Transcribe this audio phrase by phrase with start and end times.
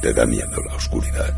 [0.00, 1.32] Te da miedo la oscuridad.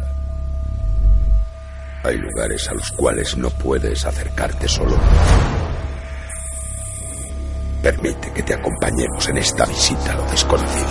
[2.04, 4.96] Hay lugares a los cuales no puedes acercarte solo.
[7.82, 10.88] Permite que te acompañemos en esta visita a lo desconocido.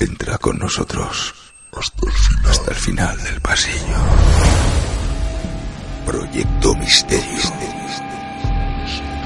[0.00, 1.34] Entra con nosotros
[1.72, 3.96] hasta el final, hasta el final del pasillo.
[6.06, 7.42] Proyecto Misterio.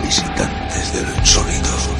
[0.02, 1.99] Visitantes del sonido.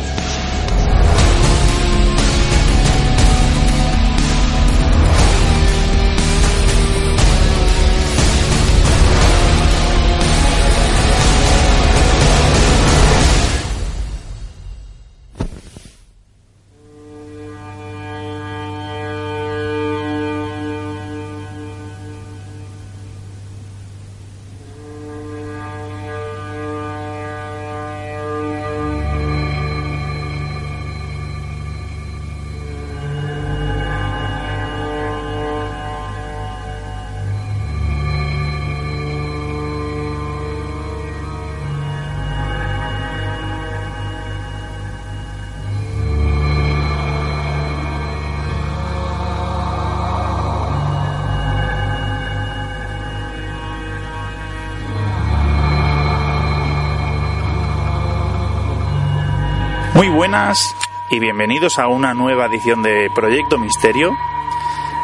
[61.11, 64.16] Y bienvenidos a una nueva edición de Proyecto Misterio.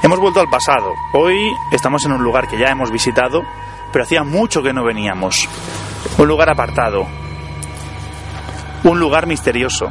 [0.04, 0.94] Hemos vuelto al pasado.
[1.12, 3.42] Hoy estamos en un lugar que ya hemos visitado,
[3.92, 5.48] pero hacía mucho que no veníamos.
[6.16, 7.08] Un lugar apartado.
[8.84, 9.90] Un lugar misterioso.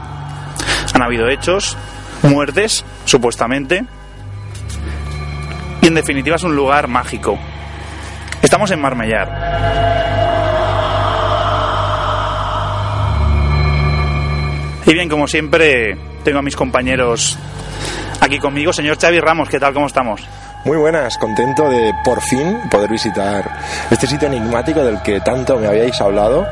[0.94, 1.78] Han habido hechos,
[2.24, 3.84] muertes, supuestamente.
[5.82, 7.38] Y en definitiva es un lugar mágico.
[8.42, 9.35] Estamos en Marmellar.
[14.86, 17.38] Y bien, como siempre, tengo a mis compañeros
[18.20, 18.72] aquí conmigo.
[18.72, 19.74] Señor Xavi Ramos, ¿qué tal?
[19.74, 20.22] ¿Cómo estamos?
[20.66, 23.60] Muy buenas, contento de por fin poder visitar
[23.92, 26.46] este sitio enigmático del que tanto me habíais hablado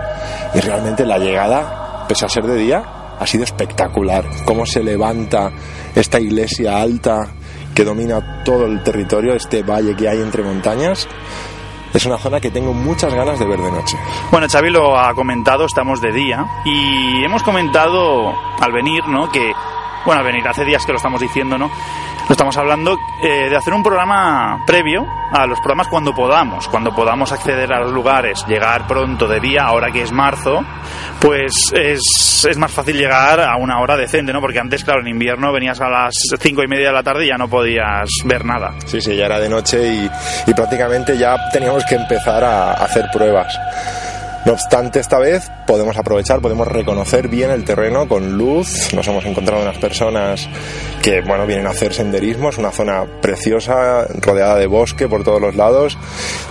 [0.54, 2.84] y realmente la llegada, pese a ser de día,
[3.20, 4.26] ha sido espectacular.
[4.46, 5.52] Cómo se levanta
[5.96, 7.28] esta iglesia alta
[7.74, 11.08] que domina todo el territorio, este valle que hay entre montañas.
[11.94, 13.98] Es una zona que tengo muchas ganas de ver de noche.
[14.32, 19.30] Bueno, Xavi lo ha comentado, estamos de día y hemos comentado al venir, ¿no?
[19.30, 19.54] Que,
[20.06, 21.70] bueno, al venir, hace días que lo estamos diciendo, ¿no?
[22.30, 27.32] Estamos hablando eh, de hacer un programa previo a los programas cuando podamos, cuando podamos
[27.32, 30.64] acceder a los lugares, llegar pronto de día, ahora que es marzo,
[31.20, 34.42] pues es, es más fácil llegar a una hora decente, ¿no?
[34.42, 37.30] Porque antes, claro, en invierno venías a las cinco y media de la tarde y
[37.30, 38.74] ya no podías ver nada.
[38.86, 40.10] Sí, sí, ya era de noche y,
[40.48, 43.54] y prácticamente ya teníamos que empezar a hacer pruebas.
[44.46, 48.94] No obstante, esta vez podemos aprovechar, podemos reconocer bien el terreno con luz.
[48.94, 50.50] Nos hemos encontrado unas personas
[51.02, 52.50] que, bueno, vienen a hacer senderismo.
[52.50, 55.98] Es una zona preciosa, rodeada de bosque por todos los lados,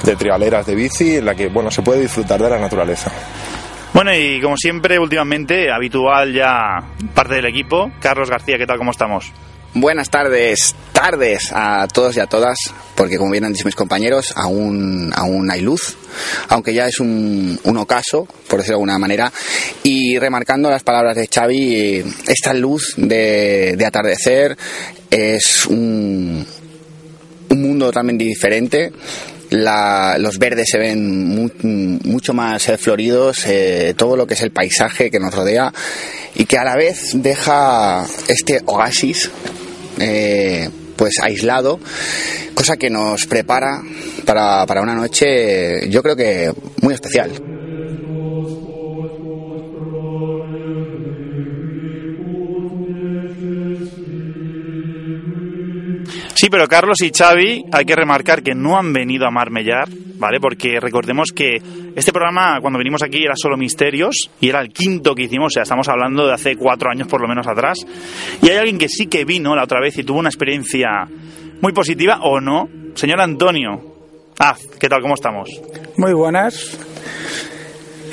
[0.04, 3.12] de trialeras de bici, en la que, bueno, se puede disfrutar de la naturaleza.
[3.92, 6.78] Bueno, y como siempre, últimamente, habitual ya
[7.14, 7.92] parte del equipo.
[8.00, 8.78] Carlos García, ¿qué tal?
[8.78, 9.30] ¿Cómo estamos?
[9.74, 12.58] Buenas tardes, tardes a todos y a todas,
[12.94, 15.96] porque como bien han dicho mis compañeros, aún, aún hay luz,
[16.50, 19.32] aunque ya es un, un ocaso, por decirlo de alguna manera,
[19.82, 24.58] y remarcando las palabras de Xavi, esta luz de, de atardecer
[25.10, 26.46] es un,
[27.48, 28.92] un mundo totalmente diferente,
[29.48, 31.48] los verdes se ven mu,
[32.04, 35.72] mucho más eh, floridos, eh, todo lo que es el paisaje que nos rodea
[36.34, 39.30] y que a la vez deja este oasis
[39.98, 41.80] eh, pues aislado,
[42.54, 43.82] cosa que nos prepara
[44.24, 47.32] para, para una noche yo creo que muy especial.
[56.34, 59.88] Sí, pero Carlos y Xavi hay que remarcar que no han venido a Marmellar,
[60.22, 60.38] ¿vale?
[60.40, 61.60] Porque recordemos que
[61.96, 65.54] este programa, cuando venimos aquí, era solo misterios y era el quinto que hicimos, o
[65.54, 67.84] sea, estamos hablando de hace cuatro años por lo menos atrás.
[68.40, 70.88] Y hay alguien que sí que vino la otra vez y tuvo una experiencia
[71.60, 72.68] muy positiva, ¿o no?
[72.94, 73.94] Señor Antonio.
[74.38, 75.02] Ah, ¿qué tal?
[75.02, 75.48] ¿Cómo estamos?
[75.96, 76.78] Muy buenas.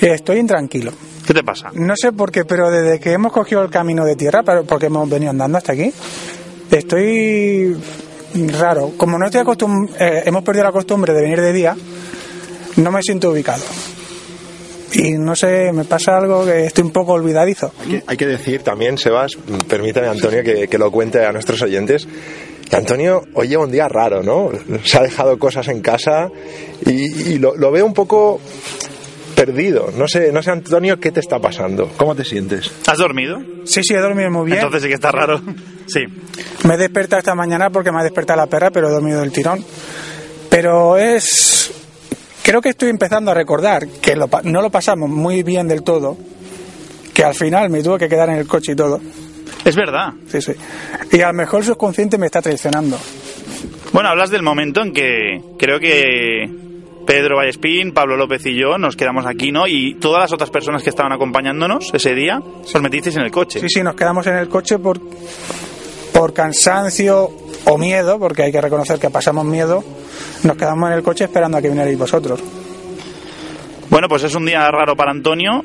[0.02, 0.92] Estoy intranquilo.
[1.28, 1.70] ¿Qué te pasa?
[1.76, 4.88] No sé por qué, pero desde que hemos cogido el camino de tierra, pero porque
[4.88, 5.94] hemos venido andando hasta aquí,
[6.72, 7.78] estoy
[8.58, 8.92] raro.
[8.98, 11.76] Como no estoy acostum eh, hemos perdido la costumbre de venir de día,
[12.78, 13.64] no me siento ubicado.
[14.94, 17.72] Y no sé, me pasa algo que estoy un poco olvidadizo.
[17.82, 19.38] Hay que, hay que decir también, Sebas,
[19.68, 22.08] permítame Antonio que, que lo cuente a nuestros oyentes,
[22.68, 24.50] que Antonio hoy lleva un día raro, ¿no?
[24.84, 26.30] Se ha dejado cosas en casa
[26.86, 28.42] y, y lo, lo veo un poco
[29.36, 29.92] perdido.
[29.96, 31.90] No sé, no sé, Antonio, ¿qué te está pasando?
[31.96, 32.72] ¿Cómo te sientes?
[32.88, 33.38] ¿Has dormido?
[33.66, 34.58] Sí, sí, he dormido muy bien.
[34.58, 35.40] Entonces sí que está raro.
[35.88, 36.02] Sí.
[36.66, 39.32] Me he despertado esta mañana porque me ha despertado la perra, pero he dormido del
[39.32, 39.64] tirón.
[40.50, 41.72] Pero es...
[42.44, 46.18] Creo que estoy empezando a recordar que lo no lo pasamos muy bien del todo,
[47.14, 49.00] que al final me tuve que quedar en el coche y todo.
[49.66, 50.14] Es verdad.
[50.28, 50.54] Sí, sí.
[51.12, 52.98] Y a lo mejor el subconsciente me está traicionando.
[53.92, 56.50] Bueno, hablas del momento en que creo que
[57.06, 59.68] Pedro Vallespín, Pablo López y yo nos quedamos aquí, ¿no?
[59.68, 63.60] Y todas las otras personas que estaban acompañándonos ese día, os metisteis en el coche.
[63.60, 65.00] Sí, sí, nos quedamos en el coche por,
[66.14, 67.32] por cansancio
[67.66, 69.84] o miedo, porque hay que reconocer que pasamos miedo.
[70.44, 72.40] Nos quedamos en el coche esperando a que vinierais vosotros.
[73.90, 75.64] Bueno, pues es un día raro para Antonio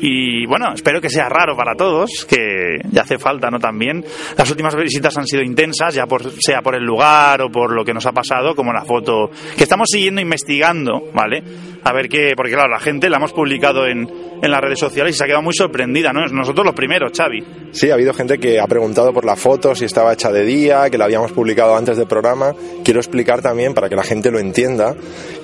[0.00, 3.58] y bueno, espero que sea raro para todos, que ya hace falta, ¿no?
[3.58, 4.04] También
[4.36, 6.06] las últimas visitas han sido intensas, ya
[6.38, 9.64] sea por el lugar o por lo que nos ha pasado, como la foto que
[9.64, 11.42] estamos siguiendo investigando, ¿vale?
[11.84, 14.08] A ver qué, porque claro, la gente la hemos publicado en,
[14.42, 16.26] en las redes sociales y se ha quedado muy sorprendida, ¿no?
[16.26, 17.44] Nosotros los primeros, Xavi.
[17.72, 20.90] Sí, ha habido gente que ha preguntado por la foto, si estaba hecha de día,
[20.90, 22.54] que la habíamos publicado antes del programa.
[22.84, 24.94] Quiero explicar también, para que la gente lo entienda,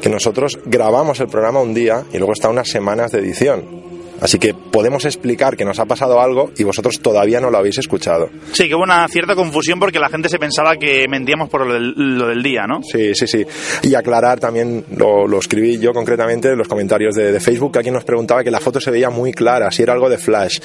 [0.01, 3.84] que nosotros grabamos el programa un día y luego está unas semanas de edición.
[4.21, 7.79] Así que podemos explicar que nos ha pasado algo y vosotros todavía no lo habéis
[7.79, 8.31] escuchado.
[8.53, 11.75] Sí, que hubo una cierta confusión porque la gente se pensaba que mentíamos por lo
[11.75, 12.81] del, lo del día, ¿no?
[12.83, 13.45] Sí, sí, sí.
[13.83, 17.79] Y aclarar también, lo, lo escribí yo concretamente en los comentarios de, de Facebook, que
[17.79, 20.59] alguien nos preguntaba que la foto se veía muy clara, si era algo de flash.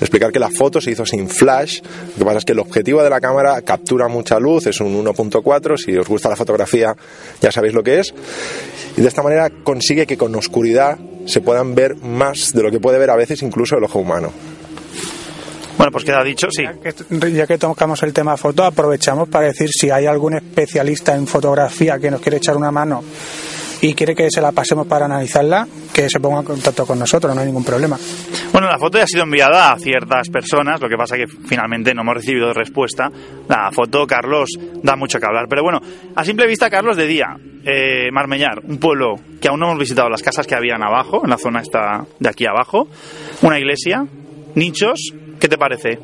[0.00, 3.02] Explicar que la foto se hizo sin flash, lo que pasa es que el objetivo
[3.02, 6.94] de la cámara captura mucha luz, es un 1.4, si os gusta la fotografía
[7.40, 8.14] ya sabéis lo que es,
[8.96, 12.80] y de esta manera consigue que con oscuridad se puedan ver más de lo que
[12.80, 14.32] puede ver a veces incluso el ojo humano.
[15.76, 16.62] Bueno, pues queda dicho, sí.
[16.62, 21.14] Ya que, ya que tocamos el tema foto, aprovechamos para decir si hay algún especialista
[21.16, 23.02] en fotografía que nos quiere echar una mano
[23.86, 27.34] y quiere que se la pasemos para analizarla, que se ponga en contacto con nosotros,
[27.34, 27.98] no hay ningún problema.
[28.50, 31.92] Bueno, la foto ya ha sido enviada a ciertas personas, lo que pasa que finalmente
[31.92, 33.10] no hemos recibido respuesta.
[33.46, 34.48] La foto, Carlos,
[34.82, 35.44] da mucho que hablar.
[35.50, 35.80] Pero bueno,
[36.16, 40.08] a simple vista, Carlos, de día, eh, Marmellar, un pueblo que aún no hemos visitado,
[40.08, 42.88] las casas que habían abajo, en la zona esta de aquí abajo,
[43.42, 44.06] una iglesia,
[44.54, 45.98] nichos, ¿qué te parece?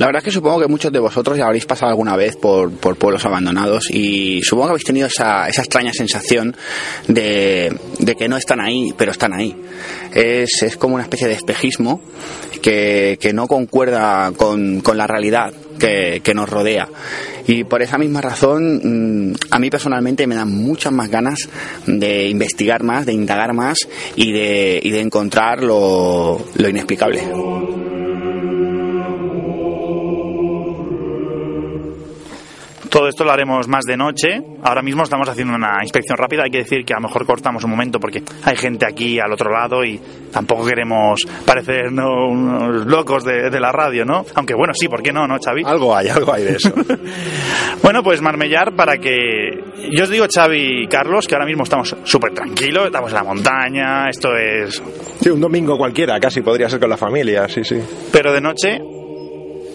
[0.00, 2.72] La verdad es que supongo que muchos de vosotros ya habréis pasado alguna vez por,
[2.72, 6.56] por pueblos abandonados y supongo que habéis tenido esa, esa extraña sensación
[7.06, 9.54] de, de, que no están ahí, pero están ahí.
[10.14, 12.00] Es, es como una especie de espejismo
[12.62, 16.88] que, que no concuerda con, con la realidad que, que, nos rodea.
[17.46, 21.46] Y por esa misma razón, a mí personalmente me dan muchas más ganas
[21.86, 23.86] de investigar más, de indagar más
[24.16, 27.99] y de, y de encontrar lo, lo inexplicable.
[32.90, 34.42] Todo esto lo haremos más de noche.
[34.64, 36.42] Ahora mismo estamos haciendo una inspección rápida.
[36.42, 39.32] Hay que decir que a lo mejor cortamos un momento porque hay gente aquí al
[39.32, 40.00] otro lado y
[40.32, 42.26] tampoco queremos parecer ¿no?
[42.28, 44.24] unos locos de, de, la radio, ¿no?
[44.34, 45.62] Aunque bueno, sí, ¿por qué no, no, Xavi?
[45.64, 46.72] Algo hay, algo hay de eso.
[47.82, 49.12] bueno, pues marmellar para que...
[49.92, 53.24] Yo os digo, Xavi y Carlos, que ahora mismo estamos súper tranquilos, estamos en la
[53.24, 54.82] montaña, esto es...
[55.20, 57.80] Sí, un domingo cualquiera, casi podría ser con la familia, sí, sí.
[58.10, 58.99] Pero de noche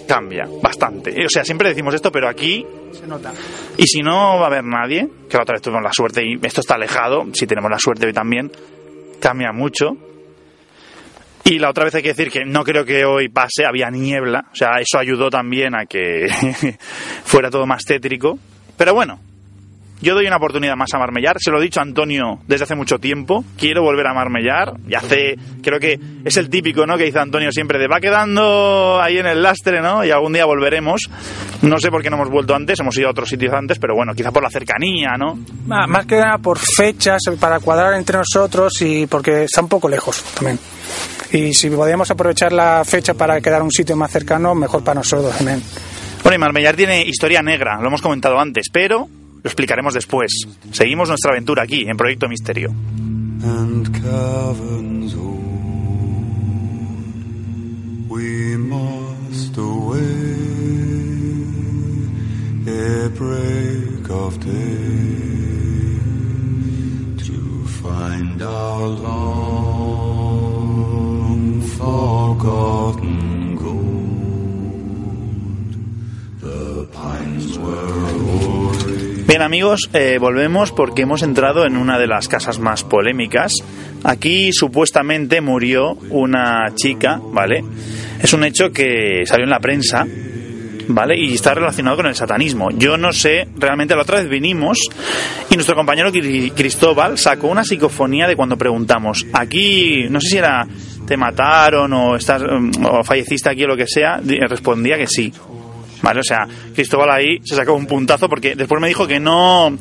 [0.07, 1.25] cambia bastante.
[1.25, 3.33] O sea, siempre decimos esto, pero aquí se nota.
[3.77, 6.39] Y si no va a haber nadie, que la otra vez tuvimos la suerte y
[6.45, 8.51] esto está alejado, si tenemos la suerte hoy también,
[9.19, 9.97] cambia mucho.
[11.43, 14.45] Y la otra vez hay que decir que no creo que hoy pase, había niebla,
[14.51, 16.25] o sea, eso ayudó también a que
[17.23, 18.39] fuera todo más tétrico.
[18.75, 19.19] Pero bueno,
[20.01, 22.75] yo doy una oportunidad más a Marmellar, se lo he dicho a Antonio desde hace
[22.75, 26.97] mucho tiempo, quiero volver a Marmellar, y hace, creo que es el típico, ¿no?
[26.97, 30.03] Que dice Antonio siempre de va quedando ahí en el lastre, ¿no?
[30.03, 31.09] Y algún día volveremos.
[31.61, 33.95] No sé por qué no hemos vuelto antes, hemos ido a otros sitios antes, pero
[33.95, 35.39] bueno, quizá por la cercanía, ¿no?
[35.65, 40.23] Más que nada por fechas, para cuadrar entre nosotros y porque está un poco lejos
[40.35, 40.59] también.
[41.31, 45.35] Y si podíamos aprovechar la fecha para quedar un sitio más cercano, mejor para nosotros
[45.37, 45.61] también.
[46.21, 49.07] Bueno, y Marmellar tiene historia negra, lo hemos comentado antes, pero
[49.45, 50.31] lo explicaremos después.
[50.71, 52.73] Seguimos nuestra aventura aquí, en Proyecto Misterio.
[79.27, 83.53] Bien amigos, eh, volvemos porque hemos entrado en una de las casas más polémicas.
[84.03, 87.63] Aquí supuestamente murió una chica, ¿vale?
[88.21, 90.05] Es un hecho que salió en la prensa
[90.87, 91.15] ¿vale?
[91.17, 92.69] Y está relacionado con el satanismo.
[92.69, 94.77] Yo no sé, realmente la otra vez vinimos
[95.49, 100.37] y nuestro compañero Cri- Cristóbal sacó una psicofonía de cuando preguntamos, aquí, no sé si
[100.37, 100.67] era,
[101.07, 105.33] te mataron o, estás, mm, o falleciste aquí o lo que sea, respondía que sí.
[106.05, 106.19] ¿Vale?
[106.19, 109.75] O sea, Cristóbal ahí se sacó un puntazo porque después me dijo que no...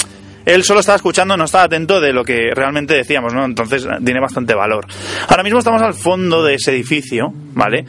[0.46, 3.44] Él solo estaba escuchando, no estaba atento de lo que realmente decíamos, ¿no?
[3.44, 4.86] Entonces tiene bastante valor.
[5.28, 7.84] Ahora mismo estamos al fondo de ese edificio, ¿vale?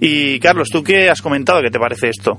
[0.00, 1.62] Y Carlos, ¿tú qué has comentado?
[1.62, 2.38] ¿Qué te parece esto?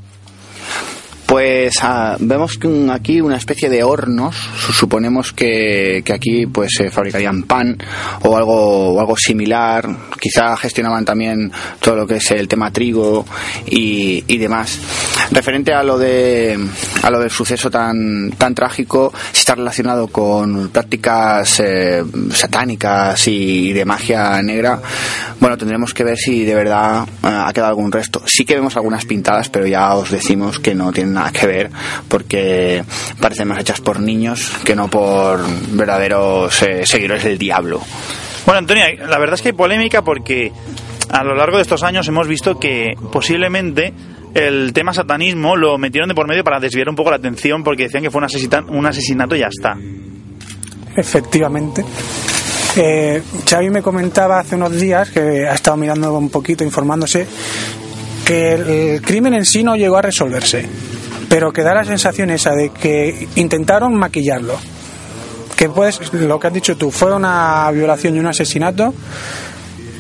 [1.30, 2.58] Pues ah, vemos
[2.92, 4.36] aquí una especie de hornos.
[4.36, 7.78] Su- Suponemos que, que aquí pues se fabricarían pan
[8.24, 9.88] o algo o algo similar.
[10.20, 13.26] Quizá gestionaban también todo lo que es el tema trigo
[13.68, 14.80] y, y demás.
[15.32, 16.58] Referente a lo de
[17.02, 23.74] a lo del suceso tan tan trágico, si está relacionado con prácticas eh, satánicas y
[23.74, 24.82] de magia negra.
[25.40, 28.22] Bueno, tendremos que ver si de verdad eh, ha quedado algún resto.
[28.26, 31.70] Sí que vemos algunas pintadas, pero ya os decimos que no tienen nada que ver
[32.08, 32.84] porque
[33.20, 35.42] parecen más hechas por niños que no por
[35.72, 37.82] verdaderos eh, seguidores del diablo.
[38.46, 40.52] Bueno, Antonia, la verdad es que hay polémica porque
[41.10, 43.94] a lo largo de estos años hemos visto que posiblemente
[44.34, 47.84] el tema satanismo lo metieron de por medio para desviar un poco la atención porque
[47.84, 49.76] decían que fue un, asesita- un asesinato y ya está.
[50.96, 51.84] Efectivamente.
[52.76, 57.26] Eh, Xavi me comentaba hace unos días, que ha estado mirando un poquito, informándose,
[58.26, 60.66] que el, el crimen en sí no llegó a resolverse,
[61.30, 64.56] pero que da la sensación esa de que intentaron maquillarlo.
[65.58, 68.94] Que pues, lo que has dicho tú, fue una violación y un asesinato,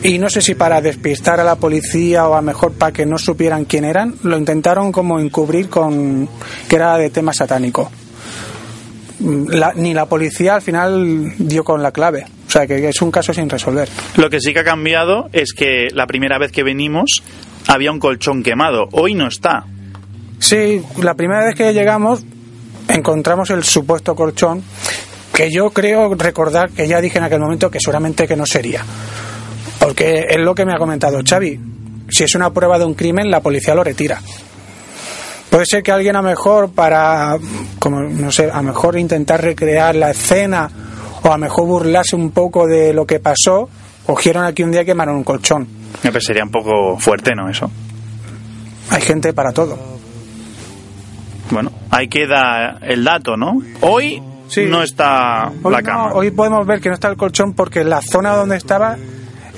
[0.03, 3.17] y no sé si para despistar a la policía o a mejor para que no
[3.17, 6.29] supieran quién eran, lo intentaron como encubrir con
[6.67, 7.91] que era de tema satánico
[9.19, 12.25] la- ni la policía al final dio con la clave.
[12.47, 13.87] O sea, que es un caso sin resolver.
[14.15, 17.21] Lo que sí que ha cambiado es que la primera vez que venimos
[17.67, 18.87] había un colchón quemado.
[18.91, 19.65] Hoy no está.
[20.39, 22.23] Sí, la primera vez que llegamos
[22.87, 24.63] encontramos el supuesto colchón
[25.33, 28.83] que yo creo recordar que ya dije en aquel momento que seguramente que no sería.
[29.79, 31.59] Porque es lo que me ha comentado Xavi.
[32.09, 34.19] Si es una prueba de un crimen, la policía lo retira.
[35.49, 37.37] Puede ser que alguien a mejor para,
[37.79, 40.69] como no sé, a mejor intentar recrear la escena
[41.23, 43.69] o a mejor burlarse un poco de lo que pasó,
[44.05, 45.67] cogieron aquí un día y quemaron un colchón.
[46.03, 47.49] Me parece sería un poco fuerte, ¿no?
[47.49, 47.69] Eso.
[48.91, 49.77] Hay gente para todo.
[51.51, 53.59] Bueno, ahí queda el dato, ¿no?
[53.81, 54.65] Hoy Sí.
[54.67, 56.13] no está Hoy, la no, cama.
[56.13, 58.97] hoy podemos ver que no está el colchón porque la zona donde estaba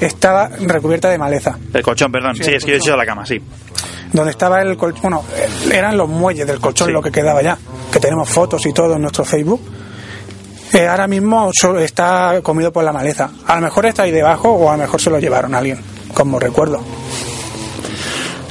[0.05, 1.57] estaba recubierta de maleza.
[1.73, 2.35] El colchón, perdón.
[2.35, 3.39] Sí, es que yo he dicho la cama, sí.
[4.11, 5.23] Donde estaba el colchón, bueno,
[5.71, 6.93] eran los muelles del colchón Sí.
[6.93, 7.57] lo que quedaba ya,
[7.91, 9.61] que tenemos fotos y todo en nuestro Facebook.
[10.73, 13.29] Eh, ahora mismo está comido por la maleza.
[13.45, 15.79] A lo mejor está ahí debajo o a lo mejor se lo llevaron a alguien,
[16.13, 16.81] como recuerdo.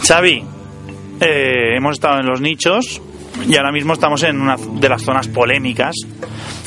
[0.07, 0.45] Xavi,
[1.21, 3.01] eh, hemos estado en los nichos
[3.49, 5.95] y ahora mismo estamos en una de las zonas polémicas.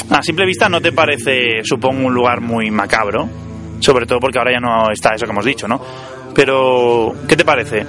[0.10, 3.28] A simple vista no te parece, supongo, un lugar muy macabro,
[3.84, 5.80] sobre todo porque ahora ya no está eso que hemos dicho, ¿no?
[6.34, 7.86] Pero, ¿qué te parece?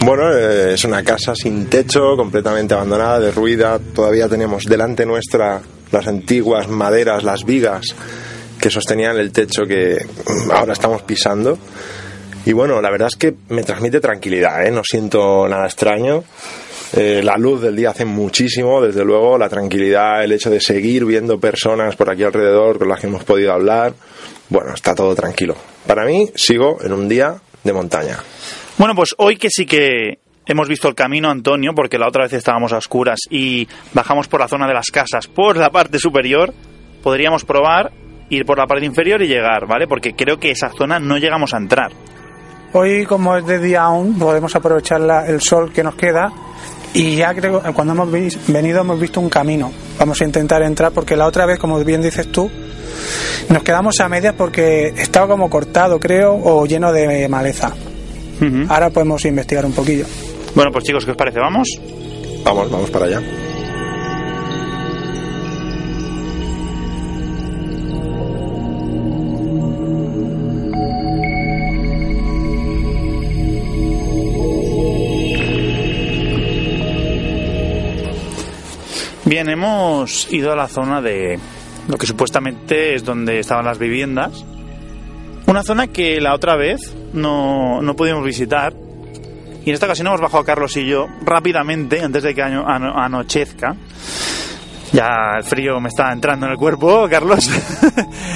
[0.00, 3.78] Bueno, eh, es una casa sin techo, completamente abandonada, derruida.
[3.78, 5.60] Todavía tenemos delante nuestra
[5.90, 7.94] las antiguas maderas, las vigas
[8.58, 11.58] que sostenían el techo que mm, ahora estamos pisando.
[12.44, 14.70] Y bueno, la verdad es que me transmite tranquilidad, ¿eh?
[14.70, 16.24] no siento nada extraño.
[16.94, 21.04] Eh, la luz del día hace muchísimo, desde luego, la tranquilidad, el hecho de seguir
[21.06, 23.94] viendo personas por aquí alrededor con las que hemos podido hablar.
[24.50, 25.56] Bueno, está todo tranquilo.
[25.86, 27.34] Para mí, sigo en un día
[27.64, 28.18] de montaña.
[28.76, 32.34] Bueno, pues hoy que sí que hemos visto el camino, Antonio, porque la otra vez
[32.34, 36.52] estábamos a oscuras y bajamos por la zona de las casas por la parte superior,
[37.02, 37.90] podríamos probar
[38.28, 39.86] ir por la parte inferior y llegar, ¿vale?
[39.86, 41.92] Porque creo que esa zona no llegamos a entrar.
[42.74, 46.32] Hoy, como es de día aún, podemos aprovechar la- el sol que nos queda
[46.94, 49.72] y ya creo que cuando hemos vis- venido hemos visto un camino.
[49.98, 52.50] Vamos a intentar entrar porque la otra vez, como bien dices tú,
[53.48, 57.72] nos quedamos a medias porque estaba como cortado, creo, o lleno de maleza.
[58.68, 60.04] Ahora podemos investigar un poquillo.
[60.54, 61.38] Bueno, pues chicos, ¿qué os parece?
[61.38, 61.68] ¿Vamos?
[62.44, 63.22] Vamos, vamos para allá.
[79.32, 81.38] Bien, hemos ido a la zona de
[81.88, 84.44] lo que supuestamente es donde estaban las viviendas.
[85.46, 88.74] Una zona que la otra vez no, no pudimos visitar.
[89.64, 92.92] Y en esta ocasión hemos bajado Carlos y yo rápidamente, antes de que ano- ano-
[92.94, 93.74] anochezca.
[94.92, 95.08] Ya
[95.38, 97.48] el frío me está entrando en el cuerpo, Carlos.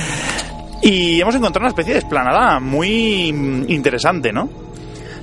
[0.83, 4.49] y hemos encontrado una especie de esplanada muy mm, interesante, ¿no?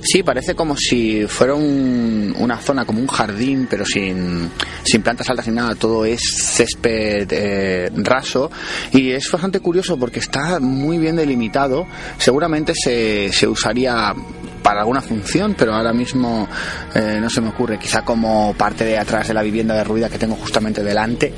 [0.06, 4.50] Sí, parece como si fuera un- una zona como un jardín, pero sin,
[4.84, 5.74] sin plantas altas ni nada.
[5.76, 8.50] Todo es césped eh, raso
[8.92, 11.86] y es bastante curioso porque está muy bien delimitado.
[12.18, 14.14] Seguramente se, se usaría
[14.62, 16.48] para alguna función, pero ahora mismo
[16.94, 17.78] eh, no se me ocurre.
[17.78, 21.32] Quizá como parte de atrás de la vivienda derruida que tengo justamente delante.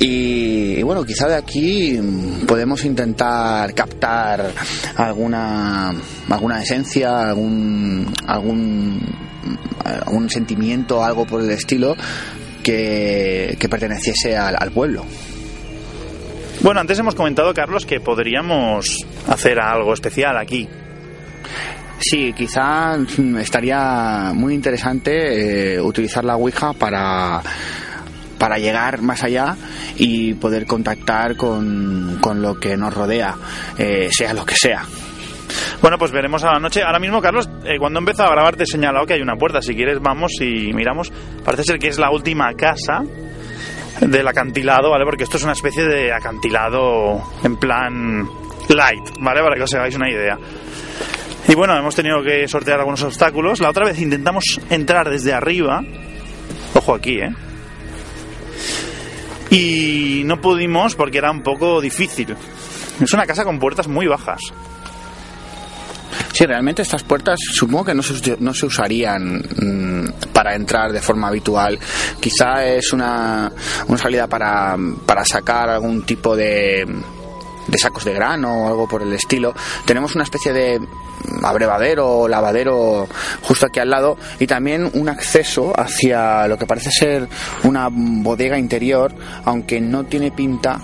[0.00, 4.52] Y, y bueno, quizá de aquí mm, podemos intentar captar
[4.96, 5.92] alguna
[6.30, 9.00] alguna esencia, algún algún
[9.84, 11.96] algún sentimiento, algo por el estilo
[12.62, 15.04] que, que perteneciese al, al pueblo.
[16.60, 18.96] Bueno, antes hemos comentado, Carlos, que podríamos
[19.28, 20.68] hacer algo especial aquí.
[22.00, 27.42] Sí, quizá mm, estaría muy interesante eh, utilizar la Ouija para
[28.38, 29.56] para llegar más allá
[29.96, 33.36] y poder contactar con, con lo que nos rodea,
[33.76, 34.84] eh, sea lo que sea.
[35.80, 36.82] Bueno, pues veremos a la noche.
[36.82, 39.62] Ahora mismo, Carlos, eh, cuando empezó a grabar te he señalado que hay una puerta.
[39.62, 41.12] Si quieres, vamos y miramos.
[41.44, 43.02] Parece ser que es la última casa
[44.00, 45.04] del acantilado, ¿vale?
[45.04, 48.28] Porque esto es una especie de acantilado en plan
[48.68, 49.40] light, ¿vale?
[49.40, 50.38] Para que os hagáis una idea.
[51.48, 53.60] Y bueno, hemos tenido que sortear algunos obstáculos.
[53.60, 55.82] La otra vez intentamos entrar desde arriba.
[56.74, 57.30] Ojo aquí, ¿eh?
[59.50, 62.36] Y no pudimos porque era un poco difícil.
[63.00, 64.40] Es una casa con puertas muy bajas.
[66.32, 71.00] Sí, realmente estas puertas supongo que no se, no se usarían mm, para entrar de
[71.00, 71.78] forma habitual.
[72.20, 73.50] Quizá es una,
[73.88, 76.86] una salida para, para sacar algún tipo de,
[77.66, 79.54] de sacos de grano o algo por el estilo.
[79.84, 80.80] Tenemos una especie de
[81.42, 83.08] abrevadero lavadero
[83.42, 87.28] justo aquí al lado y también un acceso hacia lo que parece ser
[87.64, 89.12] una bodega interior,
[89.44, 90.80] aunque no tiene pinta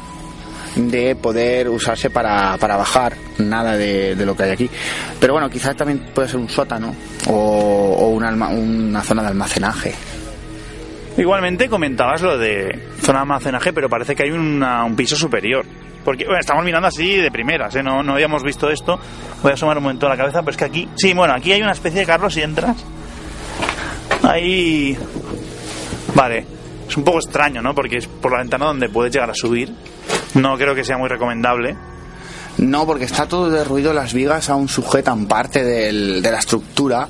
[0.76, 4.70] de poder usarse para, para bajar nada de, de lo que hay aquí.
[5.20, 6.94] Pero bueno, quizás también puede ser un sótano
[7.28, 9.94] o, una zona de almacenaje.
[11.16, 15.64] Igualmente comentabas lo de zona de almacenaje, pero parece que hay un piso superior.
[16.04, 17.82] Porque estamos mirando así de primeras, ¿eh?
[17.82, 18.98] no, no habíamos visto esto.
[19.42, 21.62] Voy a asomar un momento la cabeza, pero es que aquí, sí, bueno, aquí hay
[21.62, 22.84] una especie de Carlos si entras.
[24.22, 24.96] Ahí,
[26.14, 26.46] vale,
[26.88, 27.74] es un poco extraño, ¿no?
[27.74, 29.72] Porque es por la ventana donde puedes llegar a subir.
[30.34, 31.76] No creo que sea muy recomendable.
[32.58, 37.08] No, porque está todo derruido, las vigas aún sujetan parte del- de la estructura.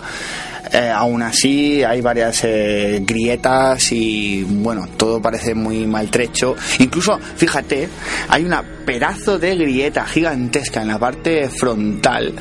[0.75, 6.57] Eh, aún así hay varias eh, grietas y bueno, todo parece muy maltrecho.
[6.81, 7.89] Incluso, fíjate,
[8.29, 12.35] hay una pedazo de grieta gigantesca en la parte frontal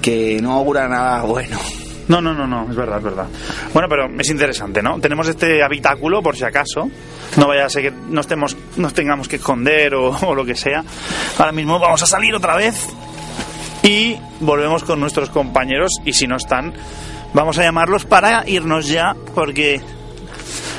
[0.00, 1.58] que no augura nada bueno.
[2.08, 3.26] No, no, no, no, es verdad, es verdad.
[3.74, 4.98] Bueno, pero es interesante, ¿no?
[4.98, 6.88] Tenemos este habitáculo por si acaso.
[7.36, 8.26] No vaya a ser que nos,
[8.94, 10.82] tengamos que esconder o, o lo que sea.
[11.38, 12.88] Ahora mismo vamos a salir otra vez
[13.82, 16.72] y volvemos con nuestros compañeros y si no están,
[17.34, 19.80] vamos a llamarlos para irnos ya porque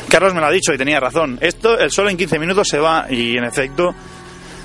[0.10, 1.38] Carlos me lo ha dicho y tenía razón.
[1.42, 3.94] Esto, el sol en 15 minutos se va y en efecto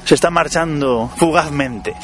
[0.05, 1.94] se está marchando fugazmente.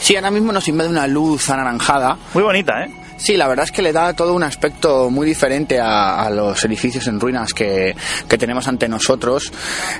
[0.00, 3.00] Sí, ahora mismo nos invade una luz anaranjada Muy bonita, ¿eh?
[3.18, 6.64] Sí, la verdad es que le da todo un aspecto muy diferente a, a los
[6.64, 7.94] edificios en ruinas que,
[8.26, 9.52] que tenemos ante nosotros.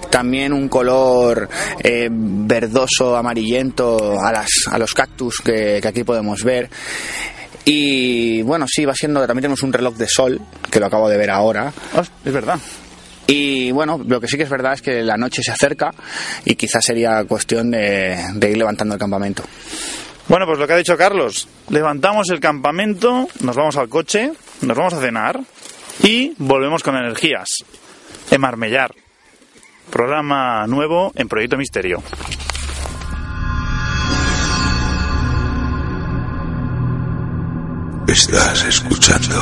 [0.09, 1.47] También un color
[1.83, 6.71] eh, verdoso, amarillento a, las, a los cactus que, que aquí podemos ver.
[7.65, 9.21] Y bueno, sí, va siendo.
[9.27, 11.73] También tenemos un reloj de sol, que lo acabo de ver ahora.
[11.95, 12.59] Oh, es verdad.
[13.27, 15.93] Y bueno, lo que sí que es verdad es que la noche se acerca
[16.45, 19.45] y quizás sería cuestión de, de ir levantando el campamento.
[20.27, 24.77] Bueno, pues lo que ha dicho Carlos, levantamos el campamento, nos vamos al coche, nos
[24.77, 25.41] vamos a cenar
[26.03, 27.49] y volvemos con energías.
[28.31, 28.93] En Marmellar.
[29.91, 32.03] Programa nuevo en Proyecto Misterio.
[38.11, 39.37] Estás escuchando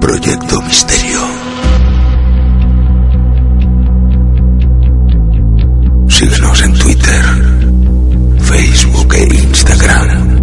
[0.00, 1.20] Proyecto Misterio.
[6.08, 7.24] Síguenos en Twitter,
[8.40, 10.40] Facebook e Instagram.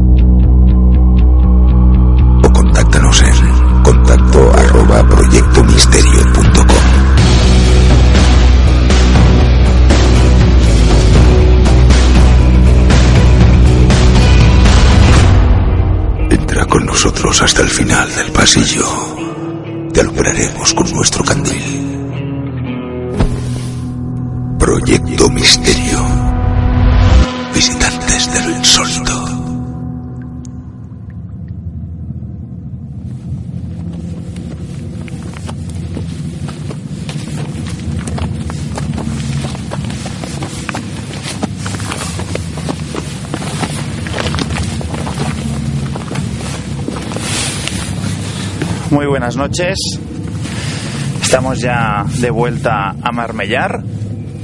[2.45, 5.64] O contáctanos en contacto arroba proyectomisterio.com.
[17.05, 18.83] nosotros hasta el final del pasillo.
[19.93, 22.07] Te alumbraremos con nuestro candil.
[24.57, 26.03] Proyecto Misterio.
[27.53, 29.35] Visitantes del insólito.
[48.95, 49.79] Muy buenas noches.
[51.19, 53.81] Estamos ya de vuelta a Marmellar.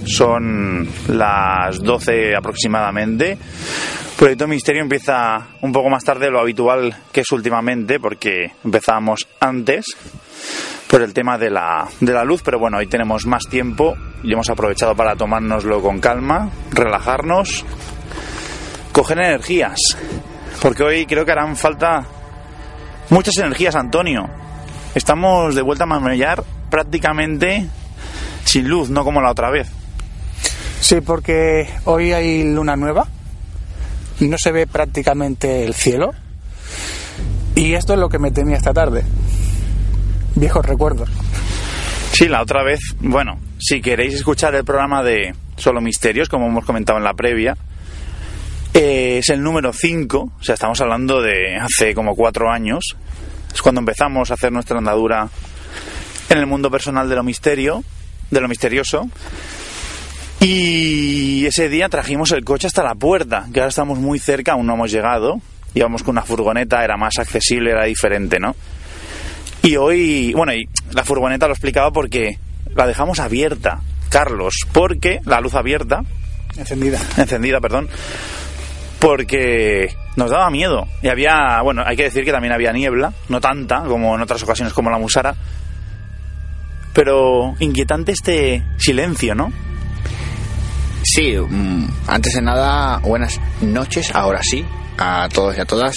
[0.05, 3.37] Son las 12 aproximadamente.
[4.17, 9.27] Proyecto Misterio empieza un poco más tarde de lo habitual que es últimamente, porque empezábamos
[9.39, 9.85] antes
[10.89, 14.33] por el tema de la, de la luz, pero bueno, hoy tenemos más tiempo y
[14.33, 17.63] hemos aprovechado para tomárnoslo con calma, relajarnos,
[18.91, 19.77] coger energías,
[20.59, 22.03] porque hoy creo que harán falta
[23.11, 24.41] muchas energías, Antonio.
[24.93, 27.67] Estamos de vuelta a Marmellar prácticamente
[28.45, 29.69] sin luz, no como la otra vez.
[30.81, 33.07] Sí, porque hoy hay luna nueva,
[34.19, 36.11] no se ve prácticamente el cielo
[37.55, 39.03] y esto es lo que me temía esta tarde.
[40.35, 41.09] Viejos recuerdos.
[42.11, 46.65] Sí, la otra vez, bueno, si queréis escuchar el programa de Solo Misterios, como hemos
[46.65, 47.55] comentado en la previa,
[48.73, 52.95] eh, es el número 5, o sea, estamos hablando de hace como cuatro años,
[53.53, 55.29] es cuando empezamos a hacer nuestra andadura
[56.29, 57.83] en el mundo personal de lo misterio,
[58.29, 59.09] de lo misterioso.
[60.39, 64.65] Y ese día trajimos el coche hasta la puerta, que ahora estamos muy cerca, aún
[64.65, 65.39] no hemos llegado.
[65.73, 68.55] Íbamos con una furgoneta, era más accesible, era diferente, ¿no?
[69.61, 72.39] Y hoy, bueno, y la furgoneta lo explicaba porque
[72.75, 76.03] la dejamos abierta, Carlos, porque la luz abierta,
[76.57, 76.99] Encendida.
[77.17, 77.87] encendida, perdón,
[79.01, 80.87] porque nos daba miedo.
[81.01, 84.43] Y había, bueno, hay que decir que también había niebla, no tanta como en otras
[84.43, 85.35] ocasiones como la Musara,
[86.93, 89.51] pero inquietante este silencio, ¿no?
[91.03, 94.63] Sí, mm, antes de nada, buenas noches, ahora sí,
[94.99, 95.95] a todos y a todas.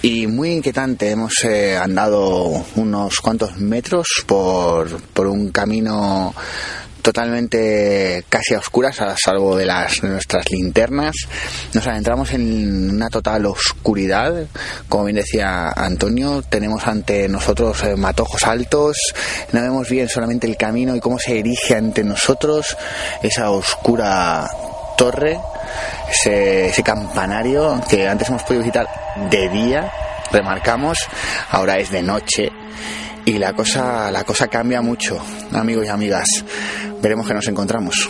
[0.00, 6.34] Y muy inquietante, hemos eh, andado unos cuantos metros por, por un camino
[7.06, 11.14] totalmente casi a oscuras, a salvo de las nuestras linternas.
[11.72, 14.34] Nos adentramos en una total oscuridad,
[14.88, 18.96] como bien decía Antonio, tenemos ante nosotros eh, matojos altos,
[19.52, 22.76] no vemos bien solamente el camino y cómo se erige ante nosotros
[23.22, 24.50] esa oscura
[24.98, 25.38] torre,
[26.10, 28.88] ese, ese campanario que antes hemos podido visitar
[29.30, 29.92] de día,
[30.32, 30.98] remarcamos,
[31.52, 32.50] ahora es de noche
[33.26, 35.20] y la cosa, la cosa cambia mucho,
[35.52, 36.44] amigos y amigas.
[37.02, 38.08] Veremos que nos encontramos.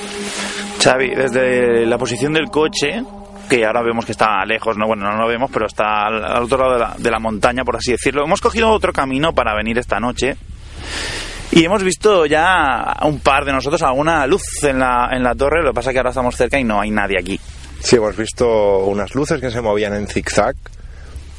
[0.81, 3.03] Xavi, desde la posición del coche,
[3.49, 6.43] que ahora vemos que está lejos, no bueno, no lo vemos, pero está al, al
[6.45, 8.25] otro lado de la, de la montaña, por así decirlo.
[8.25, 10.37] Hemos cogido otro camino para venir esta noche.
[11.51, 15.63] Y hemos visto ya un par de nosotros alguna luz en la, en la torre,
[15.63, 17.41] lo que pasa es que ahora estamos cerca y no hay nadie aquí.
[17.81, 20.57] Sí, hemos visto unas luces que se movían en zigzag,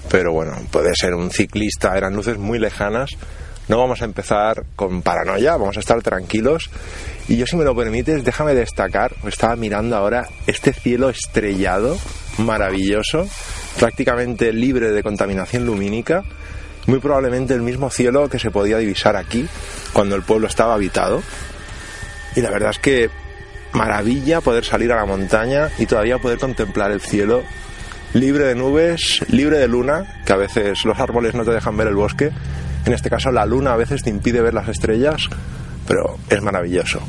[0.09, 3.11] pero bueno, puede ser un ciclista, eran luces muy lejanas.
[3.67, 6.69] No vamos a empezar con paranoia, vamos a estar tranquilos.
[7.27, 11.97] Y yo, si me lo permites, déjame destacar, estaba mirando ahora este cielo estrellado,
[12.37, 13.27] maravilloso,
[13.77, 16.23] prácticamente libre de contaminación lumínica,
[16.85, 19.47] muy probablemente el mismo cielo que se podía divisar aquí
[19.91, 21.21] cuando el pueblo estaba habitado.
[22.35, 23.09] Y la verdad es que
[23.73, 27.43] maravilla poder salir a la montaña y todavía poder contemplar el cielo
[28.13, 31.87] libre de nubes, libre de luna, que a veces los árboles no te dejan ver
[31.87, 32.31] el bosque.
[32.87, 35.23] En este caso la luna a veces te impide ver las estrellas,
[35.85, 37.01] pero es maravilloso.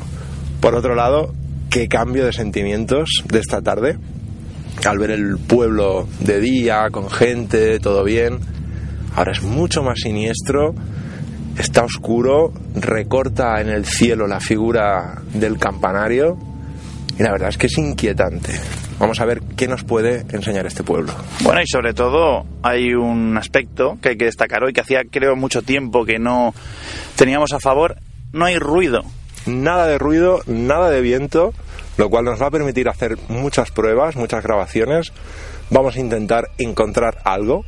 [0.59, 1.33] Por otro lado,
[1.69, 3.97] qué cambio de sentimientos de esta tarde
[4.85, 8.39] al ver el pueblo de día, con gente, todo bien.
[9.15, 10.75] Ahora es mucho más siniestro,
[11.57, 16.37] está oscuro, recorta en el cielo la figura del campanario
[17.17, 18.51] y la verdad es que es inquietante.
[18.99, 21.13] Vamos a ver qué nos puede enseñar este pueblo.
[21.41, 25.37] Bueno, y sobre todo hay un aspecto que hay que destacar hoy, que hacía creo
[25.37, 26.53] mucho tiempo que no
[27.15, 27.95] teníamos a favor,
[28.33, 29.03] no hay ruido.
[29.45, 31.53] Nada de ruido, nada de viento,
[31.97, 35.13] lo cual nos va a permitir hacer muchas pruebas, muchas grabaciones.
[35.69, 37.63] Vamos a intentar encontrar algo,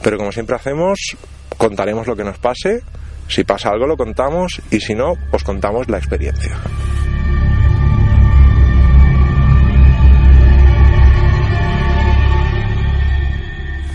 [0.00, 1.16] pero como siempre hacemos,
[1.58, 2.82] contaremos lo que nos pase.
[3.28, 6.56] Si pasa algo lo contamos y si no, os contamos la experiencia.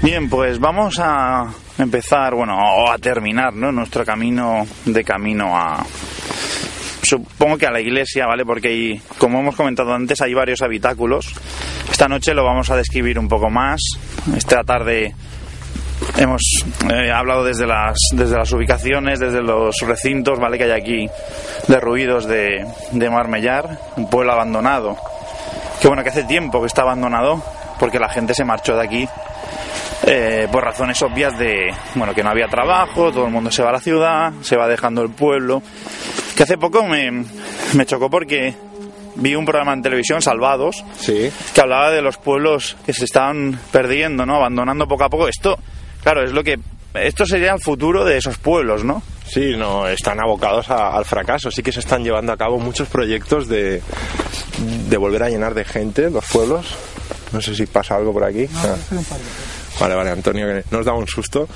[0.08, 3.74] Bien, pues vamos a empezar, bueno, o a terminar, ¿no?
[3.74, 5.86] Nuestro camino de camino a,
[7.04, 8.46] supongo que a la iglesia, ¿vale?
[8.46, 11.34] Porque hay, como hemos comentado antes, hay varios habitáculos.
[11.91, 13.82] Esta noche lo vamos a describir un poco más.
[14.34, 15.13] Esta tarde
[16.17, 16.41] hemos
[16.89, 20.58] eh, hablado desde las, desde las ubicaciones, desde los recintos, ¿vale?
[20.58, 21.10] Que hay aquí
[21.67, 24.96] de ruidos de, de Marmellar, un pueblo abandonado.
[25.82, 27.43] Que bueno, que hace tiempo que está abandonado
[27.78, 29.10] porque la gente se marchó de aquí
[30.08, 33.70] eh, por razones obvias de bueno que no había trabajo, todo el mundo se va
[33.70, 35.62] a la ciudad, se va dejando el pueblo.
[36.36, 37.12] Que hace poco me,
[37.74, 38.56] me chocó porque
[39.15, 41.32] vi un programa en televisión, Salvados, Sí.
[41.54, 44.36] que hablaba de los pueblos que se estaban perdiendo, ¿no?
[44.36, 45.28] Abandonando poco a poco.
[45.28, 45.58] Esto,
[46.04, 46.58] claro, es lo que
[46.93, 49.04] Esto sería el futuro de esos pueblos, ¿no?
[49.26, 51.52] Sí, no, están abocados a- al fracaso.
[51.52, 53.82] Sí que se están llevando a cabo muchos proyectos de,
[54.89, 56.76] de volver a llenar de gente los pueblos.
[57.34, 58.48] No sé si pasa algo por aquí.
[58.56, 58.76] Ah.
[59.80, 61.48] Vale, vale, Antonio, que nos da un susto.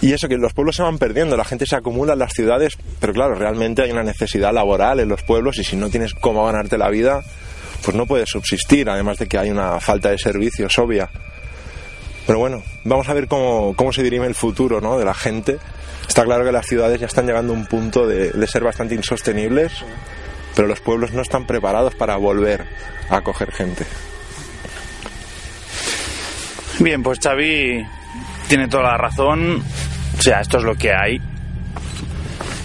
[0.00, 2.78] Y eso, que los pueblos se van perdiendo, la gente se acumula en las ciudades,
[2.98, 6.46] pero claro, realmente hay una necesidad laboral en los pueblos y si no tienes cómo
[6.46, 7.22] ganarte la vida,
[7.84, 11.10] pues no puedes subsistir, además de que hay una falta de servicios obvia.
[12.26, 14.98] Pero bueno, vamos a ver cómo, cómo se dirime el futuro ¿no?
[14.98, 15.58] de la gente.
[16.08, 18.94] Está claro que las ciudades ya están llegando a un punto de, de ser bastante
[18.94, 19.72] insostenibles,
[20.54, 22.66] pero los pueblos no están preparados para volver
[23.10, 23.84] a acoger gente.
[26.82, 27.86] Bien, pues Xavi
[28.48, 29.62] tiene toda la razón.
[30.18, 31.16] O sea, esto es lo que hay.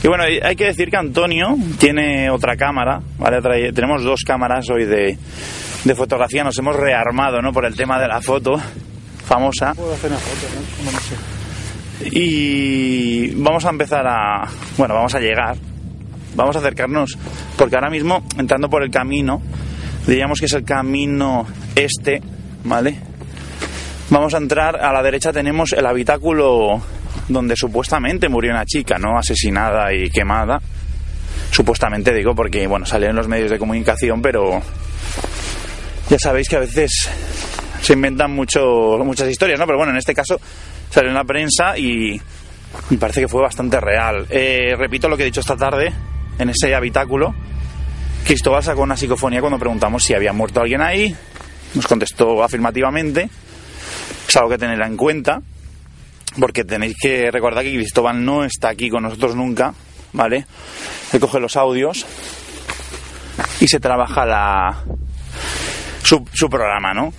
[0.03, 3.41] Y bueno, hay que decir que Antonio tiene otra cámara, ¿vale?
[3.71, 5.17] Tenemos dos cámaras hoy de,
[5.83, 7.53] de fotografía, nos hemos rearmado, ¿no?
[7.53, 8.59] Por el tema de la foto
[9.23, 9.75] famosa.
[9.75, 10.47] Puedo hacer una foto,
[12.01, 12.09] ¿no?
[12.11, 14.47] Y vamos a empezar a.
[14.77, 15.57] Bueno, vamos a llegar.
[16.35, 17.17] Vamos a acercarnos.
[17.55, 19.43] Porque ahora mismo, entrando por el camino,
[20.07, 22.21] diríamos que es el camino este,
[22.63, 23.06] ¿vale?
[24.09, 24.77] Vamos a entrar.
[24.77, 26.81] A la derecha tenemos el habitáculo
[27.27, 29.17] donde supuestamente murió una chica, ¿no?
[29.17, 30.61] Asesinada y quemada.
[31.51, 34.61] Supuestamente digo porque, bueno, salió en los medios de comunicación, pero.
[36.09, 37.09] Ya sabéis que a veces
[37.81, 39.65] se inventan mucho, muchas historias, ¿no?
[39.65, 40.39] Pero bueno, en este caso
[40.89, 42.21] salió en la prensa y
[42.89, 44.25] me parece que fue bastante real.
[44.29, 45.91] Eh, repito lo que he dicho esta tarde
[46.39, 47.35] en ese habitáculo.
[48.23, 51.13] Cristóbal sacó una psicofonía cuando preguntamos si había muerto alguien ahí.
[51.73, 53.29] Nos contestó afirmativamente.
[54.37, 55.41] Algo que tener en cuenta.
[56.39, 59.73] Porque tenéis que recordar que Cristóbal no está aquí con nosotros nunca.
[60.13, 60.45] ¿Vale?
[61.11, 62.05] Él coge los audios
[63.59, 64.83] y se trabaja la,
[66.03, 67.13] su, su programa, ¿no?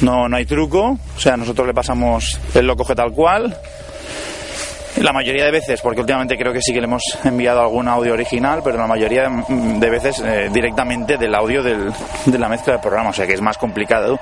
[0.00, 0.28] ¿no?
[0.28, 3.56] No hay truco, o sea, nosotros le pasamos, él lo coge tal cual.
[4.98, 8.12] La mayoría de veces, porque últimamente creo que sí que le hemos enviado algún audio
[8.12, 11.92] original, pero la mayoría de veces eh, directamente del audio del-
[12.26, 14.18] de la mezcla del programa, o sea que es más complicado.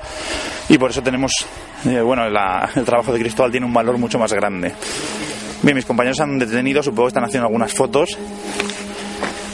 [0.69, 1.31] Y por eso tenemos,
[1.85, 4.71] eh, bueno, la- el trabajo de Cristóbal tiene un valor mucho más grande.
[5.63, 8.17] Bien, mis compañeros han detenido, supongo que están haciendo algunas fotos.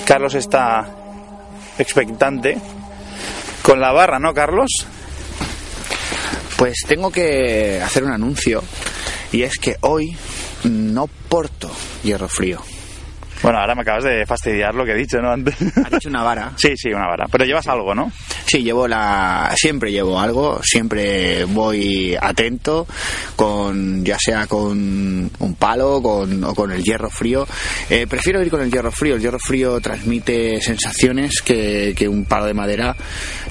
[0.06, 0.86] Carlos está
[1.80, 2.58] expectante
[3.64, 4.86] con la barra, ¿no, Carlos?
[6.58, 8.64] Pues tengo que hacer un anuncio
[9.32, 10.16] y es que hoy
[10.70, 11.72] no porto
[12.04, 12.62] hierro frío.
[13.42, 15.32] Bueno, ahora me acabas de fastidiar lo que he dicho, ¿no?
[15.32, 15.56] Antes.
[15.62, 16.54] Has dicho una vara.
[16.58, 17.28] Sí, sí, una vara.
[17.32, 18.12] Pero llevas algo, ¿no?
[18.48, 22.88] Sí, llevo la, siempre llevo algo, siempre voy atento,
[23.36, 27.48] con, ya sea con un palo con, o con el hierro frío.
[27.90, 29.16] Eh, prefiero ir con el hierro frío.
[29.16, 32.96] El hierro frío transmite sensaciones que, que un palo de madera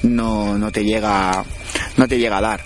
[0.03, 1.43] no, no te llega,
[1.95, 2.61] no te llega a dar.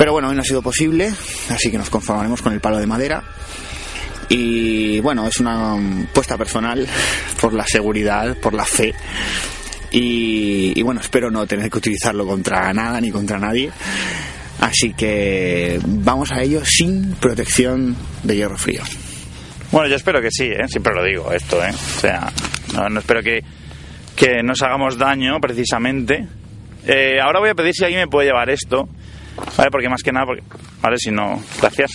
[0.00, 1.12] Pero bueno, hoy no ha sido posible,
[1.50, 3.22] así que nos conformaremos con el palo de madera.
[4.30, 5.76] Y bueno, es una
[6.14, 6.88] puesta personal
[7.38, 8.94] por la seguridad, por la fe.
[9.90, 13.70] Y, y bueno, espero no tener que utilizarlo contra nada ni contra nadie.
[14.60, 18.80] Así que vamos a ello sin protección de hierro frío.
[19.70, 20.66] Bueno, yo espero que sí, ¿eh?
[20.66, 21.72] Siempre lo digo esto, ¿eh?
[21.74, 22.32] O sea,
[22.72, 23.44] no, no espero que,
[24.16, 26.26] que nos hagamos daño, precisamente.
[26.86, 28.88] Eh, ahora voy a pedir si alguien me puede llevar esto,
[29.56, 29.70] ¿vale?
[29.70, 30.42] Porque más que nada, porque,
[30.80, 30.96] ¿vale?
[30.98, 31.90] Si no, gracias.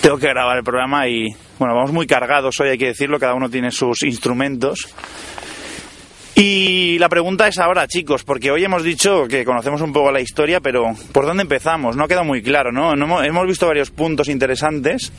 [0.00, 3.34] Tengo que grabar el programa y, bueno, vamos muy cargados hoy, hay que decirlo, cada
[3.34, 4.92] uno tiene sus instrumentos.
[6.36, 10.20] Y la pregunta es ahora, chicos, porque hoy hemos dicho que conocemos un poco la
[10.20, 11.96] historia, pero ¿por dónde empezamos?
[11.96, 12.92] No ha quedado muy claro, ¿no?
[12.92, 15.12] Hemos, visto varios puntos interesantes.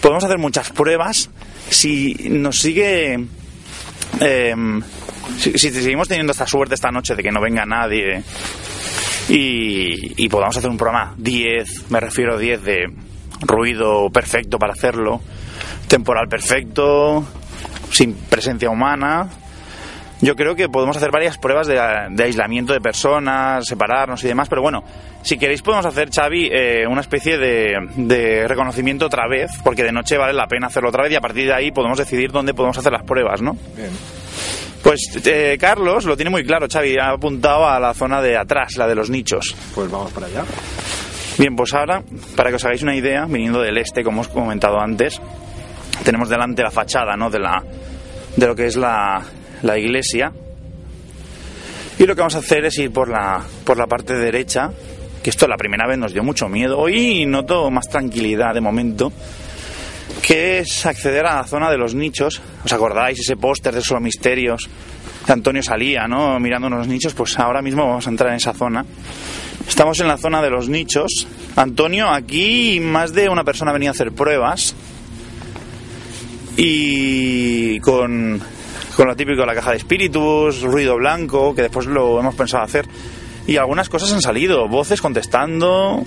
[0.00, 1.30] Podemos hacer muchas pruebas.
[1.70, 3.24] Si nos sigue...
[5.38, 8.24] si, si seguimos teniendo esta suerte esta noche de que no venga nadie
[9.32, 12.92] y, y podamos hacer un programa 10, me refiero a 10 de
[13.40, 15.22] ruido perfecto para hacerlo,
[15.88, 17.24] temporal perfecto,
[17.90, 19.30] sin presencia humana,
[20.20, 24.50] yo creo que podemos hacer varias pruebas de, de aislamiento de personas, separarnos y demás,
[24.50, 24.84] pero bueno,
[25.22, 29.92] si queréis podemos hacer, Xavi, eh, una especie de, de reconocimiento otra vez, porque de
[29.92, 32.52] noche vale la pena hacerlo otra vez y a partir de ahí podemos decidir dónde
[32.52, 33.56] podemos hacer las pruebas, ¿no?
[33.74, 33.90] Bien.
[34.82, 38.76] Pues eh, Carlos lo tiene muy claro, Xavi, ha apuntado a la zona de atrás,
[38.76, 39.54] la de los nichos.
[39.74, 40.44] Pues vamos para allá.
[41.38, 42.02] Bien, pues ahora,
[42.36, 45.20] para que os hagáis una idea, viniendo del este, como os he comentado antes,
[46.04, 47.30] tenemos delante la fachada, ¿no?
[47.30, 47.62] De la
[48.36, 49.22] de lo que es la,
[49.62, 50.32] la iglesia.
[51.98, 54.70] Y lo que vamos a hacer es ir por la por la parte derecha,
[55.22, 56.78] que esto la primera vez nos dio mucho miedo.
[56.78, 59.12] Hoy noto más tranquilidad de momento,
[60.20, 62.40] que es acceder a la zona de los nichos.
[62.64, 64.68] ¿Os acordáis ese póster de solo misterios?
[65.24, 66.38] Que Antonio salía, ¿no?
[66.40, 68.84] Mirando unos nichos, pues ahora mismo vamos a entrar en esa zona.
[69.66, 71.26] Estamos en la zona de los nichos.
[71.56, 74.74] Antonio, aquí más de una persona venía a hacer pruebas.
[76.56, 78.40] Y con,
[78.96, 82.86] con lo típico, la caja de espíritus, ruido blanco, que después lo hemos pensado hacer.
[83.46, 86.02] Y algunas cosas han salido, voces contestando.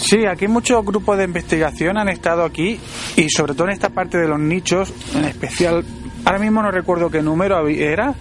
[0.00, 2.78] Sí, aquí muchos grupos de investigación han estado aquí
[3.16, 5.84] y sobre todo en esta parte de los nichos, en especial,
[6.24, 8.14] ahora mismo no recuerdo qué número era,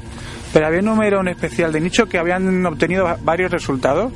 [0.54, 4.12] pero había un número en especial de nicho que habían obtenido varios resultados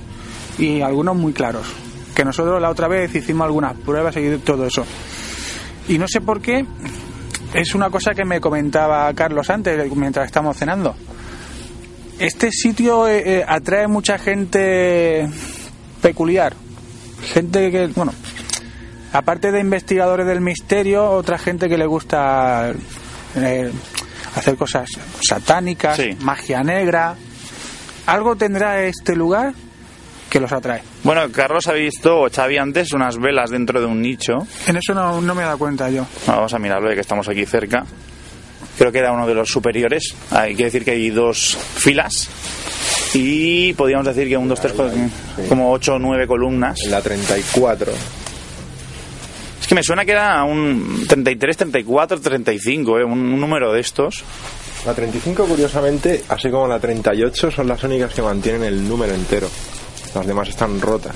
[0.57, 1.67] y algunos muy claros.
[2.15, 4.85] Que nosotros la otra vez hicimos algunas pruebas y todo eso.
[5.87, 6.65] Y no sé por qué,
[7.53, 10.95] es una cosa que me comentaba Carlos antes, mientras estamos cenando.
[12.19, 15.27] Este sitio eh, eh, atrae mucha gente
[16.01, 16.53] peculiar,
[17.33, 18.13] gente que, bueno,
[19.13, 22.71] aparte de investigadores del misterio, otra gente que le gusta
[23.35, 23.71] eh,
[24.35, 24.89] hacer cosas
[25.27, 26.15] satánicas, Sí.
[26.21, 27.15] magia negra.
[28.07, 29.53] Algo tendrá este lugar
[30.29, 30.81] que los atrae.
[31.03, 34.47] Bueno, Carlos ha visto, o Xavi antes, unas velas dentro de un nicho.
[34.65, 36.05] En eso no, no me he dado cuenta yo.
[36.25, 37.85] Vamos a mirarlo, ya que estamos aquí cerca.
[38.77, 40.15] Creo que era uno de los superiores.
[40.31, 42.29] Hay que decir que hay dos filas.
[43.13, 44.73] Y podríamos decir que un, dos, tres,
[45.49, 46.77] como ocho o nueve columnas.
[46.85, 47.91] En la 34.
[49.61, 53.03] Es que me suena que era un 33, 34, 35, ¿eh?
[53.03, 54.23] un, un número de estos.
[54.85, 59.47] La 35, curiosamente, así como la 38, son las únicas que mantienen el número entero.
[60.15, 61.15] Las demás están rotas.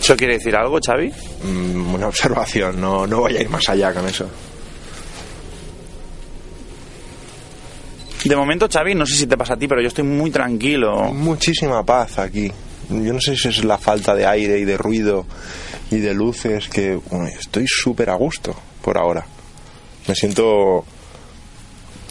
[0.00, 1.10] ¿Eso quiere decir algo, Xavi?
[1.42, 4.28] Mm, una observación, no, no voy a ir más allá con eso.
[8.28, 11.12] De momento, Xavi, no sé si te pasa a ti, pero yo estoy muy tranquilo.
[11.12, 12.50] Muchísima paz aquí.
[12.88, 15.26] Yo no sé si es la falta de aire y de ruido
[15.92, 19.24] y de luces que bueno, estoy súper a gusto por ahora.
[20.08, 20.84] Me siento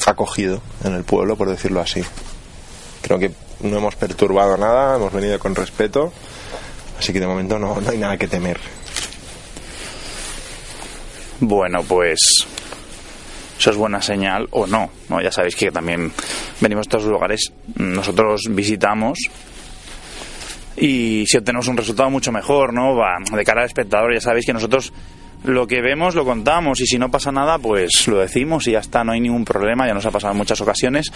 [0.05, 2.01] acogido en el pueblo, por decirlo así.
[3.01, 6.13] Creo que no hemos perturbado nada, hemos venido con respeto,
[6.97, 8.59] así que de momento no, no hay nada que temer.
[11.41, 12.19] Bueno, pues
[13.57, 15.21] eso es buena señal o no, ¿no?
[15.21, 16.11] Ya sabéis que también
[16.59, 19.19] venimos a estos lugares, nosotros visitamos
[20.77, 22.95] y si obtenemos un resultado mucho mejor, ¿no?
[22.95, 24.91] Va, de cara al espectador, ya sabéis que nosotros
[25.43, 28.79] lo que vemos lo contamos y si no pasa nada, pues lo decimos y ya
[28.79, 31.11] está, no hay ningún problema, ya nos ha pasado en muchas ocasiones.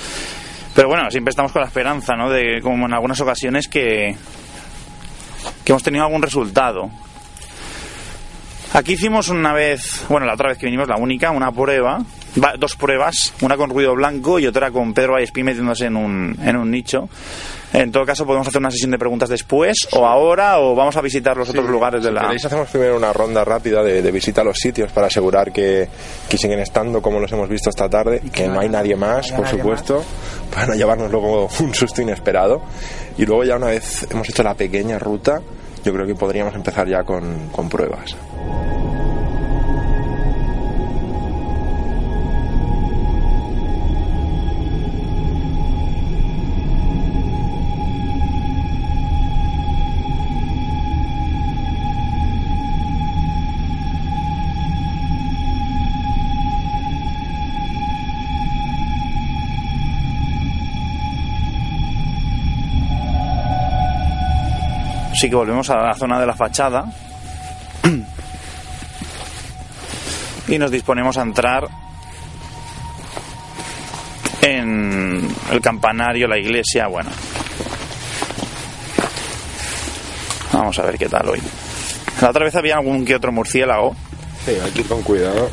[0.76, 2.30] Pero bueno, siempre estamos con la esperanza, ¿no?
[2.30, 4.16] De como en algunas ocasiones que
[5.64, 6.90] que hemos tenido algún resultado.
[8.74, 12.04] Aquí hicimos una vez, bueno, la otra vez que vinimos, la única, una prueba,
[12.44, 16.38] va- dos pruebas, una con ruido blanco y otra con Pedro Vallespí metiéndose en un,
[16.44, 17.10] en un nicho.
[17.72, 21.02] En todo caso, podemos hacer una sesión de preguntas después, o ahora, o vamos a
[21.02, 22.22] visitar los otros lugares de Si la.
[22.22, 25.88] queréis hacemos primero una ronda rápida de, de visita a los sitios para asegurar que,
[26.28, 29.42] que siguen estando como los hemos visto esta tarde, que no hay nadie más, por
[29.46, 30.04] nadie supuesto,
[30.52, 32.64] para no llevarnos luego un susto inesperado.
[33.20, 35.40] Y luego ya una vez hemos hecho la pequeña ruta,
[35.84, 38.16] yo creo que podríamos empezar ya con, con pruebas.
[65.20, 66.86] Así que volvemos a la zona de la fachada.
[70.48, 71.68] Y nos disponemos a entrar
[74.42, 77.10] en el campanario, la iglesia, bueno.
[80.54, 81.42] Vamos a ver qué tal hoy.
[82.22, 83.98] La otra vez había algún que otro murciélago.
[84.46, 85.50] Sí, ir con cuidado.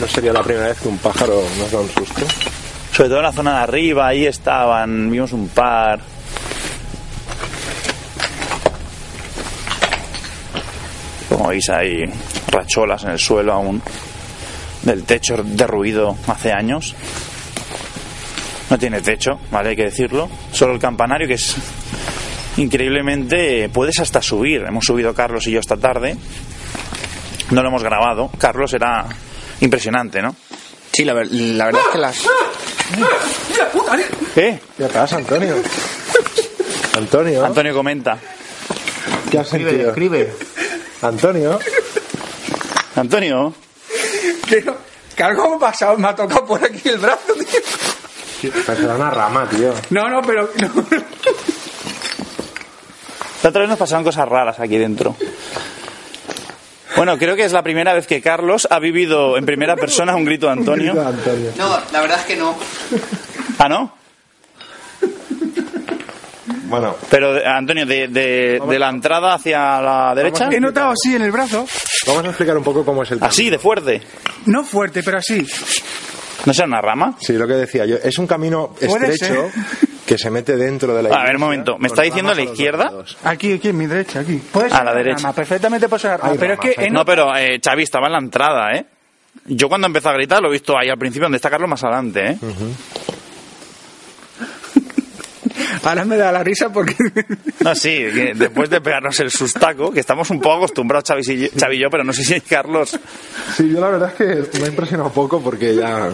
[0.00, 2.24] No sería la primera vez que un pájaro nos da un susto.
[2.92, 6.13] Sobre todo en la zona de arriba, ahí estaban, vimos un par.
[11.34, 12.04] Como veis hay
[12.48, 13.82] racholas en el suelo aún
[14.82, 16.94] del techo derruido hace años.
[18.70, 19.70] No tiene techo, ¿vale?
[19.70, 20.28] Hay que decirlo.
[20.52, 21.56] Solo el campanario que es
[22.56, 24.62] increíblemente puedes hasta subir.
[24.66, 26.16] Hemos subido Carlos y yo esta tarde.
[27.50, 28.30] No lo hemos grabado.
[28.38, 29.04] Carlos era
[29.60, 30.34] impresionante, ¿no?
[30.92, 32.26] Sí, la, ver- la verdad es que las...
[34.34, 34.58] ¿Qué?
[34.76, 35.56] ¿Qué pasa, Antonio?
[36.96, 38.18] Antonio, Antonio comenta.
[39.30, 39.88] ¿qué has sentido?
[39.88, 40.32] escribe.
[41.04, 41.58] Antonio,
[42.96, 43.52] Antonio,
[45.14, 48.50] Que algo me ha pasado, me ha tocado por aquí el brazo, tío.
[48.64, 49.74] será una rama, tío.
[49.90, 50.50] No, no, pero.
[50.56, 50.84] no.
[53.42, 55.14] la otra vez nos pasaron cosas raras aquí dentro.
[56.96, 60.24] Bueno, creo que es la primera vez que Carlos ha vivido en primera persona un
[60.24, 61.06] grito de Antonio.
[61.06, 61.52] Antonio.
[61.56, 62.56] No, la verdad es que no.
[63.58, 63.92] ¿Ah, no?
[66.78, 71.22] Bueno, Pero, Antonio, de, de, de la entrada hacia la derecha, He notado así en
[71.22, 71.66] el brazo,
[72.06, 73.30] vamos a explicar un poco cómo es el camino.
[73.30, 74.02] así, de fuerte.
[74.46, 75.46] no fuerte, pero así.
[76.46, 77.16] ¿No será una rama?
[77.20, 77.96] Sí, lo que decía yo.
[78.02, 79.48] Es un camino estrecho
[80.04, 81.78] que se mete dentro de la A ver, iglesia, un momento.
[81.78, 82.92] ¿Me está diciendo a la izquierda?
[83.24, 84.42] Aquí, aquí, en mi derecha, aquí.
[84.52, 85.16] Puede A ser la una derecha.
[85.22, 88.08] rama, perfectamente puede ser una rama, Hay pero es que No, pero eh, Xavi estaba
[88.08, 88.84] en la entrada, ¿eh?
[89.46, 91.82] Yo cuando empezó a gritar lo he visto ahí al principio donde está Carlos más
[91.82, 92.38] adelante, ¿eh?
[95.82, 96.96] Ahora me da la risa porque...
[97.60, 101.38] No, sí, que después de pegarnos el sustaco, que estamos un poco acostumbrados Xavi y
[101.38, 102.98] yo, Xavi y yo, pero no sé si Carlos...
[103.56, 106.10] Sí, yo la verdad es que me ha impresionado poco porque ya...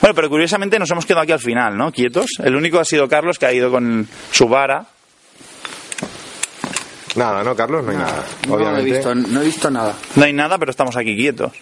[0.00, 1.90] Bueno, pero curiosamente nos hemos quedado aquí al final, ¿no?
[1.90, 2.32] Quietos.
[2.42, 4.86] El único ha sido Carlos que ha ido con su vara.
[7.16, 7.84] Nada, ¿no, Carlos?
[7.84, 8.24] No hay nada.
[8.48, 9.94] No he, visto, no he visto nada.
[10.16, 11.52] No hay nada, pero estamos aquí quietos.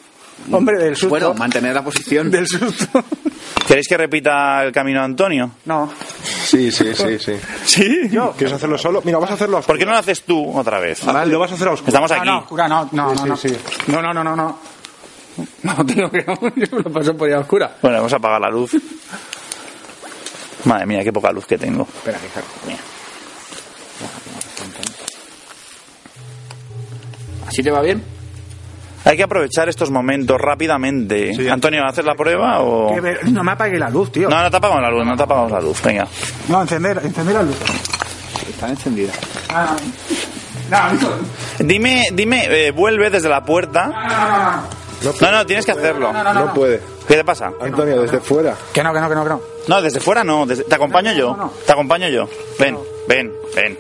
[0.51, 1.11] Hombre, del susto.
[1.11, 2.31] Bueno, mantener la posición.
[2.31, 3.05] del susto.
[3.67, 5.51] ¿Queréis que repita el camino de Antonio?
[5.67, 5.93] No.
[6.53, 7.33] Sí, sí, sí, sí.
[7.65, 8.09] Sí.
[8.37, 9.01] ¿Quieres hacerlo solo?
[9.05, 11.03] Mira, vas a hacerlo a ¿Por qué no lo haces tú otra vez?
[11.05, 11.33] Vale.
[11.33, 11.95] Lo vas a hacer a oscuras.
[11.95, 12.27] Estamos No, aquí.
[12.29, 13.55] no, oscura, no, no, Sí, no, sí, no.
[13.57, 13.57] sí.
[13.87, 14.59] No, no, no, no, no.
[15.63, 16.39] No, te lo creo.
[16.57, 17.77] Yo me lo paso por ahí a oscura.
[17.81, 18.73] Bueno, vamos a apagar la luz.
[20.65, 21.85] Madre mía, qué poca luz que tengo.
[21.85, 22.29] Espera, que.
[22.69, 22.79] Mira.
[27.49, 28.03] ¿Así te va bien?
[29.05, 31.35] Hay que aprovechar estos momentos rápidamente.
[31.35, 31.49] Sí.
[31.49, 32.95] Antonio, ¿haces la prueba o...?
[32.95, 34.29] Que No me apague la luz, tío.
[34.29, 35.83] No, no te apagamos la luz, no te apagamos la luz.
[35.83, 36.07] Venga.
[36.49, 37.57] No, encender, encender la luz.
[38.49, 39.13] Está encendida.
[39.49, 39.77] Ah,
[40.71, 41.09] no, no,
[41.59, 43.87] Dime, dime, eh, vuelve desde la puerta.
[43.89, 44.63] no, no,
[45.03, 46.13] No, No, no, tienes que hacerlo.
[46.13, 46.47] no, no, no.
[46.47, 46.81] no puede.
[47.09, 47.51] ¿Qué te pasa?
[47.61, 48.55] Antonio, desde fuera.
[48.73, 49.41] Que no, que no, que no, que no.
[49.69, 50.47] No, desde fuera no.
[50.47, 51.31] desde- Te acompaño yo.
[51.37, 51.53] no, no.
[51.67, 52.29] Te acompaño yo.
[52.59, 52.79] Ven,
[53.09, 53.77] ven, ven.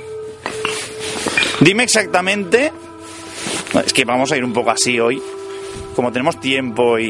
[1.60, 2.72] Dime exactamente.
[3.84, 5.22] Es que vamos a ir un poco así hoy.
[5.96, 7.06] Como tenemos tiempo y,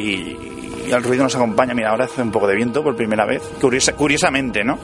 [0.87, 1.75] y el ruido nos acompaña.
[1.75, 3.43] Mira, ahora hace un poco de viento por primera vez.
[3.61, 4.79] Curiosa- curiosamente, ¿no?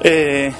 [0.00, 0.52] Eh,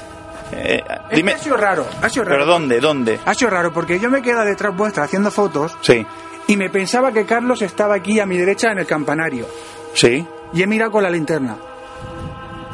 [0.53, 0.83] eh,
[1.13, 1.33] dime.
[1.33, 2.37] ha sido raro, ha sido raro.
[2.37, 2.81] ¿Pero dónde?
[2.81, 3.21] ¿Dónde?
[3.25, 6.07] Ha sido raro porque yo me quedé detrás vuestra haciendo fotos Sí,
[6.47, 9.47] y me pensaba que Carlos estaba aquí a mi derecha en el campanario.
[9.95, 10.27] sí.
[10.53, 11.57] Y he mirado con la linterna.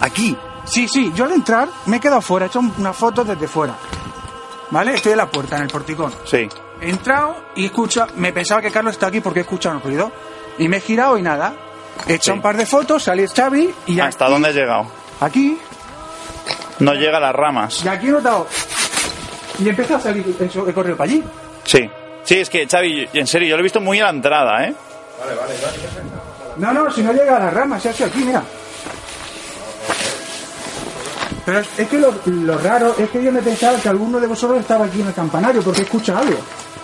[0.01, 0.37] Aquí.
[0.65, 3.75] Sí, sí, yo al entrar me he quedado fuera, he hecho una foto desde fuera.
[4.71, 4.95] ¿Vale?
[4.95, 6.13] Estoy en la puerta, en el porticón.
[6.25, 6.49] Sí.
[6.83, 10.13] He entrado y escucho, me pensaba que Carlos está aquí porque he escuchado un ruido.
[10.59, 11.55] Y me he girado y nada.
[12.07, 12.31] He hecho Sí.
[12.33, 14.07] un par de fotos, salí Xavi y ya.
[14.07, 14.87] ¿Hasta dónde has llegado?
[15.21, 15.59] Aquí,
[16.81, 17.85] No llega a las ramas.
[17.85, 18.47] y aquí he notado.
[19.59, 21.23] Y empezó a salir, he corrido para allí.
[21.65, 21.89] Sí.
[22.25, 24.75] Sí, es que, Xavi, en serio, yo lo he visto muy a la entrada, ¿eh?
[26.57, 28.43] No, no, si no llega a las ramas, se ha hecho aquí, mira.
[31.45, 34.27] Pero es, es que lo, lo raro es que yo me pensaba que alguno de
[34.27, 36.37] vosotros estaba aquí en el campanario porque escucha algo.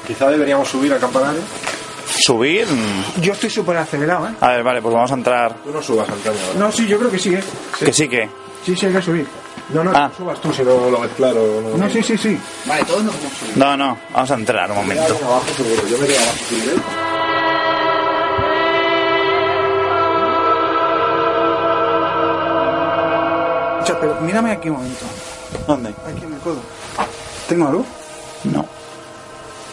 [0.06, 1.40] Quizá deberíamos subir al campanario.
[2.24, 2.66] Subir.
[3.20, 4.32] Yo estoy súper acelerado, ¿eh?
[4.40, 5.54] A ver, vale, pues vamos a entrar.
[5.62, 6.40] Tú no subas, Antonio.
[6.48, 6.58] ahora.
[6.58, 7.44] No, sí, yo creo que sí, ¿eh?
[7.78, 8.28] Que sí que.
[8.64, 9.26] Sí, sí, hay que subir.
[9.70, 10.10] No, no, Ah.
[10.16, 11.60] Subas tú si no lo ves claro.
[11.76, 12.38] No, no, sí, sí, sí.
[12.64, 13.56] Vale, todos nos vamos a subir.
[13.58, 15.02] No, no, vamos a entrar un momento.
[15.02, 15.86] abajo seguro.
[15.86, 17.17] Yo me quedo abajo.
[23.88, 25.04] Escucha, pero mírame aquí un momento.
[25.66, 25.88] ¿Dónde?
[26.06, 26.60] Aquí en el codo.
[27.48, 27.86] ¿Tengo luz?
[28.44, 28.66] No.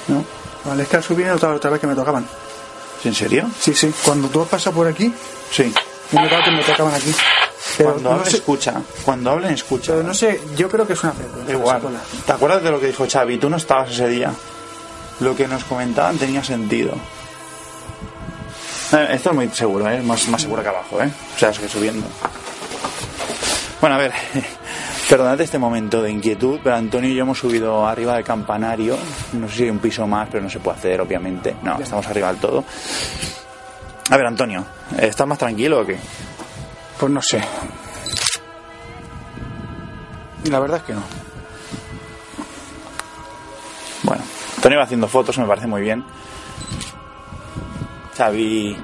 [0.07, 0.25] ¿No?
[0.63, 2.25] Vale, es que al subir notado otra vez que me tocaban.
[3.03, 3.49] ¿En serio?
[3.59, 3.93] Sí, sí.
[4.05, 5.13] Cuando tú has pasado por aquí,
[5.51, 5.73] Sí.
[6.13, 7.13] he notado que me tocaban aquí.
[7.77, 8.73] Pero Cuando no hablen, sé, escucha.
[9.03, 9.91] Cuando hablen, escucha.
[9.91, 11.53] pero no sé, yo creo que es una frecuencia.
[11.53, 11.81] Igual.
[12.25, 13.37] ¿Te acuerdas de lo que dijo Xavi?
[13.37, 14.31] Tú no estabas ese día.
[15.19, 16.93] Lo que nos comentaban tenía sentido.
[18.93, 20.01] Eh, Esto es muy seguro, ¿eh?
[20.01, 21.11] Más, más seguro que abajo, ¿eh?
[21.35, 22.07] O sea, es que subiendo.
[23.85, 24.13] Bueno, a ver.
[25.11, 28.97] Perdonad este momento de inquietud, pero Antonio y yo hemos subido arriba del campanario.
[29.33, 31.55] No sé si hay un piso más, pero no se puede hacer, obviamente.
[31.61, 32.63] No, estamos arriba del todo.
[34.09, 34.65] A ver, Antonio,
[34.97, 35.99] ¿estás más tranquilo o qué?
[36.99, 37.43] Pues no sé.
[40.49, 41.03] La verdad es que no.
[44.01, 44.23] Bueno,
[44.55, 46.03] Antonio va haciendo fotos, me parece muy bien.
[48.17, 48.75] Xavi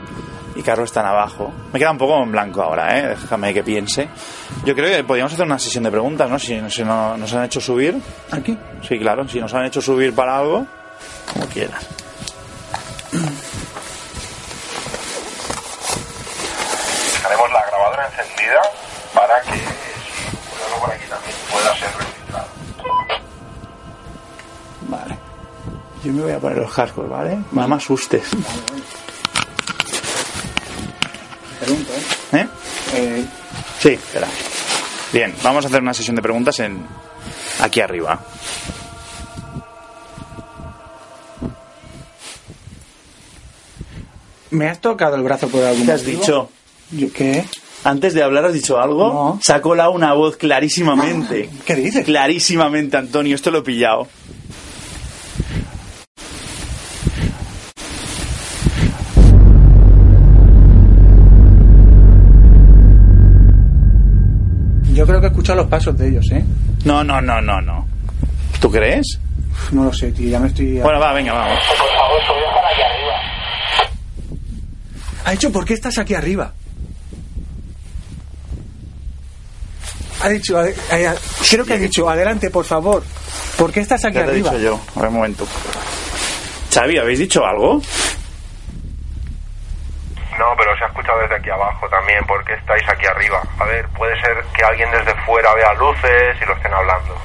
[0.56, 1.52] y Carlos están abajo.
[1.72, 3.08] Me queda un poco en blanco ahora, ¿eh?
[3.10, 4.10] Déjame que piense.
[4.66, 6.38] Yo creo que podríamos hacer una sesión de preguntas, ¿no?
[6.38, 7.99] Si, si no, nos han hecho subir.
[8.32, 8.58] ¿Aquí?
[8.88, 10.66] Sí, claro, si nos han hecho subir para algo,
[11.34, 11.86] como quieras.
[17.14, 18.62] Dejaremos la grabadora encendida
[19.14, 22.47] para que si por aquí también pueda ser registrado.
[24.88, 25.18] Vale.
[26.04, 27.39] Yo me voy a poner los cascos, ¿vale?
[27.52, 28.32] Me asustes.
[33.82, 34.28] Sí, espera.
[35.12, 36.86] Bien, vamos a hacer una sesión de preguntas en
[37.60, 38.20] aquí arriba.
[44.50, 46.20] ¿Me has tocado el brazo por algún ¿Qué has motivo?
[46.22, 46.50] dicho?
[46.92, 47.46] ¿Yo qué?
[47.84, 49.08] Antes de hablar has dicho algo.
[49.08, 49.40] No.
[49.42, 51.50] Se ha colado una voz clarísimamente.
[51.66, 52.06] ¿Qué dices?
[52.06, 53.34] Clarísimamente, Antonio.
[53.36, 54.08] Esto lo he pillado.
[65.56, 66.43] Los pasos de ellos, ¿eh?
[66.86, 67.88] No, no, no, no, no.
[68.60, 69.20] ¿Tú crees?
[69.72, 70.80] No lo sé, tío, ya me estoy...
[70.80, 71.60] Bueno, va, venga, vamos.
[71.68, 73.16] Por favor, subid para aquí arriba.
[75.26, 76.54] Ha dicho, ¿por qué estás aquí arriba?
[80.24, 80.60] Ha dicho,
[81.49, 83.04] creo que ha dicho, adelante, por favor.
[83.58, 84.52] ¿Por qué estás aquí Ya te he arriba?
[84.52, 84.82] dicho yo.
[84.95, 85.47] A ver, un momento.
[86.74, 87.82] Xavi, ¿habéis dicho algo?
[90.39, 92.24] No, pero se ha escuchado desde aquí abajo también.
[92.26, 93.42] ¿Por qué estáis aquí arriba?
[93.60, 97.16] A ver, puede ser que alguien desde fuera vea luces y lo estén hablando.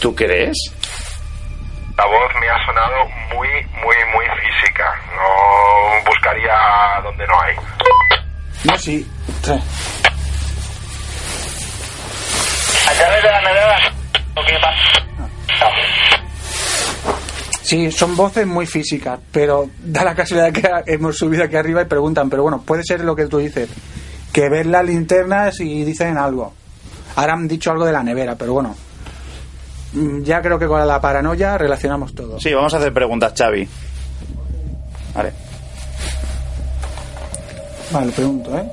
[0.00, 0.56] ¿Tú crees?
[1.96, 3.04] La voz me ha sonado
[3.34, 3.48] muy,
[3.82, 4.94] muy, muy física.
[5.16, 6.54] No buscaría
[7.02, 7.56] donde no hay.
[8.64, 9.10] No, sí.
[9.42, 9.60] Trae.
[12.88, 13.92] ¿Allá de la nevera?
[14.36, 14.98] ¿O qué pasa?
[17.68, 21.84] Sí, son voces muy físicas, pero da la casualidad que hemos subido aquí arriba y
[21.84, 23.68] preguntan, pero bueno, puede ser lo que tú dices,
[24.32, 26.54] que ven las linternas y dicen algo.
[27.16, 28.74] Ahora han dicho algo de la nevera, pero bueno,
[29.92, 32.40] mm, ya creo que con la paranoia relacionamos todo.
[32.40, 33.68] Sí, vamos a hacer preguntas, Xavi.
[35.14, 35.32] Vale.
[37.90, 38.72] Vale, pregunto, ¿eh?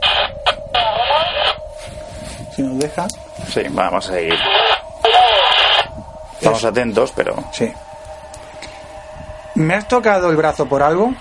[2.55, 3.05] Si nos deja,
[3.53, 4.35] Sí, vamos a seguir.
[6.39, 7.43] Estamos atentos, pero...
[7.51, 7.69] sí.
[9.55, 11.15] ¿Me has tocado el brazo por algo?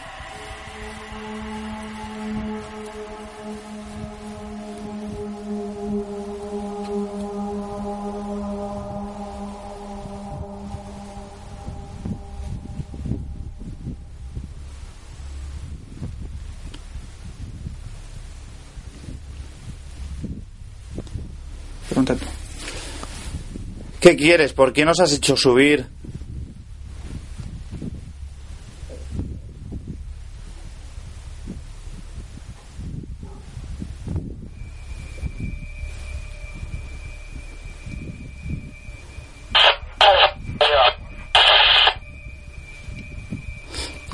[24.00, 24.52] ¿Qué quieres?
[24.52, 25.93] ¿Por qué nos has hecho subir?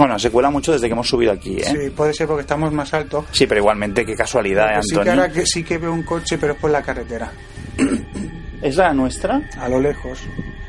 [0.01, 1.65] Bueno, se cuela mucho desde que hemos subido aquí, ¿eh?
[1.65, 3.27] Sí, puede ser porque estamos más altos.
[3.33, 5.23] Sí, pero igualmente, qué casualidad, ¿eh, Porque sí que Antonio?
[5.23, 7.31] ahora que sí que veo un coche, pero es por la carretera.
[8.63, 9.43] ¿Es la nuestra?
[9.59, 10.21] A lo lejos.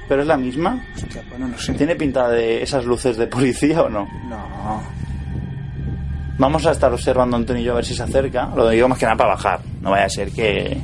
[0.10, 0.86] ¿Pero es la misma?
[0.96, 1.74] Hostia, bueno, no sé.
[1.76, 4.06] ¿Tiene pinta de esas luces de policía o no?
[4.28, 4.84] No.
[6.38, 8.48] Vamos a estar observando Antonio y yo a ver si se acerca.
[8.56, 9.60] Lo digo más que nada para bajar.
[9.82, 10.78] No vaya a ser que...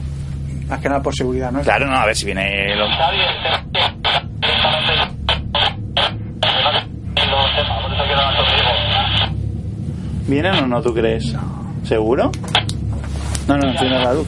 [0.70, 1.62] Más que nada por seguridad, ¿no?
[1.62, 2.76] Claro, no, a ver si viene...
[2.76, 2.86] lo-
[10.28, 11.34] ¿Vienen o no, tú crees?
[11.84, 12.32] ¿Seguro?
[13.48, 14.28] No, no, enciende la luz.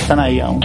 [0.00, 0.60] Están ahí aún.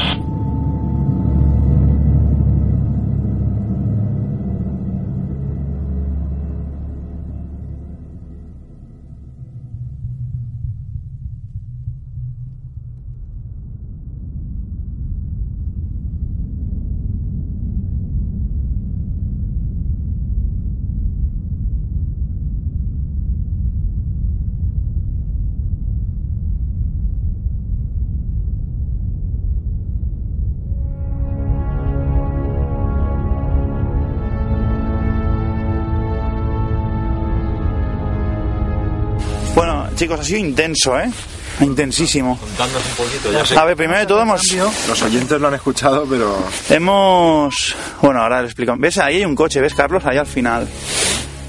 [39.99, 41.11] Chicos, ha sido intenso, ¿eh?
[41.59, 42.37] Intensísimo.
[42.37, 43.57] Contándonos un poquito, ya sé.
[43.57, 44.41] A ver, primero de todo hemos...
[44.87, 46.37] Los oyentes lo han escuchado, pero
[46.69, 47.75] Hemos...
[48.01, 48.73] Bueno, ahora le explico.
[48.77, 48.97] ¿Ves?
[48.97, 50.05] Ahí hay un coche, ¿ves, Carlos?
[50.05, 50.65] Ahí al final.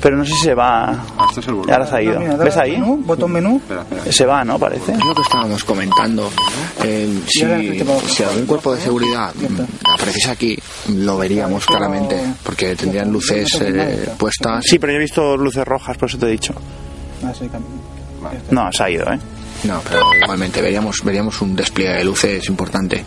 [0.03, 1.05] Pero no sé si se va...
[1.29, 2.17] esto es el Ya ahora se ha ido.
[2.17, 2.73] Ah, mira, ¿Ves ahí?
[2.73, 3.57] menú, botón menú.
[3.59, 4.13] Espera, espera.
[4.13, 4.59] Se va, ¿no?
[4.59, 4.93] Parece.
[4.95, 6.29] Es lo que estábamos comentando.
[6.83, 12.75] Eh, si, este si algún cuerpo de seguridad mm, apareciese aquí, lo veríamos claramente, porque
[12.75, 14.65] tendrían luces eh, puestas.
[14.67, 16.55] Sí, pero yo he visto luces rojas, por eso te he dicho.
[17.23, 18.00] Ah, sí, cambio.
[18.51, 19.19] No, se ha ido, ¿eh?
[19.65, 23.05] No, pero igualmente veríamos, veríamos un despliegue de luces importante.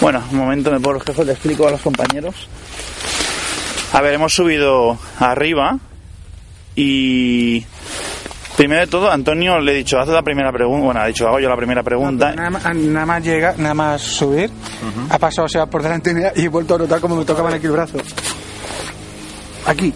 [0.00, 2.34] Bueno, un momento, me pongo los jefes, le explico a los compañeros.
[3.92, 5.78] A ver, hemos subido arriba
[6.74, 7.64] y...
[8.56, 10.84] Primero de todo, Antonio le he dicho, haz la primera pregunta.
[10.84, 12.32] Bueno, ha dicho, hago yo la primera pregunta.
[12.36, 14.48] Nada más, nada más llega, nada más subir,
[15.10, 17.52] ha pasado, o sea, por delante mía y he vuelto a notar como me tocaban
[17.52, 17.98] aquí el brazo.
[19.66, 19.92] Aquí.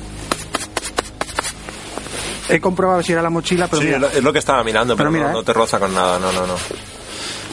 [2.49, 5.11] He comprobado si era la mochila, pero Sí, mira, es lo- que estaba mirando, pero,
[5.11, 5.41] Pero mira, no, ¿eh?
[5.41, 6.55] no te roza con nada, no, no, no.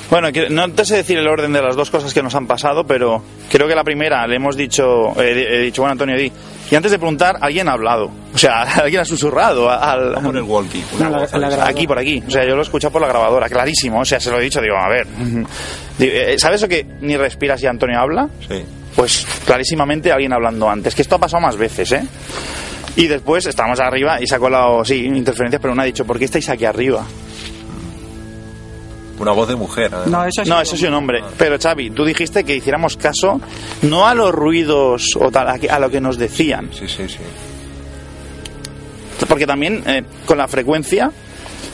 [0.09, 2.85] Bueno, no te sé decir el orden de las dos cosas que nos han pasado,
[2.85, 6.31] pero creo que la primera le hemos dicho, eh, he dicho, bueno, Antonio, di.
[6.69, 8.11] Y antes de preguntar, alguien ha hablado.
[8.33, 10.83] O sea, alguien ha susurrado al, por el walkie.
[10.99, 11.67] No, la- la grabadora.
[11.67, 12.23] Aquí, por aquí.
[12.27, 13.99] O sea, yo lo he escuchado por la grabadora, clarísimo.
[14.01, 15.07] O sea, se lo he dicho, digo, a ver.
[15.07, 18.29] Digo, eh, ¿Sabes eso que ni respiras y Antonio habla?
[18.47, 18.63] Sí.
[18.95, 20.93] Pues clarísimamente alguien hablando antes.
[20.93, 22.03] Que esto ha pasado más veces, ¿eh?
[22.95, 26.17] Y después estamos arriba y se ha colado, sí, interferencias, pero no ha dicho, ¿por
[26.17, 27.03] qué estáis aquí arriba?
[29.19, 29.91] Una voz de mujer.
[29.93, 30.07] además.
[30.11, 31.23] No, eso No, eso sí un hombre.
[31.37, 33.39] Pero Xavi, tú dijiste que hiciéramos caso
[33.83, 36.69] no a los ruidos o tal, a que- a lo que nos decían.
[36.73, 37.19] Sí, sí, sí.
[39.27, 41.11] Porque también eh, con la frecuencia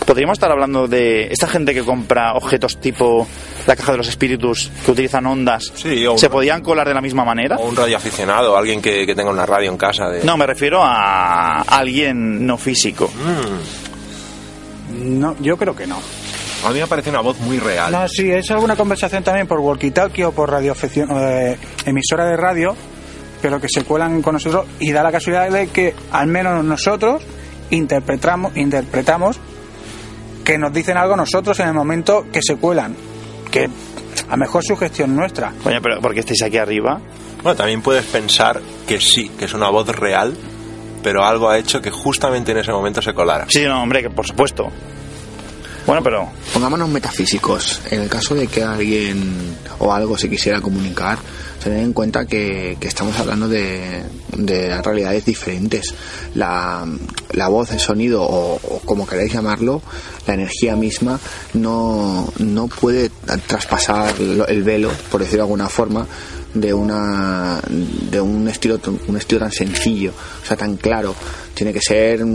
[0.05, 3.27] podríamos estar hablando de esta gente que compra objetos tipo
[3.67, 5.71] la caja de los espíritus que utilizan ondas.
[5.75, 7.57] Sí, ¿Se podían colar de la misma manera?
[7.57, 10.09] O un radioaficionado, alguien que, que tenga una radio en casa.
[10.09, 10.23] De...
[10.23, 13.09] No, me refiero a alguien no físico.
[13.13, 15.97] Mm, No, yo creo que no.
[16.65, 17.91] a mí me parece una voz muy real.
[17.91, 20.75] No, sí, es alguna conversación también por walkie-talkie o por radio
[21.85, 22.75] emisora de radio,
[23.41, 27.23] pero que se cuelan con nosotros y da la casualidad de que al menos nosotros
[27.69, 29.39] interpretamos, interpretamos
[30.43, 32.95] que nos dicen algo nosotros en el momento que se cuelan,
[33.51, 33.69] que
[34.29, 35.53] a mejor sugestión nuestra.
[35.63, 36.99] Coño, pero ¿por qué estáis aquí arriba?
[37.43, 40.35] Bueno, también puedes pensar que sí, que es una voz real,
[41.03, 43.45] pero algo ha hecho que justamente en ese momento se colara.
[43.49, 44.69] Sí, no, hombre, que por supuesto.
[45.85, 47.81] Bueno, pero Pongámonos metafísicos.
[47.91, 51.17] En el caso de que alguien o algo se quisiera comunicar,
[51.63, 54.03] tener en cuenta que, que estamos hablando de,
[54.35, 55.93] de realidades diferentes.
[56.35, 56.85] La,
[57.31, 59.81] la voz, el sonido, o, o como queráis llamarlo,
[60.27, 61.19] la energía misma,
[61.53, 63.11] no, no puede
[63.47, 66.07] traspasar el velo, por decirlo de alguna forma,
[66.53, 70.11] de una de un estilo un estilo tan sencillo
[70.43, 71.15] o sea tan claro
[71.53, 72.25] tiene que ser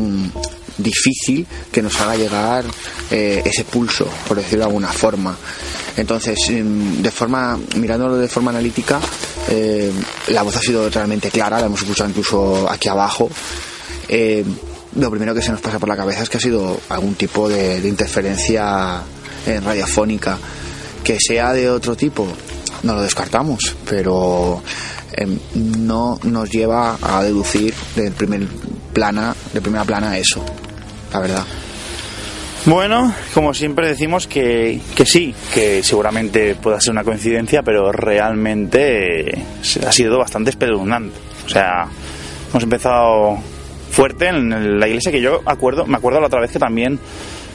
[0.78, 2.64] difícil que nos haga llegar
[3.10, 5.36] eh, ese pulso por decirlo de alguna forma.
[5.96, 9.00] Entonces mm, de forma mirándolo de forma analítica
[9.48, 9.92] eh,
[10.28, 13.30] la voz ha sido realmente clara la hemos escuchado incluso aquí abajo.
[14.08, 14.44] Eh,
[14.96, 17.48] lo primero que se nos pasa por la cabeza es que ha sido algún tipo
[17.48, 19.02] de, de interferencia
[19.46, 20.38] eh, radiofónica.
[21.04, 22.26] Que sea de otro tipo
[22.82, 24.62] no lo descartamos pero
[25.12, 28.46] em, no nos lleva a deducir del primer
[28.92, 30.44] plana de primera plana eso
[31.12, 31.44] la verdad
[32.64, 39.38] Bueno, como siempre decimos que, que sí, que seguramente pueda ser una coincidencia, pero realmente
[39.38, 39.44] eh,
[39.86, 41.16] ha sido bastante espeluznante.
[41.44, 41.86] O sea,
[42.50, 43.38] hemos empezado
[43.90, 46.98] fuerte en la iglesia que yo acuerdo, me acuerdo la otra vez que también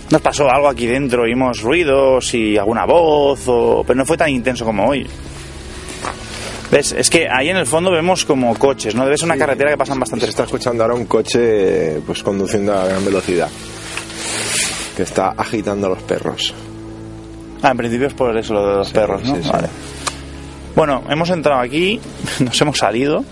[0.10, 3.42] nos pasó algo aquí dentro, oímos ruidos y alguna voz,
[3.86, 5.08] pero no fue tan intenso como hoy.
[6.72, 6.94] ¿Ves?
[6.94, 9.04] Es que ahí en el fondo vemos como coches, ¿no?
[9.04, 12.74] Debe ser una carretera que pasan Se bastantes está escuchando ahora un coche pues conduciendo
[12.74, 13.50] a gran velocidad
[14.96, 16.54] que está agitando a los perros.
[17.62, 19.36] Ah, en principio es por eso lo de los Sí, perros, ¿no?
[19.36, 19.50] sí, sí.
[19.52, 19.68] Vale.
[20.76, 22.00] Bueno, hemos entrado aquí,
[22.40, 23.24] nos hemos salido.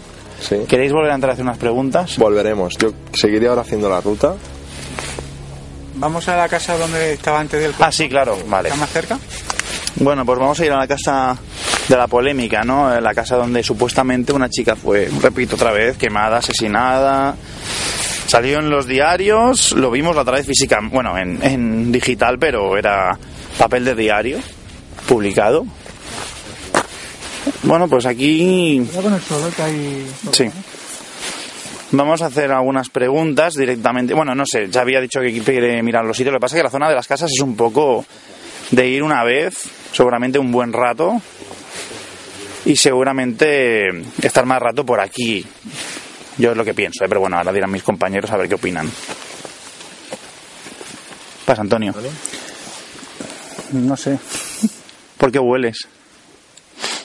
[0.42, 0.58] Sí.
[0.68, 2.18] ¿Queréis volver a entrar a hacer unas preguntas?
[2.18, 2.76] Volveremos.
[2.78, 4.36] Yo seguiré ahora haciendo la ruta.
[5.96, 8.70] Vamos a la casa donde estaba antes del Ah, sí, claro, vale.
[8.70, 9.20] ¿Está más cerca?
[9.96, 11.38] Bueno, pues vamos a ir a la casa
[11.88, 12.94] de la polémica, ¿no?
[12.96, 17.36] Eh, La casa donde supuestamente una chica fue, repito otra vez, quemada, asesinada.
[18.28, 22.78] Salió en los diarios, lo vimos la otra vez física, bueno, en, en digital, pero
[22.78, 23.18] era
[23.58, 24.38] papel de diario,
[25.08, 25.66] publicado.
[27.64, 28.88] Bueno, pues aquí.
[30.32, 30.50] Sí.
[31.92, 34.14] Vamos a hacer algunas preguntas directamente.
[34.14, 36.34] Bueno, no sé, ya había dicho que quiere mirar los sitios.
[36.34, 38.06] Lo que pasa es que la zona de las casas es un poco
[38.72, 39.56] de ir una vez,
[39.92, 41.22] seguramente un buen rato,
[42.66, 43.88] y seguramente
[44.22, 45.46] estar más rato por aquí.
[46.38, 47.08] Yo es lo que pienso, ¿eh?
[47.10, 48.90] pero bueno, ahora dirán mis compañeros a ver qué opinan.
[51.46, 51.94] Pasa, Antonio.
[53.72, 54.20] No sé.
[55.18, 55.88] ¿Por qué hueles?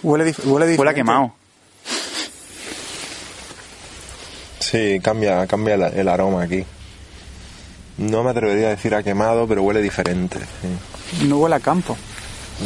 [0.03, 0.79] Huele, dif- huele diferente.
[0.81, 1.35] Huele a quemado.
[4.61, 6.65] Sí, cambia, cambia el, el aroma aquí.
[7.99, 10.39] No me atrevería a decir a quemado, pero huele diferente.
[10.39, 10.69] sí.
[11.26, 11.96] No huele a campo.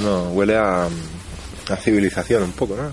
[0.02, 2.90] No, huele a, a civilización un poco, ¿no?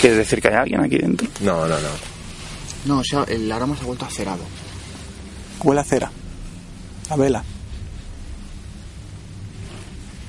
[0.00, 1.26] ¿Quieres decir que hay alguien aquí dentro?
[1.40, 1.88] No, no, no.
[2.86, 4.42] no o sea el aroma se ha vuelto acerado
[5.64, 6.10] Huele a cera.
[7.10, 7.42] A vela.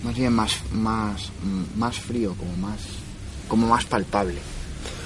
[0.04, 1.32] más bien más más
[1.76, 2.80] más frío como más
[3.48, 4.40] como más palpable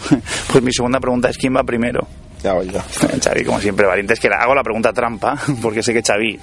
[0.51, 2.07] Pues mi segunda pregunta es quién va primero.
[2.43, 2.83] Ya voy, ya.
[3.23, 4.13] Xavi, como siempre, valiente.
[4.13, 6.37] Es que le hago la pregunta trampa, porque sé que Xavi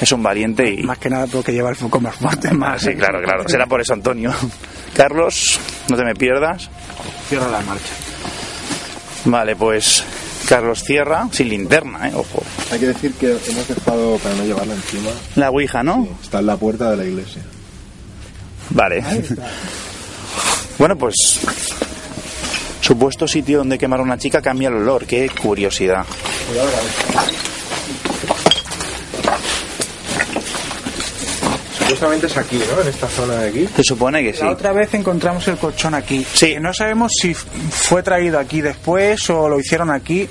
[0.00, 0.82] es un valiente y...
[0.82, 2.48] Más que nada porque lleva el foco más fuerte.
[2.50, 2.82] Ah, Más.
[2.82, 3.48] sí, claro, claro.
[3.48, 4.32] Será por eso, Antonio.
[4.94, 6.68] Carlos, no te me pierdas.
[7.28, 7.92] cierra la marcha
[9.26, 10.04] Vale, pues
[10.48, 12.12] Carlos cierra, sin linterna, ¿eh?
[12.14, 12.42] Ojo.
[12.72, 16.08] Hay que decir que hemos dejado, para no llevarla encima, La Ouija, ¿no?
[16.22, 17.42] está en la puerta de la iglesia.
[18.70, 19.02] Vale.
[20.78, 21.14] Bueno, pues
[22.86, 25.06] supuesto sitio donde quemar a una chica cambia el olor.
[25.06, 26.04] Qué curiosidad.
[31.78, 32.80] Supuestamente es aquí, ¿no?
[32.82, 33.68] En esta zona de aquí.
[33.76, 34.42] Se supone que sí.
[34.42, 36.26] La otra vez encontramos el colchón aquí.
[36.32, 36.54] Sí.
[36.54, 40.28] Que No sabemos si fue traído aquí después o lo hicieron aquí.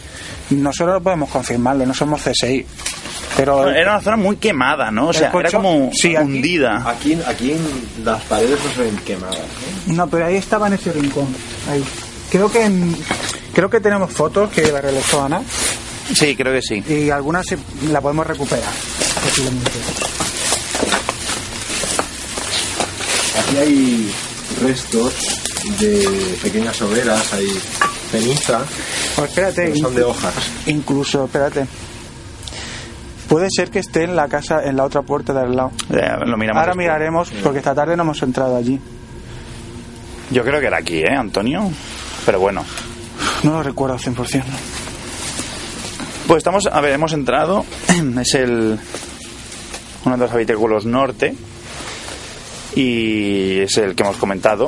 [0.50, 2.66] Nosotros no podemos confirmarlo, no somos CSI.
[3.38, 5.10] Pero Era una zona muy quemada, ¿no?
[5.10, 6.84] O sea, era como sí, aquí- hundida.
[6.90, 9.38] Aquí, aquí en las paredes no se ven quemadas.
[9.88, 11.28] no, pero ahí estaba en ese rincón.
[11.70, 11.84] Ahí.
[12.36, 12.98] Creo que en-
[13.54, 15.42] creo que tenemos fotos que la realizó Ana
[16.14, 16.84] Sí, creo que sí.
[16.86, 17.46] y algunas
[17.90, 18.74] la podemos recuperar.
[19.24, 19.72] posiblemente.
[23.40, 24.12] Aquí hay
[24.62, 25.14] restos
[25.80, 27.48] de pequeñas hogueras, hay
[28.12, 28.60] ceniza,
[29.18, 30.34] O espérate, son de hojas.
[30.68, 31.66] incluso, espérate.
[33.30, 35.72] Puede ser que esté en la casa, en la otra puerta de al lado.
[35.90, 36.78] Eh, lo miramos Ahora después.
[36.86, 38.80] miraremos, porque esta tarde no hemos entrado allí.
[40.32, 41.72] Yo creo que era aquí, ¿eh, Antonio?
[42.26, 42.66] Pero bueno.
[43.44, 44.38] No lo recuerdo al 100%.
[44.46, 44.54] ¿no?
[46.28, 47.66] Pues estamos, a ver, hemos entrado.
[48.22, 48.80] Es el.
[50.06, 51.36] Uno de los habitáculos norte.
[52.76, 54.68] Y es el que hemos comentado.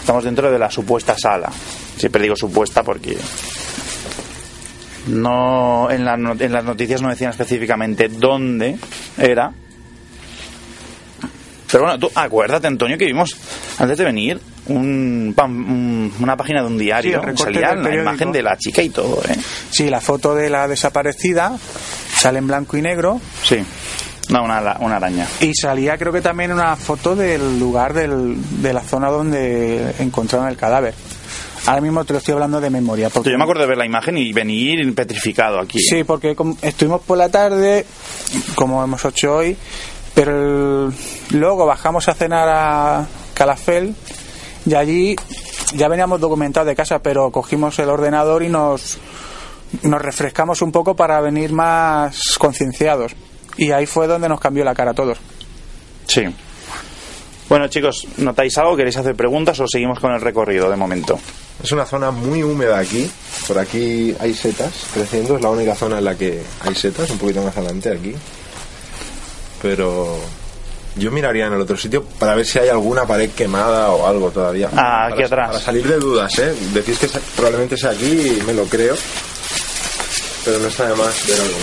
[0.00, 1.50] Estamos dentro de la supuesta sala.
[1.96, 3.16] Siempre digo supuesta porque.
[5.06, 8.78] No, en, la no- en las noticias no decían específicamente dónde
[9.18, 9.52] era.
[11.70, 13.36] Pero bueno, tú acuérdate, Antonio, que vimos
[13.78, 17.22] antes de venir un, una página de un diario.
[17.36, 19.36] salía la imagen de la chica y todo, ¿eh?
[19.70, 21.56] Sí, la foto de la desaparecida
[22.16, 23.56] sale en blanco y negro Sí.
[24.30, 25.26] No, una, una araña.
[25.40, 30.48] y salía creo que también una foto del lugar del- de la zona donde encontraron
[30.48, 30.94] el cadáver.
[31.66, 33.10] Ahora mismo te lo estoy hablando de memoria.
[33.10, 35.78] Porque, Yo me acuerdo de ver la imagen y venir petrificado aquí.
[35.78, 35.82] ¿eh?
[35.82, 37.84] Sí, porque estuvimos por la tarde,
[38.54, 39.56] como hemos hecho hoy,
[40.14, 40.94] pero el-
[41.38, 43.94] luego bajamos a cenar a Calafel
[44.66, 45.16] y allí
[45.74, 48.98] ya veníamos documentados de casa, pero cogimos el ordenador y nos,
[49.82, 53.14] nos refrescamos un poco para venir más concienciados.
[53.56, 55.18] Y ahí fue donde nos cambió la cara a todos.
[56.06, 56.24] Sí.
[57.48, 58.76] Bueno, chicos, ¿notáis algo?
[58.76, 61.18] ¿Queréis hacer preguntas o seguimos con el recorrido de momento?
[61.62, 63.08] Es una zona muy húmeda aquí.
[63.46, 65.36] Por aquí hay setas creciendo.
[65.36, 67.10] Es la única zona en la que hay setas.
[67.10, 68.14] Un poquito más adelante aquí.
[69.62, 70.18] Pero
[70.96, 74.30] yo miraría en el otro sitio para ver si hay alguna pared quemada o algo
[74.30, 74.68] todavía.
[74.76, 75.46] Ah, aquí Para- atrás.
[75.48, 76.54] Para salir de dudas, ¿eh?
[76.72, 78.06] Decís que probablemente sea aquí
[78.38, 78.94] y me lo creo.
[80.44, 81.56] Pero no está de más ver algo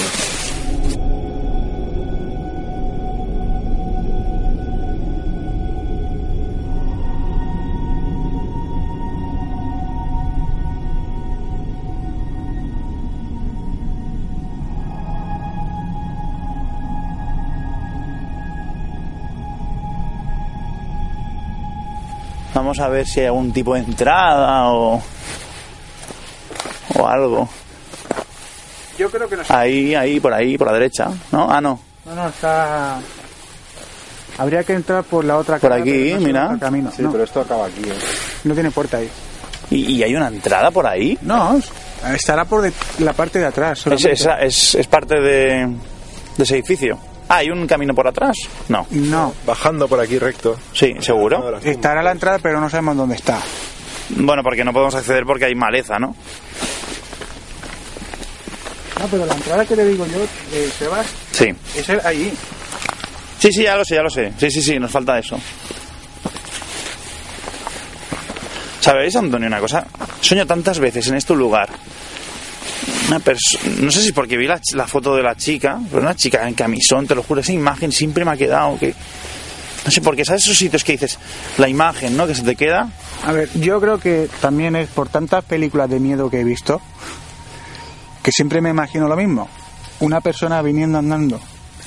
[22.53, 25.01] Vamos a ver si hay algún tipo de entrada o,
[26.97, 27.47] o algo.
[28.97, 31.09] Yo creo que no Ahí, ahí, por ahí, por la derecha.
[31.31, 31.49] ¿No?
[31.49, 31.79] Ah, no.
[32.05, 32.99] No, no, está...
[34.37, 36.57] Habría que entrar por la otra Por cara, aquí, no sé mira.
[36.59, 36.91] camino.
[36.95, 37.81] Sí, no, pero esto acaba aquí.
[37.85, 37.93] ¿eh?
[38.45, 39.09] no tiene puerta ahí.
[39.69, 41.17] ¿Y, y hay una entrada por ahí?
[41.21, 41.59] No,
[42.13, 43.77] estará por de- la parte de atrás.
[43.79, 44.11] ¿Es, solamente.
[44.13, 45.67] esa- es, es parte de,
[46.37, 46.97] de ese edificio?
[47.33, 48.35] Ah, ¿hay un camino por atrás?
[48.67, 48.85] No.
[48.89, 50.57] No, Bajando por aquí recto.
[50.73, 51.57] Sí, seguro.
[51.63, 53.39] Estará la entrada, pero no sabemos dónde está.
[54.09, 56.07] Bueno, porque no podemos acceder porque hay maleza, ¿no?
[58.99, 60.23] No, pero la entrada que te digo yo,
[60.53, 61.53] eh, Sebas, Sí.
[61.77, 62.33] es el- ahí.
[63.39, 64.33] Sí, sí, ya lo sé, ya lo sé.
[64.37, 65.39] Sí, sí, sí, nos falta eso.
[68.81, 69.85] ¿Sabéis, Antonio, una cosa?
[70.19, 71.69] Sueño tantas veces en este lugar.
[73.11, 76.15] Una perso- no sé si porque vi la, la foto de la chica, pero una
[76.15, 78.95] chica en camisón, te lo juro, esa imagen siempre me ha quedado que...
[79.83, 81.19] No sé por qué, ¿sabes esos sitios que dices?
[81.57, 82.25] La imagen, ¿no?
[82.25, 82.87] Que se te queda.
[83.25, 86.79] A ver, yo creo que también es por tantas películas de miedo que he visto,
[88.23, 89.49] que siempre me imagino lo mismo.
[89.99, 91.41] Una persona viniendo andando.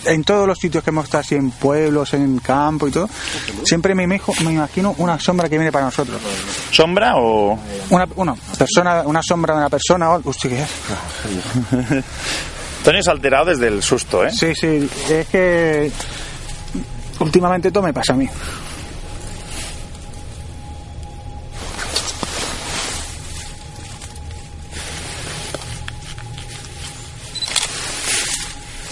[0.06, 3.08] En todos los sitios que hemos estado, así en pueblos, en campo y todo,
[3.64, 6.20] siempre me, imajo- me imagino una sombra que viene para nosotros.
[6.70, 7.58] ¿Sombra o...?
[7.90, 10.10] Una, una persona, una sombra de una persona.
[10.10, 12.04] o- Hostia, ¿qué es?
[12.78, 14.30] Antonio se ha alterado desde el susto, ¿eh?
[14.30, 15.90] Sí, sí, es que
[17.20, 18.28] últimamente todo me pasa a mí.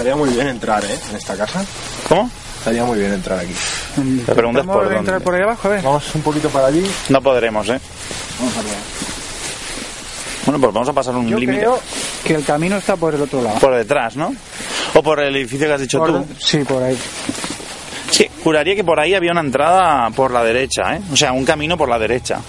[0.02, 0.98] Estaría muy bien entrar, ¿eh?
[1.10, 1.64] En esta casa.
[2.08, 2.28] ¿Cómo?
[2.58, 3.52] Estaría muy bien entrar aquí.
[4.26, 5.24] La pregunta es ¿Vamos por a entrar dónde.
[5.24, 5.68] por ahí abajo?
[5.68, 5.82] A ver.
[5.82, 6.84] Vamos un poquito para allí.
[7.08, 7.80] No podremos, ¿eh?
[10.44, 11.78] Bueno, pues vamos a pasar un Yo límite creo
[12.24, 13.60] que el camino está por el otro lado.
[13.60, 14.34] por detrás, ¿no?
[14.94, 16.26] O por el edificio que has dicho Por- tú.
[16.40, 16.98] Sí, por ahí.
[18.10, 21.00] Sí, juraría que por ahí había una entrada por la derecha, ¿eh?
[21.12, 22.40] O sea, un camino por la derecha.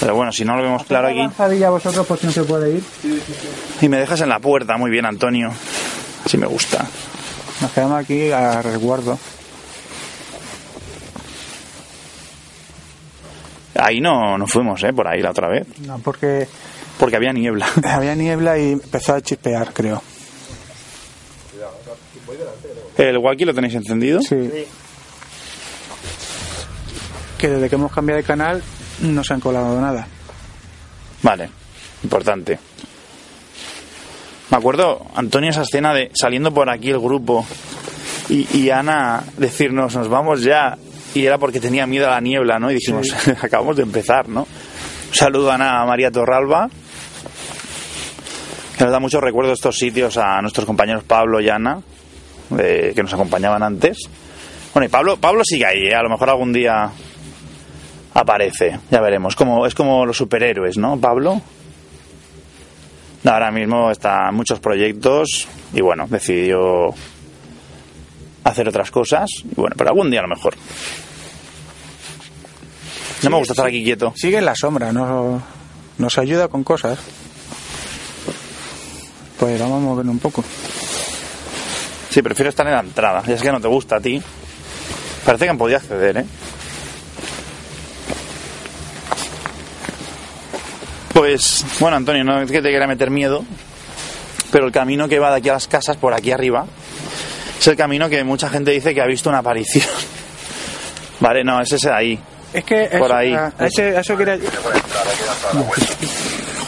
[0.00, 1.18] Pero bueno, si no lo vemos claro aquí.
[1.18, 2.84] Lanzadilla a vosotros por si no se puede ir.
[3.80, 5.50] Y me dejas en la puerta, muy bien, Antonio.
[6.24, 6.86] Así me gusta.
[7.60, 9.18] Nos quedamos aquí a resguardo.
[13.76, 14.92] Ahí no, no fuimos, ¿eh?
[14.92, 15.66] Por ahí la otra vez.
[15.80, 16.46] No, porque
[16.98, 17.66] Porque había niebla.
[17.84, 20.02] había niebla y empezó a chispear, creo.
[22.96, 24.20] ¿El walkie lo tenéis encendido?
[24.22, 24.66] Sí.
[27.38, 28.62] Que desde que hemos cambiado de canal
[29.00, 30.06] no se han colado nada.
[31.22, 31.50] Vale,
[32.04, 32.58] importante.
[34.50, 37.46] Me acuerdo, Antonio, esa escena de saliendo por aquí el grupo
[38.28, 40.76] y, y Ana decirnos, nos vamos ya.
[41.14, 42.70] Y era porque tenía miedo a la niebla, ¿no?
[42.70, 44.42] Y dijimos, acabamos de empezar, ¿no?
[44.42, 46.68] Un saludo a Ana María Torralba,
[48.76, 51.80] que nos da muchos recuerdos estos sitios a nuestros compañeros Pablo y Ana,
[52.58, 53.98] eh, que nos acompañaban antes.
[54.72, 55.94] Bueno, y Pablo, Pablo sigue ahí, ¿eh?
[55.94, 56.90] a lo mejor algún día
[58.12, 59.36] aparece, ya veremos.
[59.36, 61.40] Como, es como los superhéroes, ¿no, Pablo?
[63.24, 66.94] No, ahora mismo está en muchos proyectos y bueno, decidió
[68.44, 69.30] hacer otras cosas.
[69.44, 70.54] Y bueno, pero algún día a lo mejor.
[73.22, 74.12] No me gusta estar aquí quieto.
[74.14, 75.42] Sigue en la sombra, nos,
[75.96, 76.98] nos ayuda con cosas.
[79.38, 80.44] Pues vamos a mover un poco.
[82.10, 83.22] Sí, prefiero estar en la entrada.
[83.26, 84.22] Ya es que no te gusta a ti.
[85.24, 86.24] Parece que han podido acceder, ¿eh?
[91.14, 93.44] Pues, bueno, Antonio, no es que te quiera meter miedo,
[94.50, 96.66] pero el camino que va de aquí a las casas, por aquí arriba,
[97.58, 99.86] es el camino que mucha gente dice que ha visto una aparición.
[101.20, 102.20] Vale, no, es ese de ahí.
[102.52, 103.32] Es que Por eso, ahí.
[103.32, 104.38] a- a ese- a eso quería...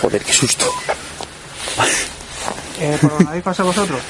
[0.01, 0.72] Joder, qué susto.
[2.80, 4.01] Eh, ¿Por dónde habéis pasado vosotros?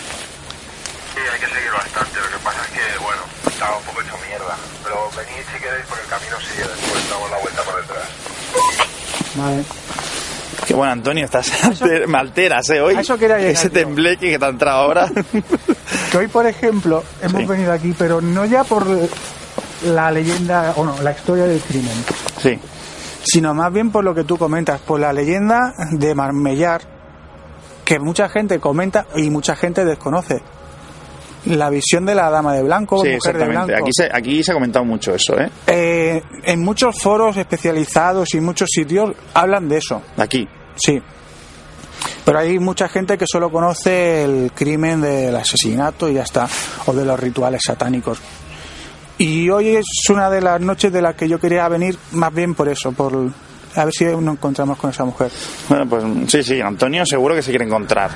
[1.14, 2.18] Sí, hay que seguir bastante.
[2.20, 4.56] Lo que pasa es que, bueno, estaba un poco hecho mierda.
[4.84, 8.08] Pero venid si queréis por el camino sigue después, damos la vuelta por detrás.
[9.36, 9.64] Vale.
[10.76, 12.80] Bueno, Antonio, estás alter- me alteras, ¿eh?
[12.80, 12.94] Hoy.
[12.94, 15.08] A eso quería llegar Ese tembleque que te ha entrado ahora.
[16.10, 17.46] Que hoy, por ejemplo, hemos Sí.
[17.46, 18.84] venido aquí, pero no ya por
[19.84, 21.92] la leyenda, o no, la historia del crimen,
[22.40, 22.58] sí.
[23.24, 26.80] sino más bien por lo que tú comentas, por la leyenda de Marmellar,
[27.84, 30.40] que mucha gente comenta y mucha gente desconoce.
[31.46, 33.72] La visión de la dama de blanco, Sí, mujer de blanco.
[33.76, 35.48] Aquí se, aquí se ha comentado mucho eso, ¿eh?
[35.68, 40.48] Eh, en muchos foros especializados y muchos sitios hablan de eso, Aquí.
[40.76, 41.00] Sí.
[42.24, 46.48] Pero hay mucha gente que solo conoce el crimen del asesinato y ya está,
[46.86, 48.18] o de los rituales satánicos.
[49.18, 52.54] Y hoy es una de las noches de las que yo quería venir más bien
[52.54, 53.12] por eso, por
[53.74, 55.30] a ver si nos encontramos con esa mujer.
[55.68, 58.10] Bueno, pues sí, sí, Antonio seguro que se quiere encontrar.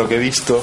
[0.00, 0.62] Lo que he visto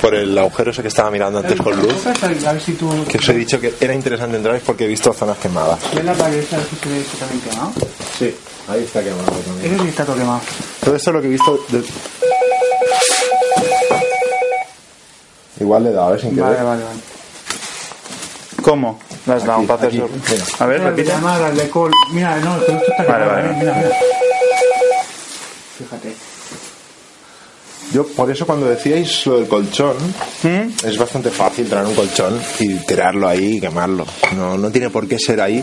[0.00, 3.18] por el agujero ese que estaba mirando antes con luz, A ver si tú que
[3.18, 5.78] os he dicho que era interesante entrar es porque he visto zonas quemadas.
[5.94, 7.72] ves la pared esa, a ver si se ve que también quemado.
[8.18, 8.34] Sí,
[8.66, 9.72] ahí está quemado también.
[9.72, 10.40] Ese sí está todo quemado.
[10.84, 11.64] Todo esto es lo que he visto.
[11.68, 11.84] de-
[15.60, 16.18] Igual le he dado, ¿eh?
[16.18, 16.42] Sin querer.
[16.44, 17.00] Vale, vale, vale.
[18.62, 18.98] ¿Cómo?
[19.26, 20.02] Las dado Aquí, para hacer.
[20.58, 21.08] A ver, Mira, repite.
[21.12, 21.92] llama al alcohol.
[22.10, 23.48] Mira, no, esto está Vale, quemado, vale.
[23.50, 23.90] eh, Mira, mira.
[25.78, 26.31] Fíjate.
[27.92, 29.96] Yo, por eso, cuando decíais lo del colchón,
[30.42, 30.86] ¿Mm?
[30.86, 34.06] es bastante fácil traer un colchón y tirarlo ahí y quemarlo.
[34.34, 35.62] No, no tiene por qué ser ahí.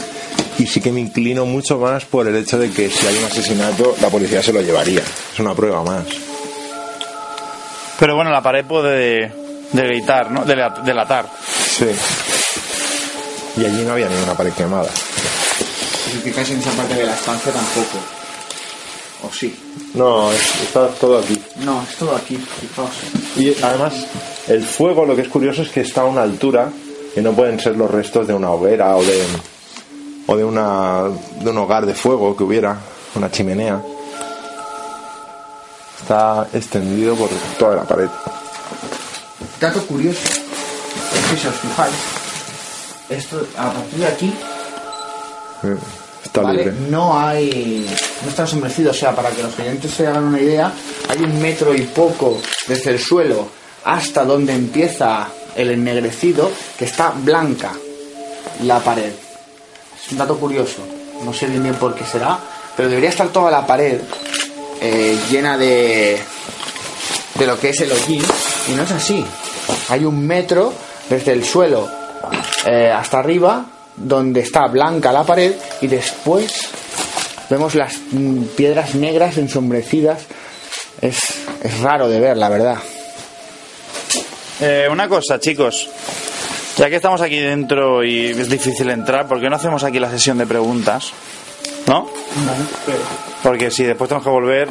[0.60, 3.26] Y sí que me inclino mucho más por el hecho de que si hay un
[3.26, 5.02] asesinato, la policía se lo llevaría.
[5.34, 6.06] Es una prueba más.
[8.00, 9.32] Pero bueno, la pared puede
[9.74, 10.46] delatar, ¿no?
[10.46, 11.26] Dela- Delatar.
[11.48, 11.88] Sí.
[13.58, 14.90] Y allí no había ninguna pared quemada.
[14.90, 17.98] Si fijáis en esa parte de la estancia tampoco.
[19.22, 19.54] ¿O sí?
[19.96, 21.42] No, es- está todo aquí.
[21.58, 22.90] No, es todo aquí, fijaos.
[23.36, 23.94] Y además,
[24.48, 26.70] el fuego lo que es curioso es que está a una altura
[27.14, 29.22] que no pueden ser los restos de una hoguera o de,
[30.28, 31.04] o de, una,
[31.42, 32.78] de un hogar de fuego que hubiera,
[33.16, 33.82] una chimenea.
[36.02, 38.08] Está extendido por toda la pared.
[39.60, 41.96] Dato curioso, es que si os fijáis,
[43.10, 44.34] esto a partir de aquí
[46.40, 46.66] Está ¿vale?
[46.66, 46.90] libre.
[46.90, 47.86] no hay
[48.24, 50.72] no está ensombrecido, o sea, para que los oyentes se hagan una idea,
[51.08, 53.48] hay un metro y poco desde el suelo
[53.86, 57.72] hasta donde empieza el ennegrecido, que está blanca
[58.64, 59.12] la pared.
[60.04, 60.82] Es un dato curioso,
[61.24, 62.38] no sé bien bien por qué será,
[62.76, 64.00] pero debería estar toda la pared
[64.82, 66.20] eh, llena de
[67.36, 68.24] de lo que es el hollín
[68.68, 69.26] y no es así.
[69.88, 70.74] Hay un metro
[71.10, 71.88] desde el suelo
[72.66, 73.66] eh, hasta arriba
[74.00, 76.70] donde está blanca la pared y después
[77.50, 80.26] vemos las mm, piedras negras ensombrecidas.
[81.02, 81.18] Es,
[81.64, 82.78] es raro de ver, la verdad.
[84.62, 85.90] Eh, una cosa, chicos.
[86.78, 90.10] Ya que estamos aquí dentro y es difícil entrar, ¿por qué no hacemos aquí la
[90.10, 91.12] sesión de preguntas?
[91.88, 92.08] ¿No?
[93.44, 94.70] Porque si después tenemos que volver,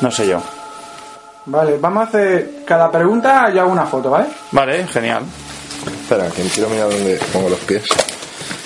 [0.00, 0.40] no sé yo.
[1.46, 4.26] Vale, vamos a hacer cada pregunta yo hago una foto, ¿vale?
[4.52, 5.24] Vale, genial.
[5.86, 7.84] Espera, que quiero mirar dónde pongo los pies.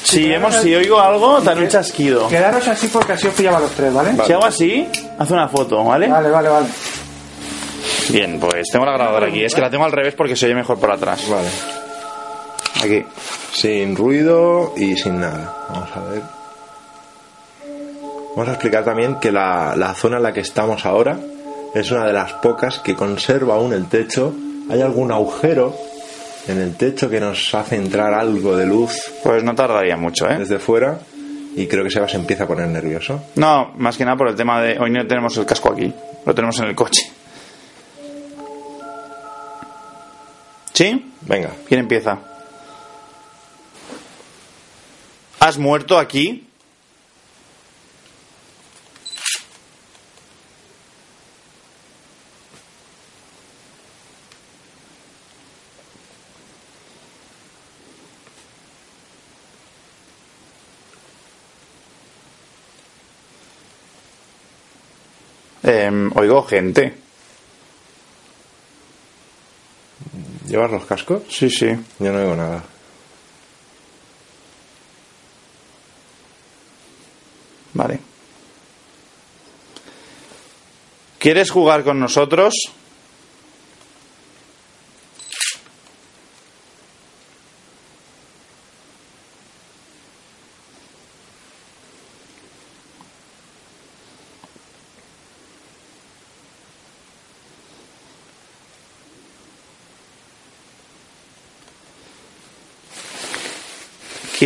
[0.03, 2.29] Si, hemos, si oigo algo, daré un chasquido.
[2.29, 4.13] Quedaros así porque así os pillaba los tres, ¿vale?
[4.25, 4.89] Si hago así,
[5.19, 6.07] haz una foto, ¿vale?
[6.07, 6.67] Vale, vale, vale.
[8.11, 9.43] Bien, pues tengo la grabadora aquí.
[9.43, 11.29] Es que la tengo al revés porque se oye mejor por atrás.
[11.29, 11.49] Vale.
[12.85, 13.05] Aquí.
[13.53, 15.53] Sin ruido y sin nada.
[15.71, 16.23] Vamos a ver.
[18.37, 21.19] Vamos a explicar también que la, la zona en la que estamos ahora
[21.75, 24.33] es una de las pocas que conserva aún el techo.
[24.71, 25.75] Hay algún agujero
[26.49, 28.93] en el techo que nos hace entrar algo de luz
[29.23, 30.39] Pues no tardaría mucho, ¿eh?
[30.39, 30.99] desde fuera
[31.57, 33.25] y creo que Seba se empieza a poner nervioso.
[33.37, 35.91] No, más que nada por el tema de hoy no tenemos el casco aquí,
[36.27, 37.01] lo tenemos en el coche.
[40.75, 41.13] ¿Sí?
[41.23, 42.19] Venga, ¿Quién empieza?
[45.41, 46.46] ¿Has muerto aquí?
[65.67, 66.95] Em, oigo gente.
[70.47, 71.23] ¿llevas los cascos?
[71.29, 71.67] Sí, sí.
[71.99, 72.63] Yo no oigo nada.
[77.75, 77.99] Vale.
[81.19, 82.55] ¿Quieres jugar con nosotros?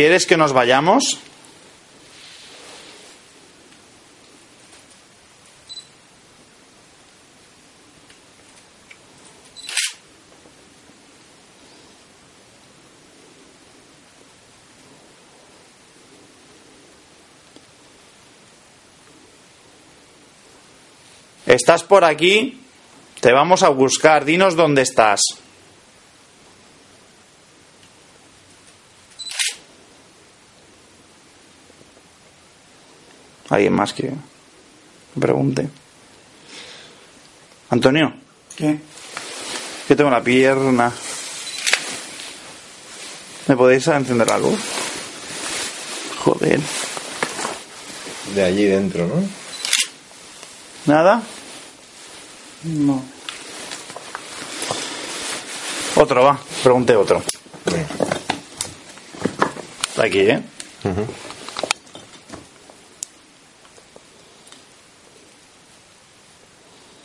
[0.01, 1.19] ¿Quieres que nos vayamos?
[21.45, 22.59] ¿Estás por aquí?
[23.19, 24.25] Te vamos a buscar.
[24.25, 25.40] Dinos dónde estás.
[33.51, 34.11] ¿Alguien más que
[35.19, 35.67] pregunte?
[37.69, 38.13] Antonio,
[38.55, 38.79] ¿Qué?
[39.87, 40.91] que tengo la pierna.
[43.47, 44.59] ¿Me podéis encender la luz?
[46.23, 46.61] Joder.
[48.35, 49.15] De allí dentro, ¿no?
[50.85, 51.21] ¿Nada?
[52.63, 53.03] No.
[55.95, 56.39] Otro, va.
[56.63, 57.21] Pregunte otro.
[59.97, 60.41] Aquí, ¿eh?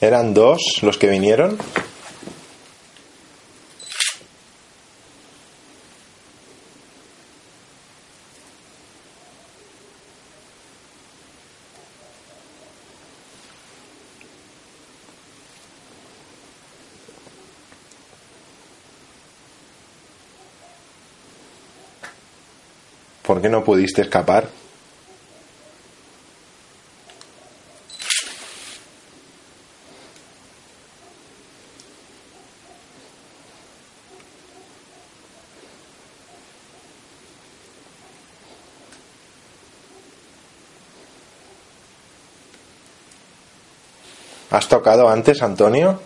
[0.07, 1.59] ¿Eran dos los que vinieron?
[23.24, 24.65] ¿Por qué no pudiste escapar?
[44.57, 46.00] ¿Has tocado antes, Antonio?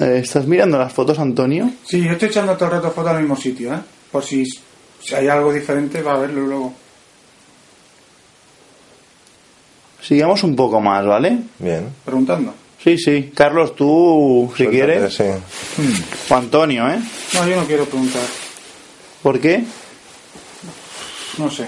[0.00, 1.70] Eh, ¿Estás mirando las fotos, Antonio?
[1.86, 3.78] Sí, yo estoy echando todo el rato fotos al mismo sitio, ¿eh?
[4.10, 6.74] Por si, si hay algo diferente, va a verlo luego.
[10.02, 11.38] Sigamos un poco más, ¿vale?
[11.58, 11.88] Bien.
[12.04, 12.52] Preguntando.
[12.82, 13.32] Sí, sí.
[13.34, 15.14] Carlos, tú, si Suéltate, quieres.
[15.14, 15.24] sí.
[16.28, 16.98] O Antonio, ¿eh?
[17.34, 18.22] No, yo no quiero preguntar.
[19.24, 19.64] ¿Por qué?
[21.38, 21.66] No sé.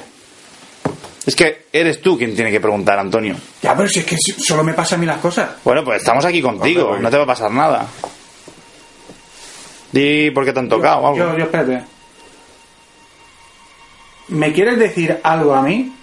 [1.24, 3.34] Es que eres tú quien tiene que preguntar, Antonio.
[3.62, 5.52] Ya, pero si es que solo me pasan a mí las cosas.
[5.64, 7.86] Bueno, pues estamos aquí contigo, Hombre, pues- no te va a pasar nada.
[9.90, 11.16] Di por qué te han tocado o algo.
[11.18, 11.82] Yo, yo, espérate.
[14.28, 15.95] ¿Me quieres decir algo a mí?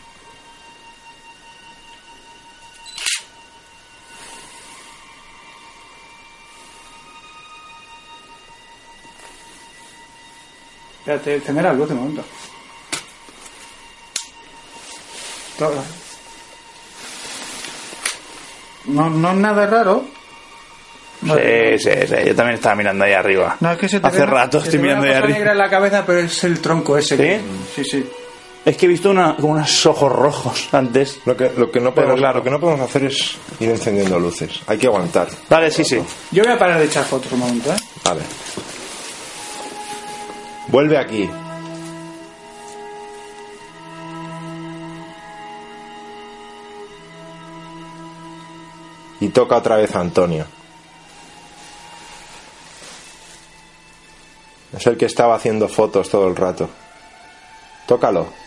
[11.06, 12.24] Espérate, encender la luz de momento.
[15.60, 15.84] Todo.
[18.86, 20.06] No, no es nada raro.
[21.22, 22.16] No, Sí, sí, sí.
[22.26, 23.56] Yo también estaba mirando ahí arriba.
[23.60, 25.20] no, es que se te Hace ve rato se estoy te ve mirando ahí una
[25.22, 25.38] cosa arriba.
[25.40, 27.16] negra en la cabeza, pero es el tronco ese.
[27.16, 27.22] ¿Sí?
[27.24, 27.42] que-
[27.76, 28.10] Sí, sí.
[28.66, 31.20] Es que he visto una, como unos ojos rojos antes.
[31.26, 32.38] Lo que, lo, que no podemos, claro.
[32.40, 34.62] lo que no podemos hacer es ir encendiendo luces.
[34.68, 35.28] Hay que aguantar.
[35.50, 36.02] Vale, sí, sí.
[36.32, 37.78] Yo voy a parar de echar fotos un momento, ¿eh?
[38.06, 38.22] Vale.
[40.68, 41.30] Vuelve aquí.
[49.20, 50.46] Y toca otra vez a Antonio.
[54.76, 56.70] Es el que estaba haciendo fotos todo el rato.
[57.86, 58.43] Tócalo.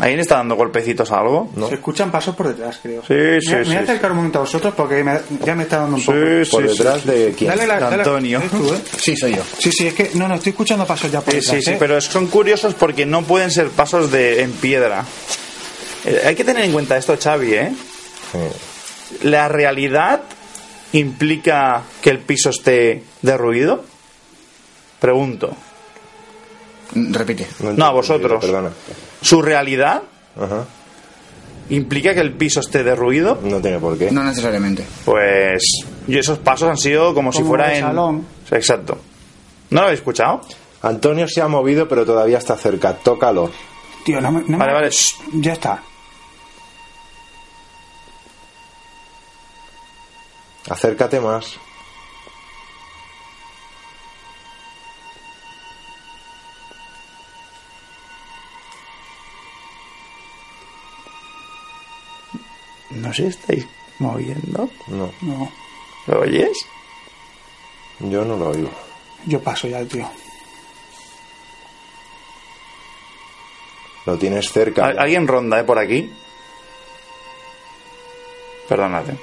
[0.00, 1.50] Ahí le está dando golpecitos a algo.
[1.56, 1.68] ¿No?
[1.68, 3.02] Se escuchan pasos por detrás, creo.
[3.02, 3.84] Sí, sí, Me, me voy a sí.
[3.84, 6.18] acercar un momento a vosotros porque me- ya me está dando un poco.
[6.50, 7.50] Por detrás de quién.
[7.50, 8.38] Dale la, dale Antonio.
[8.38, 8.80] ¿Eres tú, eh?
[8.98, 9.42] Sí, soy yo.
[9.58, 11.56] Sí, sí, es que no, no, estoy escuchando pasos ya por Sí, detrás.
[11.56, 11.76] sí, sí, ¿eh?
[11.78, 15.04] pero son curiosos porque no pueden ser pasos de en piedra.
[16.06, 17.72] Eh, hay que tener en cuenta esto, Xavi, ¿eh?
[18.32, 19.18] Sí.
[19.28, 20.22] ¿La realidad
[20.92, 23.84] implica que el piso esté derruido?
[24.98, 25.54] Pregunto.
[26.94, 27.46] Repite.
[27.76, 28.42] No, a vosotros.
[28.44, 28.70] Perdona.
[29.22, 30.02] ¿Su realidad
[30.36, 30.64] Ajá.
[31.68, 33.38] implica que el piso esté derruido?
[33.42, 34.10] No tiene por qué.
[34.10, 34.84] No necesariamente.
[35.04, 35.62] Pues
[36.08, 38.26] y esos pasos han sido como, si fuera en salón.
[38.50, 38.98] Exacto.
[39.70, 40.40] ¿No lo habéis escuchado?
[40.82, 42.94] Antonio se ha movido, pero todavía está cerca.
[42.94, 43.50] Tócalo.
[44.04, 44.40] Tío, no me.
[44.40, 44.90] no me- Vale, vale.
[44.90, 45.14] shh.
[45.34, 45.82] Ya está.
[50.68, 51.56] Acércate más.
[63.00, 63.66] No sé, estáis
[63.98, 64.68] moviendo.
[64.88, 65.50] No, No,
[66.06, 66.56] ¿Lo oyes?
[68.00, 68.70] yo no lo oigo.
[69.26, 70.08] yo paso ya, tío.
[74.06, 74.86] Lo tienes cerca.
[74.86, 76.10] Al- ¿Alguien ronda, eh, por aquí?
[78.68, 79.16] Perdonad, eh.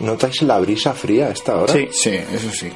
[0.00, 1.72] ¿Notáis la brisa fría a esta hora?
[1.72, 1.88] Sí.
[1.92, 2.70] Sí, eso sí.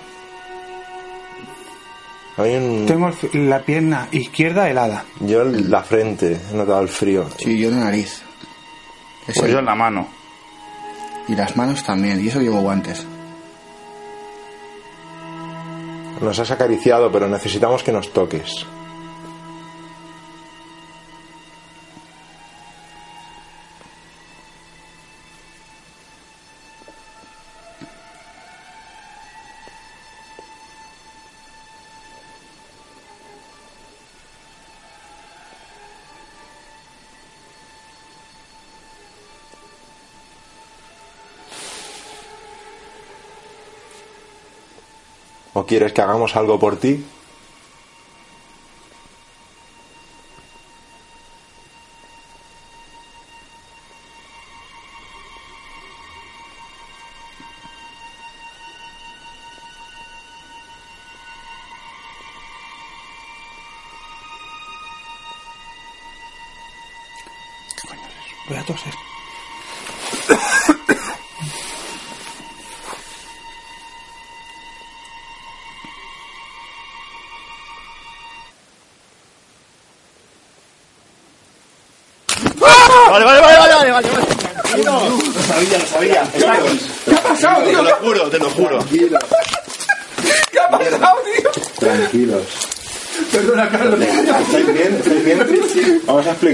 [2.37, 2.85] Hay un...
[2.87, 5.05] Tengo la pierna izquierda helada.
[5.21, 7.29] Yo la frente he notado el frío.
[7.39, 8.23] Sí, yo la nariz.
[9.27, 10.07] Ese- Pues yo en la mano.
[11.29, 12.23] Y las manos también.
[12.23, 13.07] Y eso llevo guantes.
[16.21, 18.67] Nos has acariciado, pero necesitamos que nos toques.
[45.55, 47.05] ¿O quieres que hagamos algo por ti?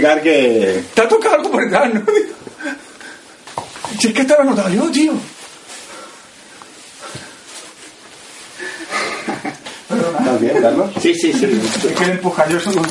[0.01, 0.85] Explicar que...
[0.95, 2.03] Te ha tocado algo por detrás, ¿no?
[3.99, 5.13] Si es que estaba notado yo, tío.
[9.91, 10.91] ¿Estás bien, Carlos?
[11.01, 11.61] Sí, sí, sí.
[11.89, 12.83] Es que le empuja yo solo.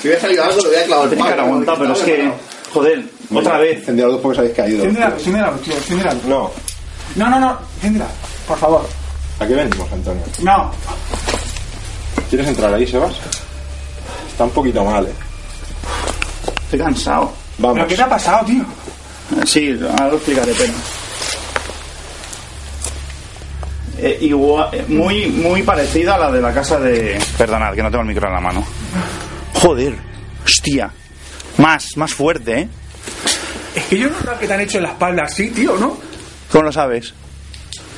[0.00, 2.32] Si hubiera salido algo, lo hubiera clavado Tenía que haber aguantado, pero es que.
[2.72, 3.04] Joder,
[3.34, 3.78] otra vez.
[3.78, 4.84] Encendí luz porque os habéis caído.
[4.84, 6.14] Enciéndela, enciéndela, tío, enciéndela.
[6.26, 6.50] No.
[7.16, 8.06] No, no, no, enciéndela,
[8.46, 8.86] por favor.
[9.40, 10.22] ¿A qué venimos, Antonio?
[10.42, 10.70] No.
[12.28, 13.14] ¿Quieres entrar ahí, Sebas?
[14.30, 15.25] Está un poquito mal, ¿eh?
[16.66, 17.32] Estoy cansado.
[17.58, 17.76] Vamos.
[17.76, 18.64] ¿Pero qué te ha pasado, tío?
[19.46, 20.72] Sí, ahora lo explicaré, pero.
[23.98, 27.18] Eh, igual, eh, muy, muy parecida a la de la casa de.
[27.38, 28.64] Perdonad, que no tengo el micro en la mano.
[29.54, 29.94] Joder,
[30.44, 30.90] hostia.
[31.56, 32.68] Más, más fuerte, ¿eh?
[33.74, 35.96] Es que yo he notado que te han hecho en la espalda así, tío, ¿no?
[36.52, 37.14] ¿Cómo lo sabes?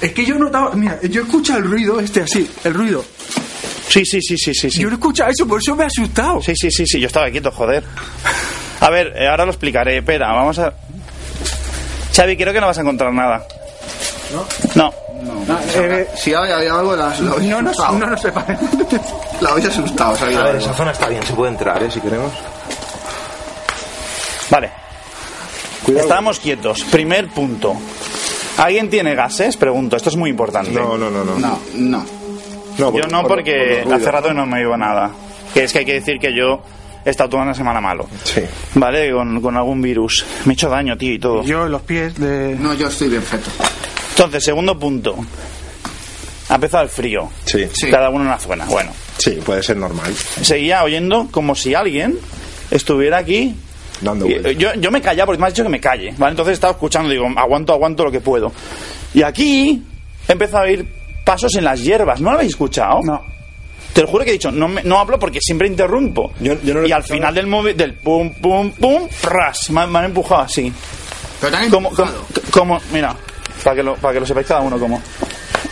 [0.00, 3.04] Es que yo he notado, mira, yo escucho el ruido este así, el ruido.
[3.88, 4.70] Sí, sí, sí, sí, sí.
[4.70, 6.40] Sí, Yo no he escuchado eso, por eso me he asustado.
[6.42, 7.82] sí, sí, sí, sí, yo estaba quieto, joder.
[8.80, 9.98] A ver, eh, ahora lo explicaré.
[9.98, 10.72] Espera, vamos a...
[12.14, 13.44] Xavi, creo que no vas a encontrar nada.
[14.74, 14.92] ¿No?
[15.48, 17.98] Ah, eh, Si había, había algo, la, la habéis no, asustado.
[17.98, 18.58] no nos separe.
[19.40, 20.58] La habéis asustado, A ver, algo.
[20.58, 21.90] esa zona está bien, se puede entrar, ¿eh?
[21.90, 22.32] Si queremos.
[24.50, 24.70] Vale.
[25.84, 26.04] Cuidado.
[26.04, 26.84] Estábamos quietos.
[26.84, 27.74] Primer punto.
[28.58, 29.56] ¿Alguien tiene gases?
[29.56, 30.70] Pregunto, esto es muy importante.
[30.72, 31.38] No, no, no, no.
[31.38, 32.06] No, no.
[32.78, 35.10] No, Yo no por- porque por hace rato no me iba nada.
[35.52, 36.60] Que es que hay que decir que yo
[37.08, 38.08] he estado toda una semana malo.
[38.24, 38.42] Sí.
[38.74, 39.10] ¿Vale?
[39.12, 40.24] Con, con algún virus.
[40.44, 41.42] Me he hecho daño, tío, y todo.
[41.44, 42.56] Yo en los pies de...
[42.58, 43.50] No, yo estoy bien feto.
[44.10, 45.16] Entonces, segundo punto.
[46.48, 47.28] Ha empezado el frío.
[47.44, 47.90] Sí, Sí.
[47.90, 48.64] Cada uno en una zona.
[48.66, 50.12] Bueno, sí, puede ser normal.
[50.14, 52.18] seguía oyendo como si alguien
[52.70, 53.54] estuviera aquí.
[54.00, 56.14] Dando Yo, yo me callaba porque me has dicho que me calle.
[56.16, 56.30] ¿vale?
[56.30, 58.52] Entonces estaba escuchando, digo, aguanto, aguanto lo que puedo.
[59.12, 59.82] Y aquí
[60.28, 60.86] he empezado a oír
[61.24, 62.20] pasos en las hierbas.
[62.20, 63.00] ¿No lo habéis escuchado?
[63.02, 63.22] No.
[63.98, 66.32] Te lo juro que he dicho, no, me- no hablo porque siempre interrumpo.
[66.38, 69.70] Yo- yo no lo he y al final del móvil, del pum, pum, pum, ras,
[69.70, 70.72] me, han- me han empujado así.
[71.40, 72.10] Pero también Como, como,
[72.52, 73.16] como- mira,
[73.64, 75.02] para que, lo, para que lo sepáis cada uno como.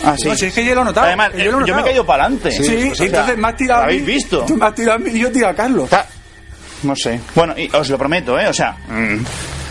[0.05, 0.27] Así.
[0.28, 1.07] No, si es que yo lo he notado.
[1.07, 2.51] Además, yo, lo he yo me he caído para adelante.
[2.51, 3.82] Sí, entonces me has tirado.
[3.82, 4.44] ¿Lo a mí, habéis visto?
[4.44, 5.85] Tú me has tirado a mí y yo tiro a Carlos.
[5.85, 6.07] Está-
[6.82, 7.20] No sé.
[7.32, 8.48] Bueno, y os lo prometo, ¿eh?
[8.48, 8.73] O sea.
[8.89, 9.24] mm,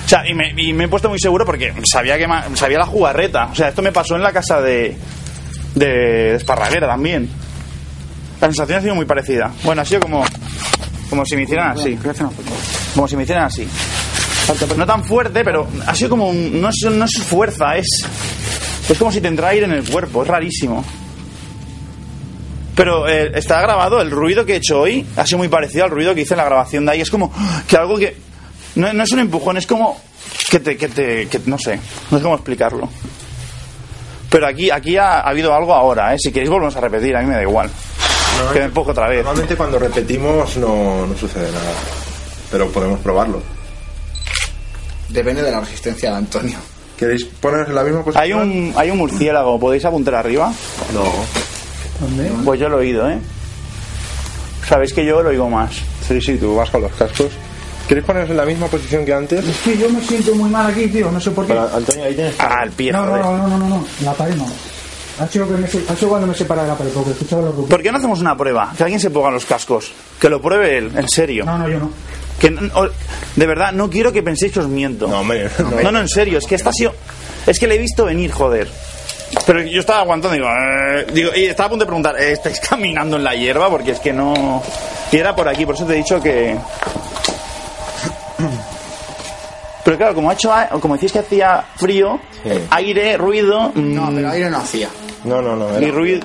[0.05, 2.77] o sea, y me, y me he puesto muy seguro porque sabía que ma- sabía
[2.79, 3.49] la jugarreta.
[3.51, 4.95] O sea, esto me pasó en la casa de.
[5.75, 7.29] de Esparraguera también.
[8.41, 9.51] La sensación ha sido muy parecida.
[9.63, 10.23] Bueno, ha sido como.
[11.09, 11.95] como si me hicieran así.
[12.93, 13.67] Como si me hicieran así.
[14.77, 17.87] No tan fuerte, pero ha sido como un- no, es, no es fuerza, es.
[18.87, 20.83] Es como si te entrara aire en el cuerpo, es rarísimo.
[22.75, 25.91] Pero eh, está grabado, el ruido que he hecho hoy ha sido muy parecido al
[25.91, 27.01] ruido que hice en la grabación de ahí.
[27.01, 27.31] Es como
[27.67, 28.15] que algo que.
[28.75, 29.99] No, no es un empujón, es como.
[30.51, 30.75] que te.
[30.77, 31.27] que te.
[31.27, 31.79] que no sé,
[32.11, 32.89] no sé cómo explicarlo.
[34.29, 36.17] Pero aquí, aquí ha, ha habido algo ahora, ¿eh?
[36.19, 37.69] Si queréis volvemos a repetir, a mí me da igual.
[38.53, 39.17] Que me empujo otra vez.
[39.23, 41.71] Normalmente cuando repetimos no, no sucede nada.
[42.51, 43.41] Pero podemos probarlo.
[45.09, 46.57] Depende de la resistencia de Antonio.
[46.97, 48.23] ¿Queréis poneros en la misma posición?
[48.23, 50.51] Hay un, hay un murciélago, ¿podéis apuntar arriba?
[50.93, 51.03] No.
[52.43, 53.19] Pues yo lo he oído, ¿eh?
[54.67, 55.71] Sabéis que yo lo oigo más.
[56.07, 57.31] Sí, sí, tú vas con los cascos.
[57.87, 59.45] ¿Queréis poneros en la misma posición que antes?
[59.45, 61.11] Es que yo me siento muy mal aquí, tío.
[61.11, 61.53] No sé por qué.
[61.53, 62.35] Pero, Antonio, ahí tienes...
[62.39, 63.85] Ah, el pie, No, no, no, no, no, no.
[64.03, 64.47] La pared no.
[65.19, 67.41] Ha sido, que me, se- ha sido cuando me separa de la pared, porque escuchaba
[67.43, 67.69] los ruidos.
[67.69, 68.73] ¿Por qué no hacemos una prueba?
[68.77, 69.91] Que alguien se ponga los cascos.
[70.19, 71.45] Que lo pruebe él, en serio.
[71.45, 71.89] No, no, yo no.
[72.39, 75.07] Que, de verdad, no quiero que penséis que os miento.
[75.07, 75.81] No, hombre, no.
[75.83, 76.93] No, no, en serio, es que esta ha sido.
[77.47, 78.69] Es que le he visto venir, joder.
[79.47, 82.59] Pero yo estaba aguantando, digo, eh, digo y estaba a punto de preguntar, eh, ¿estáis
[82.59, 83.69] caminando en la hierba?
[83.69, 84.61] Porque es que no.
[85.11, 86.57] Y era por aquí, por eso te he dicho que.
[89.83, 90.51] Pero claro, como ha hecho,
[90.81, 92.49] como decís que hacía frío, Sí.
[92.71, 94.89] aire, ruido mm, No, pero aire no hacía.
[95.25, 95.75] No, no, no.
[95.77, 96.21] era- ruido.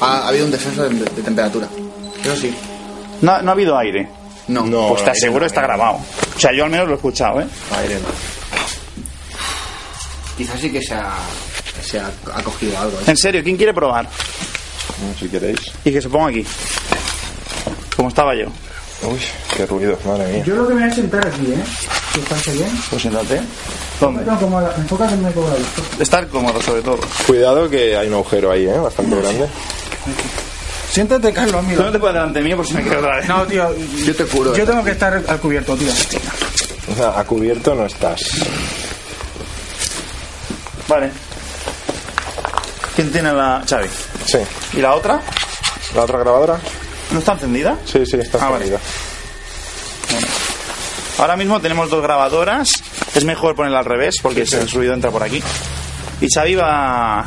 [0.00, 1.66] Ha, ha habido un descenso de, de temperatura.
[2.22, 2.54] Eso sí.
[3.20, 4.08] No, no ha habido aire.
[4.48, 4.64] No.
[4.66, 4.88] No.
[4.88, 5.66] Pues te aire aseguro no, está no.
[5.68, 5.98] grabado.
[6.36, 7.46] O sea, yo al menos lo he escuchado, ¿eh?
[7.78, 8.08] Aire no.
[10.36, 11.14] Quizás sí que se ha,
[11.82, 12.98] se ha, ha cogido algo.
[13.00, 13.04] ¿eh?
[13.06, 14.04] En serio, ¿quién quiere probar?
[14.06, 15.58] Mm, Si queréis.
[15.84, 16.44] Y que se ponga aquí.
[17.96, 18.46] Como estaba yo.
[19.02, 19.18] Uy,
[19.56, 20.44] qué ruido, madre mía.
[20.44, 21.62] Yo lo que me voy a sentar aquí, ¿eh?
[22.90, 23.40] Pues siéntate.
[24.00, 24.22] ¿Dónde?
[24.76, 25.32] Enfócate en el.
[26.00, 26.98] Estar cómodo, sobre todo.
[27.26, 28.78] Cuidado que hay un agujero ahí, ¿eh?
[28.78, 29.48] Bastante grande.
[30.90, 31.84] Siéntate, Carlos, mira.
[31.84, 33.28] no te puedes delante mío por si me quedo otra vez.
[33.28, 33.74] No, tío.
[34.04, 34.54] Yo te juro.
[34.54, 35.90] Yo tengo que estar al cubierto, tío.
[36.90, 38.20] O sea, a cubierto no estás.
[40.88, 41.10] Vale.
[42.94, 43.88] ¿Quién tiene la Xavi?
[44.26, 44.38] Sí.
[44.74, 45.22] ¿Y la otra?
[45.94, 46.58] ¿La otra grabadora?
[47.10, 47.78] ¿No está encendida?
[47.86, 48.66] Sí, sí, está Ah, vale.
[48.66, 48.80] encendida.
[51.22, 52.68] Ahora mismo tenemos dos grabadoras.
[53.14, 55.40] Es mejor ponerla al revés porque el ruido entra por aquí.
[56.20, 57.24] Y Xavi va,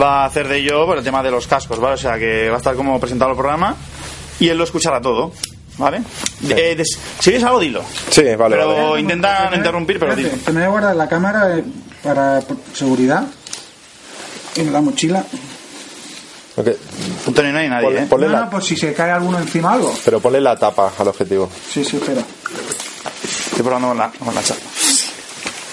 [0.00, 1.94] va a hacer de yo por el tema de los cascos, ¿vale?
[1.94, 3.76] O sea que va a estar como presentado el programa
[4.40, 5.32] y él lo escuchará todo,
[5.78, 6.02] ¿vale?
[6.48, 7.84] Eh, des- si ves algo, dilo.
[8.10, 9.00] Sí, vale, Pero vale.
[9.00, 10.30] intenta no interrumpir, pero dilo.
[10.44, 11.64] Que me voy a guardar la cámara eh,
[12.02, 12.40] para
[12.72, 13.24] seguridad.
[14.56, 15.24] En la mochila.
[17.26, 18.06] Antonio, no hay nadie, Ponle- ¿eh?
[18.08, 19.92] ponle No, la- no, pues si se cae alguno encima algo.
[20.04, 21.50] Pero ponle la tapa al objetivo.
[21.72, 22.22] Sí, sí, espera.
[23.22, 24.60] Estoy probando con la, con la chapa.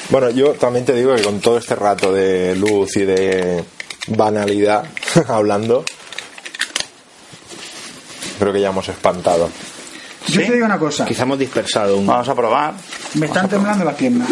[0.10, 3.64] Bueno, yo también te digo que con todo este rato de luz y de
[4.08, 4.84] banalidad
[5.28, 5.86] hablando,
[8.40, 9.50] creo que ya hemos espantado.
[10.28, 11.06] Yo te digo una cosa.
[11.06, 12.06] Quizá hemos dispersado un...
[12.08, 12.74] Vamos a probar.
[13.16, 14.30] Me están temblando las piernas.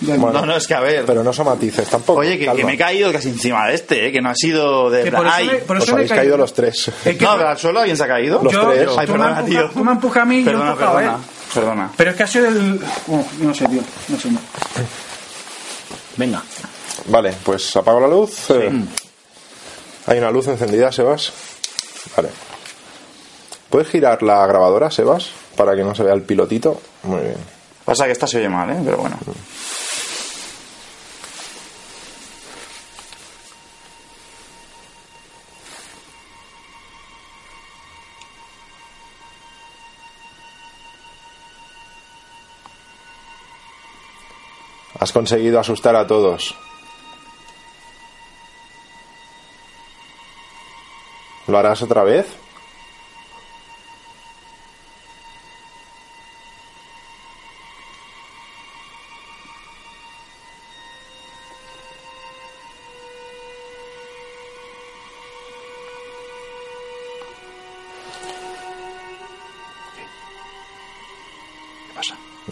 [0.00, 1.04] Bueno, No, no, es que a ver.
[1.06, 2.20] Pero no somatices tampoco.
[2.20, 4.12] Oye, que, que me he caído casi encima de este, ¿eh?
[4.12, 5.04] que no ha sido de.
[5.04, 6.88] Que por eso me- por eso habéis caído los tres.
[7.04, 8.42] Es que no, pero al suelo alguien se ha caído.
[8.42, 8.90] Los yo- tres.
[8.98, 9.70] Ay, perdona, tío.
[9.70, 10.76] Tú me empujas a mí y yo Perdona, él.
[10.78, 11.18] perdona.
[11.54, 11.90] Perdona.
[11.96, 12.80] Pero es que ha sido el...
[13.08, 13.80] oh, no sé, tío.
[14.08, 14.30] No sé.
[14.30, 14.40] no.
[16.16, 16.42] Venga.
[17.06, 18.50] Vale, pues apago la luz.
[18.50, 18.70] Eh,
[20.06, 21.32] Hay una luz encendida, Sebas.
[22.16, 22.28] Vale.
[23.70, 25.30] ¿Puedes girar la grabadora, Sebas?
[25.56, 26.80] Para que no se vea el pilotito.
[27.04, 27.36] Muy bien.
[27.84, 28.76] Pasa que esta se oye mal, ¿eh?
[28.84, 29.16] Pero bueno.
[45.04, 46.56] Has conseguido asustar a todos.
[51.46, 52.26] ¿Lo harás otra vez?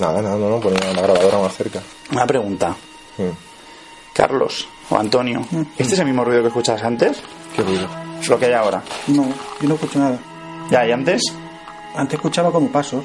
[0.07, 0.23] Pasa?
[0.23, 1.81] Nada, no, no, ponía la grabadora más cerca.
[2.11, 2.77] Una pregunta.
[3.19, 3.53] Mm.
[4.15, 5.41] Carlos o Antonio,
[5.79, 7.23] ¿este es el mismo ruido que escuchabas antes?
[7.57, 7.89] ¿Qué ruido?
[8.21, 8.83] Es lo que hay ahora.
[9.09, 9.27] No,
[9.61, 10.19] yo no escucho nada.
[10.71, 11.23] Ya, ¿y antes?
[11.95, 13.05] Antes escuchaba como pasos.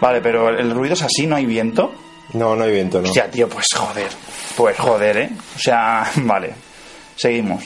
[0.00, 1.92] Vale, pero el ruido es así, no hay viento.
[2.32, 3.08] No, no hay viento, no.
[3.08, 4.08] Hostia, tío, pues joder.
[4.56, 5.30] Pues joder, ¿eh?
[5.54, 6.54] O sea, vale.
[7.14, 7.64] Seguimos.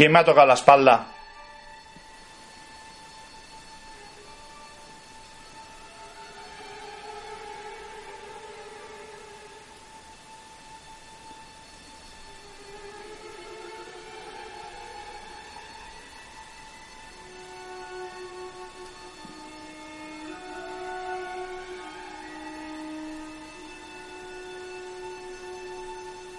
[0.00, 1.08] ¿Quién me ha tocado la espalda?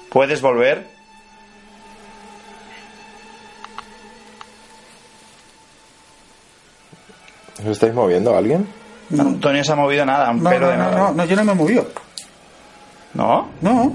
[0.10, 1.01] ¿Puedes volver?
[7.64, 8.68] ¿Os estáis moviendo alguien?
[9.18, 10.98] Antonio se ha movido nada, un No, pelo no, de no, nada.
[10.98, 11.88] no, no, yo no me he movido.
[13.14, 13.50] ¿No?
[13.62, 13.92] No,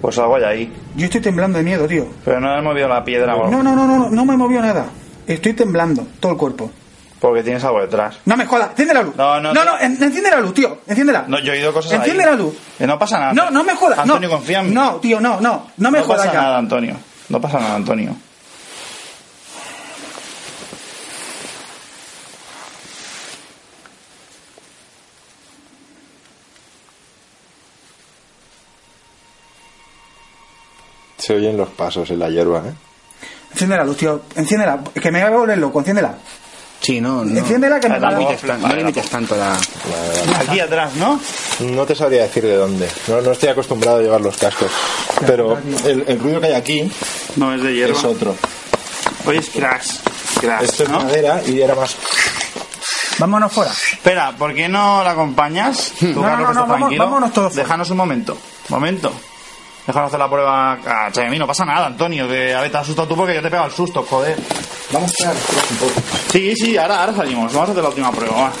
[0.00, 0.72] Pues algo hay ahí.
[0.96, 2.06] yo estoy temblando de miedo, tío.
[2.24, 3.50] Pero no has movido la piedra o algo.
[3.56, 4.86] No, no, no, no, no, no me he movido nada.
[5.26, 6.70] Estoy temblando, todo el cuerpo.
[7.20, 8.18] Porque tienes algo detrás.
[8.26, 9.16] No me jodas, enciende la luz.
[9.16, 11.24] No, no, no, no, en- enciende la luz, tío, enciéndela.
[11.28, 12.30] No, yo he oído cosas Enciende ahí.
[12.30, 12.54] la luz.
[12.78, 13.32] Que no pasa nada.
[13.32, 13.98] No, no me jodas.
[13.98, 14.34] Antonio, no.
[14.36, 14.74] confía en mí.
[14.74, 16.40] No, tío, no, no, no me no jodas pasa ya.
[16.42, 16.94] nada, Antonio.
[17.28, 18.14] No pasa nada, Antonio.
[31.26, 32.72] Se oyen los pasos en la hierba, ¿eh?
[33.52, 34.80] Enciende la luz, tío, enciéndela.
[34.94, 36.14] Es que me voy a volver loco, enciéndela.
[36.80, 37.38] Sí, no, no.
[37.38, 38.30] Enciéndela que me Ah, No va a- tampoco.
[38.32, 39.56] limites, tan- no limites tanto la...
[40.38, 41.18] Aquí atrás, ¿no?
[41.60, 42.88] No te sabría decir de dónde.
[43.08, 44.70] No, no estoy acostumbrado a llevar los cascos.
[45.26, 46.92] Pero el, el ruido que hay aquí
[47.36, 47.98] No, es de hierba.
[47.98, 48.36] es otro.
[49.24, 49.88] Oye, es crash.
[50.40, 50.98] Crash, Esto es ¿no?
[51.02, 51.96] madera y era más.
[53.18, 53.70] Vámonos fuera.
[53.72, 55.92] Espera, ¿por qué no la acompañas?
[55.98, 57.64] Tú, No, Carlos, no, no, vamos- vámonos todos fuera.
[57.64, 58.36] Déjanos un momento.
[58.68, 59.10] Momento.
[59.86, 60.78] Déjanos hacer la prueba.
[60.84, 62.26] Ah, che, a mí no pasa nada, Antonio.
[62.28, 64.36] Que a ver, te has asustado tú porque yo te he pegado el susto, joder.
[64.92, 66.00] Vamos a un poco.
[66.30, 67.52] Sí, sí, ahora, ahora salimos.
[67.52, 68.36] Vamos a hacer la última prueba.
[68.36, 68.52] va.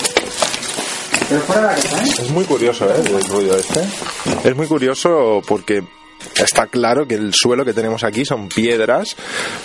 [1.28, 2.08] Pero fuera de la casa, ¿eh?
[2.08, 3.02] Es muy curioso, ¿eh?
[3.04, 3.80] El ruido este.
[4.44, 5.82] Es muy curioso porque
[6.36, 9.16] está claro que el suelo que tenemos aquí son piedras,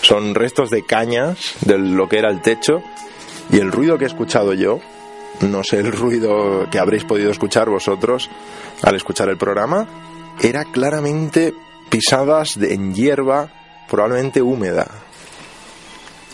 [0.01, 2.81] son restos de cañas de lo que era el techo
[3.51, 4.79] y el ruido que he escuchado yo,
[5.41, 8.29] no sé el ruido que habréis podido escuchar vosotros
[8.81, 9.88] al escuchar el programa,
[10.41, 11.53] era claramente
[11.90, 13.49] pisadas de- en hierba,
[13.90, 14.88] probablemente húmeda.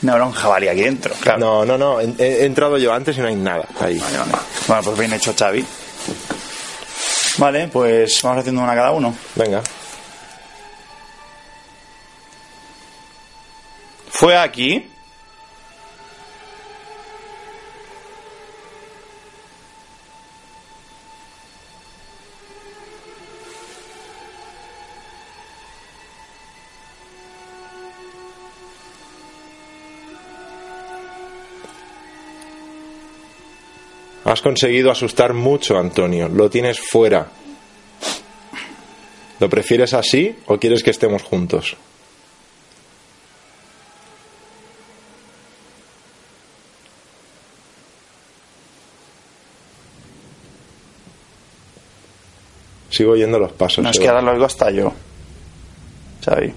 [0.02, 1.40] No habrá un jabalí aquí dentro, claro.
[1.40, 3.98] No, no, no, he, he entrado yo antes y no hay nada ahí.
[3.98, 4.32] Vale, vale.
[4.68, 5.66] Bueno, pues bien hecho, Xavi.
[7.40, 9.14] Vale, pues vamos haciendo una cada uno.
[9.36, 9.62] Venga.
[14.10, 14.90] Fue aquí.
[34.38, 36.30] Has conseguido asustar mucho, Antonio.
[36.30, 37.26] Lo tienes fuera.
[39.40, 41.76] ¿Lo prefieres así o quieres que estemos juntos?
[52.90, 53.84] Sigo oyendo los pasos.
[53.84, 54.94] No es que ahora lo oigo hasta yo.
[56.24, 56.54] Xavi.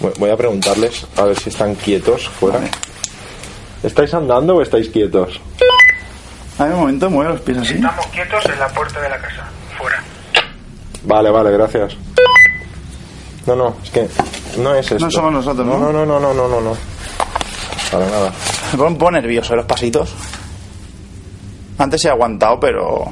[0.00, 2.60] Voy- Voy a preguntarles a ver si están quietos fuera.
[3.86, 5.40] ¿Estáis andando o estáis quietos?
[6.58, 7.74] A ver, un momento, mueve los pies así.
[7.74, 9.44] Estamos quietos en la puerta de la casa.
[9.78, 10.02] Fuera.
[11.04, 11.96] Vale, vale, gracias.
[13.46, 14.08] No, no, es que
[14.58, 15.04] no es esto.
[15.04, 15.92] No somos nosotros, No, ¿no?
[15.92, 16.76] no, no, no, no, no, no.
[17.92, 18.32] Para nada.
[18.72, 20.12] Me pone un poco nervioso los pasitos.
[21.78, 23.04] Antes he aguantado, pero.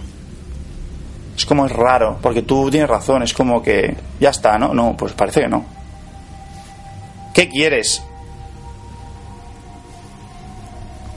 [1.37, 4.75] Es como es raro, porque tú tienes razón, es como que ya está, ¿no?
[4.75, 5.65] No, pues parece que no.
[7.33, 8.03] ¿Qué quieres?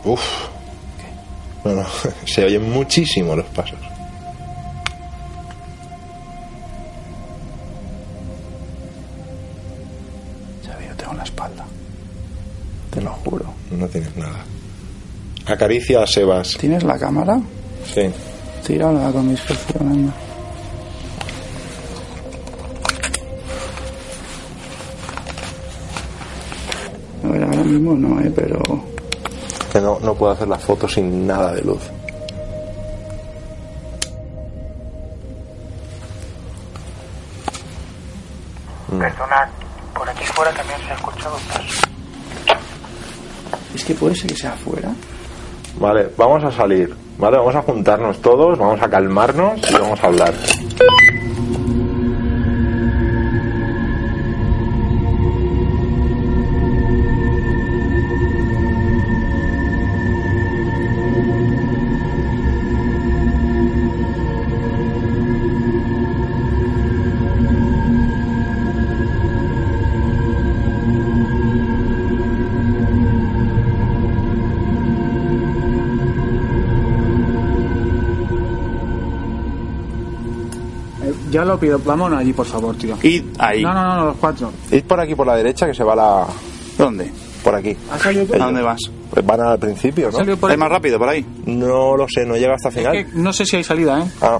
[0.07, 0.21] Uf.
[1.65, 1.83] No, no,
[2.25, 3.77] se oyen muchísimo los pasos.
[10.65, 11.65] Ya veo, tengo en la espalda.
[12.91, 13.45] Te lo juro.
[13.71, 14.45] No tienes nada.
[15.45, 16.55] Acaricia a Sebas.
[16.57, 17.41] ¿Tienes la cámara?
[17.93, 18.09] Sí.
[18.65, 20.13] Tírala con discreción, anda.
[27.23, 28.31] A ver, ahora mismo no, ¿eh?
[28.33, 28.96] Pero...
[29.77, 31.83] Que no, no puedo hacer la foto sin nada de luz.
[38.89, 39.47] Perdona,
[39.93, 41.87] por aquí fuera también se ha escuchado un paso.
[43.75, 44.89] Es que puede ser que sea afuera.
[45.79, 46.97] Vale, vamos a salir.
[47.19, 50.33] Vale, vamos a juntarnos todos, vamos a calmarnos y vamos a hablar.
[81.37, 82.97] Ya lo pido, vámonos allí, por favor, tío.
[83.03, 83.61] Id ahí.
[83.61, 84.51] No, no, no, los cuatro.
[84.71, 86.25] Id por aquí por la derecha que se va la.
[86.79, 87.11] ¿Dónde?
[87.43, 87.77] por aquí.
[87.91, 88.79] ¿Ha salido por ¿A dónde vas?
[89.11, 90.17] Pues van al principio, ¿no?
[90.17, 90.57] ¿Ha salido por ¿Es ahí?
[90.59, 91.23] más rápido por ahí?
[91.45, 92.91] No lo sé, no llega hasta Es final.
[92.93, 94.07] que no sé si hay salida, ¿eh?
[94.19, 94.39] Ah,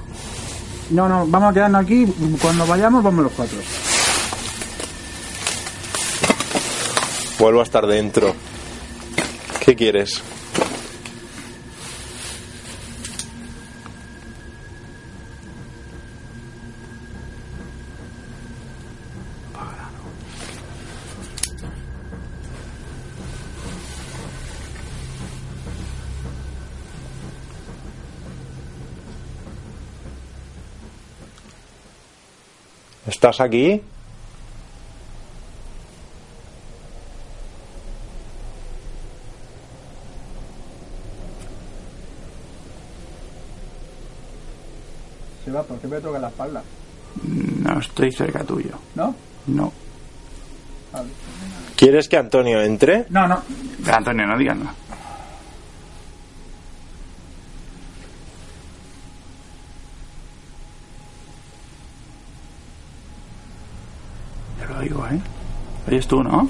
[0.90, 2.06] No, no, vamos a quedarnos aquí.
[2.42, 3.60] Cuando vayamos, vamos los cuatro.
[7.40, 8.34] vuelvo a estar dentro.
[9.64, 10.22] ¿Qué quieres?
[33.18, 33.82] ¿Estás aquí?
[45.44, 46.62] Se va, porque me toca la espalda.
[47.24, 48.78] No estoy cerca tuyo.
[48.94, 49.16] ¿No?
[49.48, 49.74] No.
[51.76, 53.08] ¿Quieres que Antonio entre?
[53.10, 53.42] No, no.
[53.92, 54.76] Antonio, no digas nada
[64.68, 65.20] lo oigo, ¿eh?
[65.88, 66.50] Oyes tú, ¿no?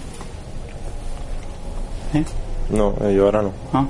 [2.14, 2.26] ¿Eh?
[2.72, 3.52] No, eh, yo ahora no.
[3.72, 3.86] Ah.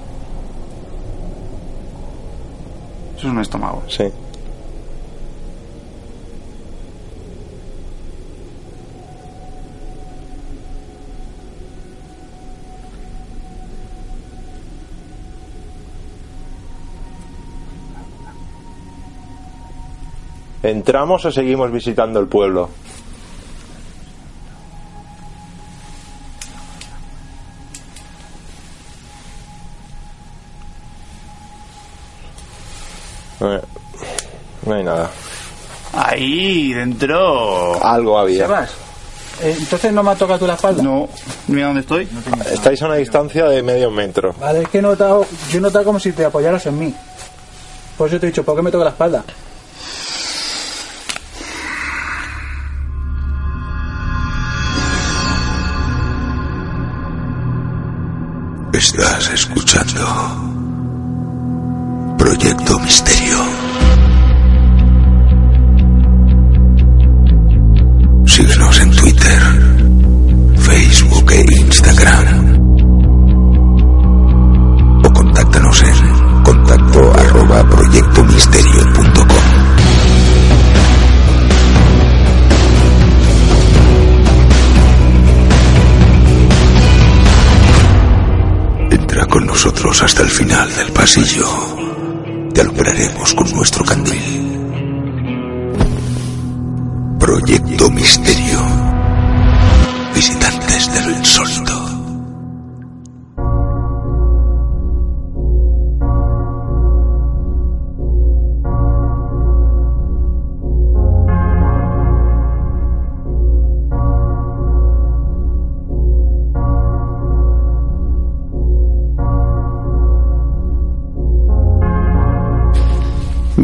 [3.16, 3.84] Eso es un estómago.
[3.88, 4.04] Sí.
[20.64, 22.70] ¿Entramos o seguimos visitando el pueblo?
[36.28, 37.82] Ahí dentro.
[37.82, 38.48] Algo había.
[38.48, 38.72] Sebas,
[39.42, 40.84] eh, entonces no me ha tocado tú la espalda.
[40.84, 41.08] No.
[41.48, 42.08] Mira dónde estoy.
[42.52, 44.34] Estáis a una distancia de medio metro.
[44.38, 46.94] Vale, es que he notado, yo he notado como si te apoyaras en mí.
[47.98, 49.24] Por eso te he dicho, ¿por qué me toca la espalda?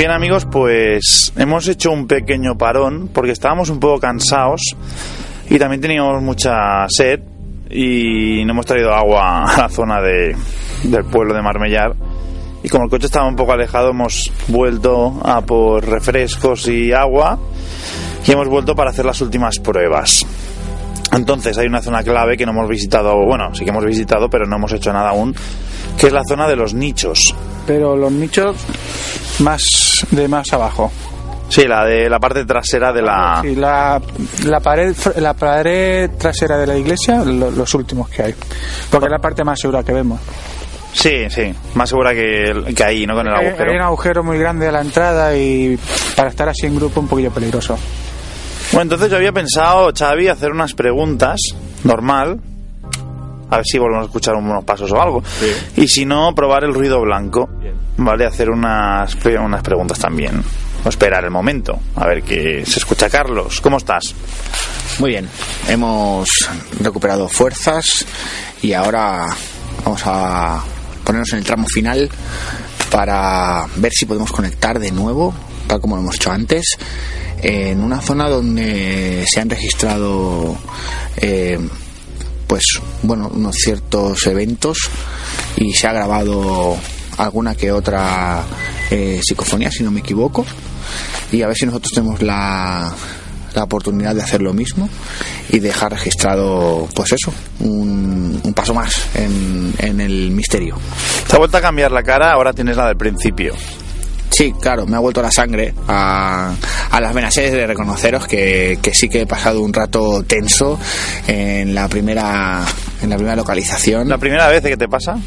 [0.04, 4.76] Bien amigos, pues hemos hecho un pequeño parón porque estábamos un poco cansados
[5.50, 7.22] y también teníamos mucha sed
[7.70, 10.36] y no hemos traído agua a la zona de,
[10.84, 11.96] del pueblo de Marmellar
[12.62, 17.40] y como el coche estaba un poco alejado hemos vuelto a por refrescos y agua
[18.28, 20.26] y hemos vuelto para hacer las últimas pruebas.
[21.14, 24.46] Entonces hay una zona clave que no hemos visitado, bueno, sí que hemos visitado, pero
[24.48, 25.34] no hemos hecho nada aún,
[25.98, 27.34] que es la zona de los nichos.
[27.66, 28.58] Pero los nichos
[29.40, 30.92] más de más abajo.
[31.50, 33.40] Sí, la de la parte trasera de la...
[33.44, 34.02] Sí, la,
[34.46, 38.36] la pared la pared trasera de la iglesia, lo- los últimos que hay.
[38.90, 40.20] Porque es la parte más segura que vemos.
[40.94, 43.14] Sí, sí, más segura que, que ahí, ¿no?
[43.16, 43.70] Con el Hay, agujero.
[43.72, 45.78] hay un agujero muy grande a la entrada y
[46.16, 47.78] para estar así en grupo un poquillo peligroso.
[48.72, 51.40] Bueno, entonces yo había pensado, Xavi, hacer unas preguntas,
[51.84, 52.40] normal,
[53.50, 55.22] a ver si volvemos a escuchar unos pasos o algo.
[55.76, 57.50] Y si no, probar el ruido blanco,
[57.98, 58.26] ¿vale?
[58.26, 60.44] Hacer unas, unas preguntas también.
[60.86, 63.10] O esperar el momento, a ver qué se escucha.
[63.10, 64.14] Carlos, ¿cómo estás?
[65.00, 65.30] Muy bien,
[65.70, 66.30] hemos
[66.82, 68.06] recuperado fuerzas
[68.62, 69.26] y ahora
[69.86, 70.62] vamos a
[71.04, 72.10] ponernos en el tramo final
[72.92, 75.34] para ver si podemos conectar de nuevo,
[75.68, 76.78] tal como lo hemos hecho antes,
[77.42, 80.58] en una zona donde se han registrado
[81.18, 81.60] eh,
[82.46, 82.64] pues
[83.02, 84.78] bueno unos ciertos eventos
[85.56, 86.78] y se ha grabado
[87.18, 88.44] alguna que otra
[88.92, 90.46] eh, psicofonía si no me equivoco
[91.32, 92.94] y a ver si nosotros tenemos la,
[93.54, 94.90] la oportunidad de hacer lo mismo
[95.50, 100.78] y dejar registrado pues eso un, un paso más en, en el misterio
[101.28, 103.54] Te ha vuelto a cambiar la cara, ahora tienes la del principio.
[104.30, 106.56] Sí, claro, me ha vuelto la sangre a,
[106.90, 110.80] a las venas He de reconoceros que, que sí que he pasado un rato tenso
[111.28, 112.66] en la primera
[113.04, 114.10] en la primera localización.
[114.10, 115.20] ¿La primera vez que te pasa?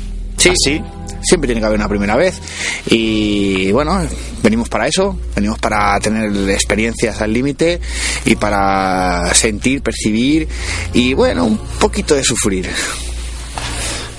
[0.55, 0.82] Sí, ¿Así?
[1.23, 2.40] Siempre tiene que haber una primera vez.
[2.86, 4.01] Y bueno,
[4.43, 7.81] venimos para eso, venimos para tener experiencias al límite
[8.24, 10.47] y para sentir, percibir
[10.93, 12.70] y bueno, un poquito de sufrir.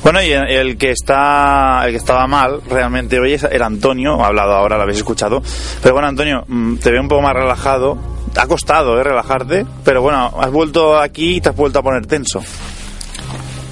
[0.03, 4.27] Bueno, y el que está el que estaba mal realmente hoy es- era Antonio, ha
[4.27, 5.41] hablado ahora, lo habéis escuchado.
[5.81, 7.97] Pero bueno, Antonio, mm, te veo un poco más relajado.
[8.35, 9.03] Ha costado, ¿eh?
[9.03, 9.65] Relajarte.
[9.83, 12.41] Pero bueno, has vuelto aquí y te has vuelto a poner tenso.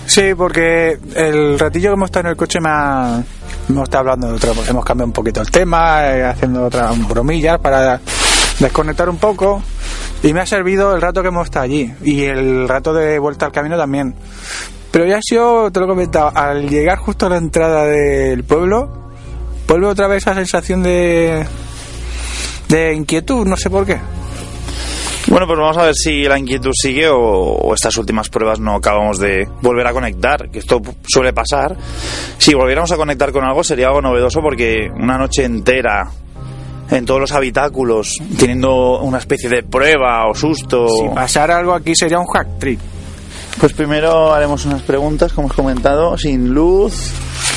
[0.05, 3.23] Sí, porque el ratillo que hemos estado en el coche me ha,
[3.67, 7.59] hemos estado hablando de otra, hemos cambiado un poquito el tema, eh, haciendo otras bromillas
[7.59, 7.99] para
[8.59, 9.61] desconectar un poco
[10.23, 13.47] y me ha servido el rato que hemos estado allí y el rato de vuelta
[13.47, 14.15] al camino también.
[14.91, 19.11] Pero ya sido, te lo he comentado, al llegar justo a la entrada del pueblo,
[19.67, 21.45] vuelve otra vez esa sensación de,
[22.69, 23.99] de inquietud, no sé por qué.
[25.27, 28.75] Bueno, pues vamos a ver si la inquietud sigue o, o estas últimas pruebas no
[28.75, 31.75] acabamos de volver a conectar, que esto suele pasar.
[32.37, 36.09] Si volviéramos a conectar con algo sería algo novedoso porque una noche entera
[36.89, 40.87] en todos los habitáculos teniendo una especie de prueba o susto.
[40.87, 42.79] Si pasara algo aquí sería un hack trick.
[43.59, 47.11] Pues primero haremos unas preguntas, como hemos comentado, sin luz,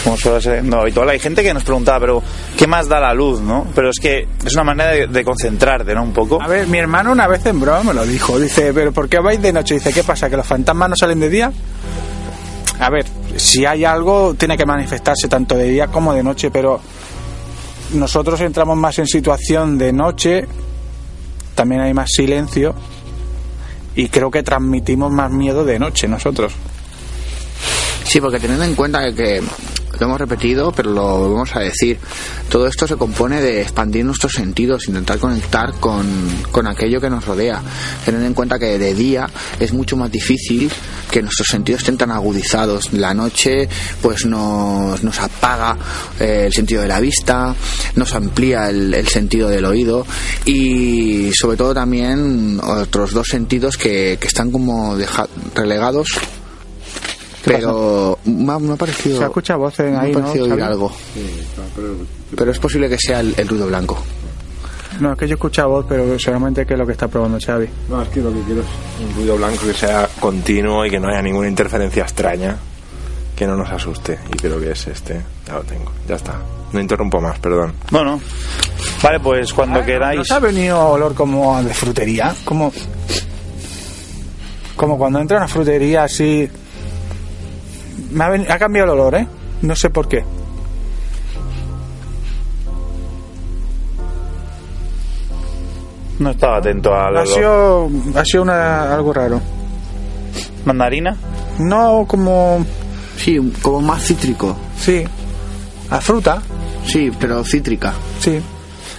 [0.09, 1.10] como suele ser no, habitual.
[1.10, 2.22] Hay gente que nos preguntaba, pero
[2.56, 3.66] ¿qué más da la luz, no?
[3.74, 6.02] Pero es que es una manera de, de concentrarte, ¿no?
[6.02, 6.40] Un poco.
[6.40, 8.39] A ver, mi hermano una vez en broma me lo dijo.
[8.39, 9.74] Dice, ¿pero por qué vais de noche?
[9.74, 10.30] Dice, ¿qué pasa?
[10.30, 11.52] ¿Que los fantasmas no salen de día?
[12.80, 13.05] A ver,
[13.36, 16.80] si hay algo, tiene que manifestarse tanto de día como de noche, pero
[17.93, 20.47] nosotros entramos más en situación de noche,
[21.55, 22.74] también hay más silencio,
[23.94, 26.52] y creo que transmitimos más miedo de noche nosotros.
[28.05, 29.43] Sí, porque teniendo en cuenta que, que
[30.01, 31.99] lo hemos repetido, pero lo vamos a decir,
[32.49, 36.07] todo esto se compone de expandir nuestros sentidos, intentar conectar con,
[36.53, 37.61] con aquello que nos rodea.
[38.05, 40.70] Teniendo en cuenta que de día es mucho más difícil
[41.11, 42.93] que nuestros sentidos estén tan agudizados.
[42.93, 43.69] La noche
[44.03, 45.77] pues nos, nos apaga
[46.20, 47.55] eh, el sentido de la vista,
[47.97, 50.07] nos amplía el, el sentido del oído
[50.45, 56.09] y sobre todo también otros dos sentidos que, que están como deja- relegados
[57.49, 59.19] pero me ha, me ha parecido.
[59.19, 60.62] Se escucha voces me ha ahí, ¿no, parecido oír Xavi?
[60.62, 60.93] algo.
[62.37, 63.99] Pero es posible que sea el, el ruido blanco.
[65.01, 67.69] No, es que yo escucho voz, pero seguramente que es lo que está probando Xavi.
[67.89, 68.66] No, es que lo que quiero es
[69.07, 72.57] un ruido blanco que sea continuo y que no haya ninguna interferencia extraña
[73.37, 74.19] que no nos asuste.
[74.33, 75.23] Y creo que es este.
[75.47, 75.93] Ya lo tengo.
[76.09, 76.41] Ya está.
[76.73, 77.73] No interrumpo más, perdón.
[77.93, 78.20] Bueno,
[79.01, 80.19] vale, pues cuando queráis.
[80.19, 82.35] ¿Nos ha venido olor como de frutería?
[82.45, 82.73] Como,
[84.75, 86.51] como cuando entra a una frutería así...
[88.10, 89.26] Me ha, cambiado el olor, ¿eh?
[89.62, 90.24] No sé por qué.
[96.18, 97.26] No estaba atento al Ha olor.
[97.28, 99.40] sido, ha sido una- algo raro.
[100.64, 101.16] mandarina.
[101.60, 102.64] No como...
[103.16, 104.55] Sí, como más cítrico.
[104.78, 105.02] Sí.
[105.90, 106.43] A fruta,
[106.86, 107.93] Sí, pero cítrica.
[108.20, 108.40] sí.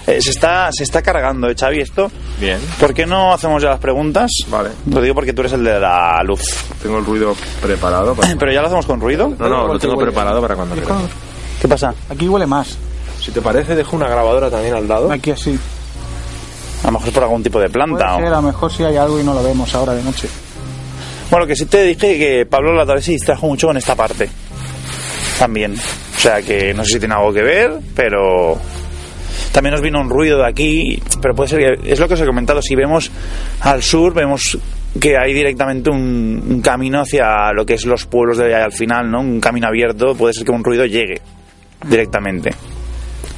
[0.09, 2.11] Eh, se, está, se está cargando, ¿eh, Xavi, esto.
[2.39, 2.59] Bien.
[2.79, 4.31] ¿Por qué no hacemos ya las preguntas?
[4.47, 4.69] Vale.
[4.89, 6.41] Lo digo porque tú eres el de la luz.
[6.81, 8.35] Tengo el ruido preparado para...
[8.37, 9.31] Pero ya lo hacemos con ruido.
[9.37, 10.97] No, no, lo tengo preparado para cuando quieras.
[11.61, 11.93] ¿Qué pasa?
[12.09, 12.77] Aquí huele más.
[13.21, 15.11] Si te parece, dejo una grabadora también al lado.
[15.11, 15.59] Aquí así.
[16.83, 18.15] A lo mejor es por algún tipo de Puede planta.
[18.15, 20.29] ser, o- a lo mejor si hay algo y no lo vemos ahora de noche.
[21.29, 23.95] Bueno, que sí te dije que Pablo la otra vez se distrajo mucho con esta
[23.95, 24.29] parte.
[25.37, 25.75] También.
[25.75, 28.57] O sea que no sé si tiene algo que ver, pero
[29.51, 32.21] también nos vino un ruido de aquí, pero puede ser que es lo que os
[32.21, 33.11] he comentado, si vemos
[33.61, 34.57] al sur vemos
[34.99, 39.09] que hay directamente un, un camino hacia lo que es los pueblos de al final,
[39.09, 39.19] ¿no?
[39.19, 41.21] Un camino abierto, puede ser que un ruido llegue
[41.87, 42.53] directamente.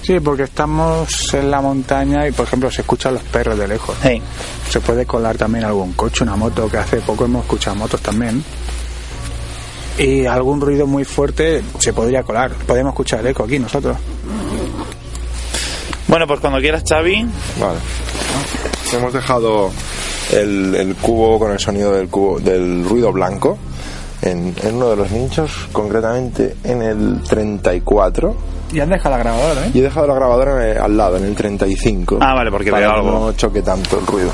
[0.01, 3.95] Sí, porque estamos en la montaña y, por ejemplo, se escuchan los perros de lejos.
[4.01, 4.21] Hey.
[4.67, 8.43] Se puede colar también algún coche, una moto, que hace poco hemos escuchado motos también.
[9.99, 12.51] Y algún ruido muy fuerte se podría colar.
[12.65, 13.97] Podemos escuchar el eco aquí nosotros.
[16.11, 17.25] Bueno, pues cuando quieras, Xavi,
[17.59, 17.79] Vale.
[18.93, 19.71] Hemos dejado
[20.33, 23.57] el, el cubo con el sonido del cubo del ruido blanco
[24.21, 28.35] en, en uno de los nichos, concretamente en el 34.
[28.73, 29.71] Y han dejado la grabadora, ¿eh?
[29.73, 32.19] Y he dejado la grabadora en el- al lado, en el 35.
[32.21, 33.11] Ah, vale, porque para veo que algo.
[33.27, 34.31] no choque tanto el ruido.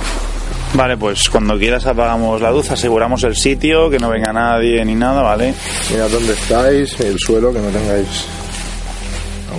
[0.73, 4.95] vale, pues cuando quieras apagamos la luz, aseguramos el sitio, que no venga nadie ni
[4.95, 5.53] nada, ¿vale?
[5.91, 8.25] Mirad dónde estáis, el suelo, que no tengáis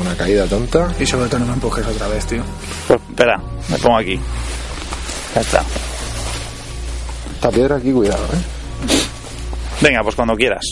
[0.00, 0.92] una caída tonta.
[0.98, 2.42] Y sobre todo no me empujes otra vez, tío.
[2.86, 4.18] Pues espera, me pongo aquí.
[5.34, 5.62] Ya está.
[7.34, 8.88] Esta piedra aquí, cuidado, ¿eh?
[9.80, 10.64] Venga, pues cuando quieras.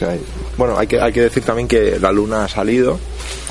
[0.00, 0.20] Hay-
[0.56, 2.98] Bueno, hay que, hay que decir también que la luna ha salido.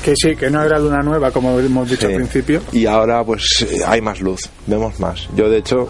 [0.04, 2.12] Que sí, que no era luna nueva, como hemos dicho Sí.
[2.12, 2.60] al principio.
[2.72, 5.28] Y ahora pues eh, hay más luz, vemos más.
[5.34, 5.88] Yo de hecho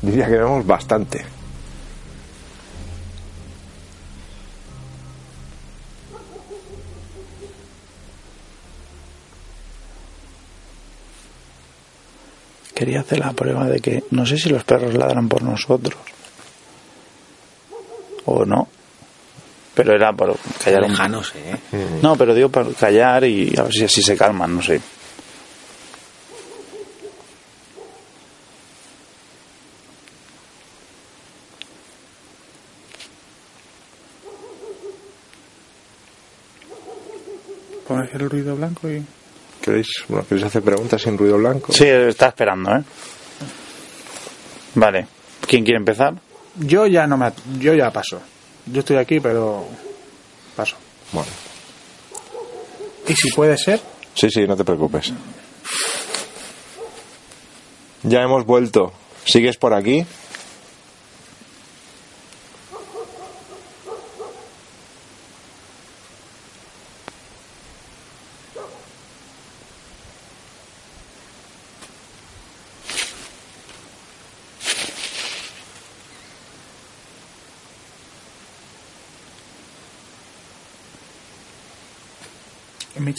[0.00, 1.24] diría que vemos bastante.
[12.82, 16.00] Quería hacer la prueba de que no sé si los perros ladran por nosotros
[18.24, 18.66] o no.
[19.72, 20.90] Pero era por callar un...
[20.90, 21.60] Lejanos, ¿eh?
[22.02, 24.80] No, pero digo para callar y a ver si así se calman, no sé.
[37.86, 39.04] Pones el ruido blanco y...
[39.62, 41.72] ¿Queréis, bueno, ¿queréis hacer preguntas sin ruido blanco?
[41.72, 42.82] Sí, está esperando, ¿eh?
[44.74, 45.06] Vale.
[45.46, 46.14] ¿Quién quiere empezar?
[46.56, 47.32] Yo ya no me...
[47.58, 48.20] Yo ya paso.
[48.66, 49.66] Yo estoy aquí, pero...
[50.56, 50.76] Paso.
[51.12, 51.30] Bueno,
[53.08, 53.80] Y si puede ser...
[54.14, 55.12] sí, sí, no te preocupes.
[58.02, 58.92] Ya hemos vuelto.
[59.24, 60.04] ¿Sigues por aquí?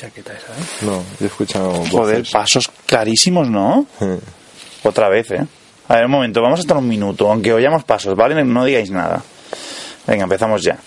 [0.03, 0.65] Chaqueta esa, ¿eh?
[0.81, 2.31] No, yo he escuchado Joder, voces.
[2.31, 3.85] pasos clarísimos, ¿no?
[4.83, 5.45] Otra vez, ¿eh?
[5.87, 8.43] A ver, un momento, vamos a estar un minuto, aunque oyamos pasos, ¿vale?
[8.43, 9.21] No digáis nada.
[10.05, 10.77] Venga, empezamos ya.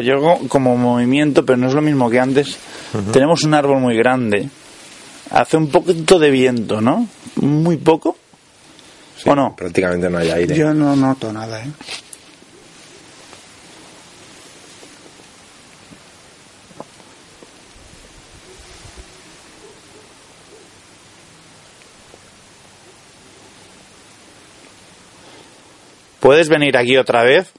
[0.00, 2.56] Yo como movimiento, pero no es lo mismo que antes,
[3.12, 4.48] tenemos un árbol muy grande.
[5.30, 7.06] Hace un poquito de viento, ¿no?
[7.36, 8.16] Muy poco.
[9.24, 9.54] ¿O no?
[9.56, 10.54] Prácticamente no hay aire.
[10.54, 11.70] Yo no noto nada, ¿eh?
[26.20, 27.52] ¿Puedes venir aquí otra vez?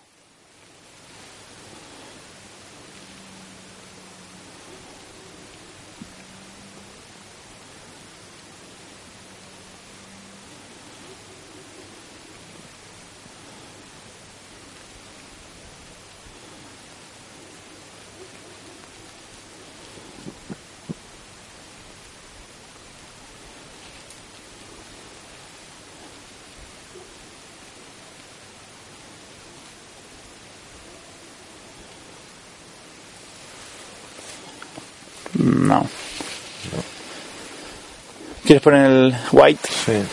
[38.64, 39.70] Poner el white?
[39.70, 40.04] Sí.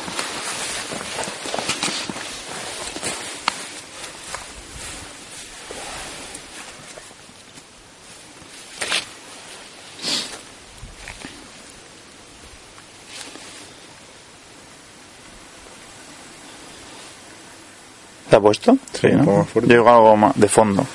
[18.29, 18.77] ¿Te ha puesto?
[18.93, 19.75] Sí, un poco más fuerte.
[19.75, 20.87] Yo algo más de fondo.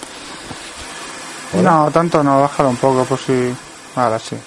[1.62, 3.54] No, tanto no, bájalo un poco por si...
[3.96, 4.38] Ahora sí.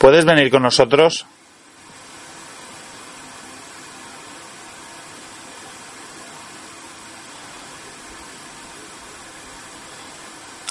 [0.00, 1.26] ¿Puedes venir con nosotros?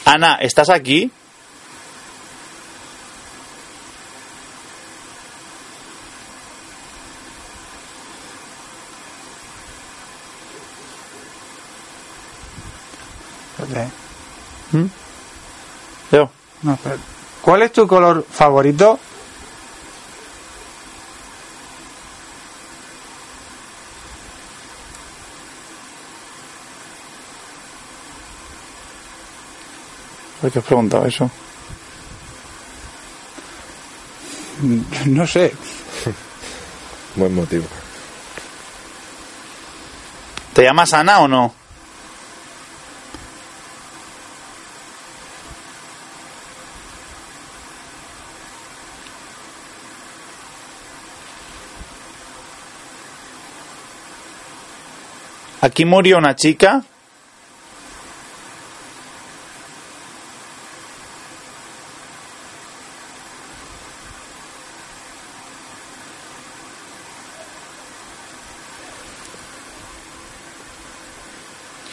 [0.03, 1.11] Ana, ¿estás aquí?
[13.59, 13.91] Espérate.
[16.11, 16.31] Yo.
[16.63, 17.03] No, espérate.
[17.43, 18.99] ¿Cuál es tu color favorito?
[30.41, 31.29] ¿Por qué has preguntado eso?
[35.05, 35.53] No sé.
[37.15, 37.65] Buen motivo.
[40.53, 41.53] ¿Te llamas Ana o no?
[55.61, 56.83] Aquí murió una chica.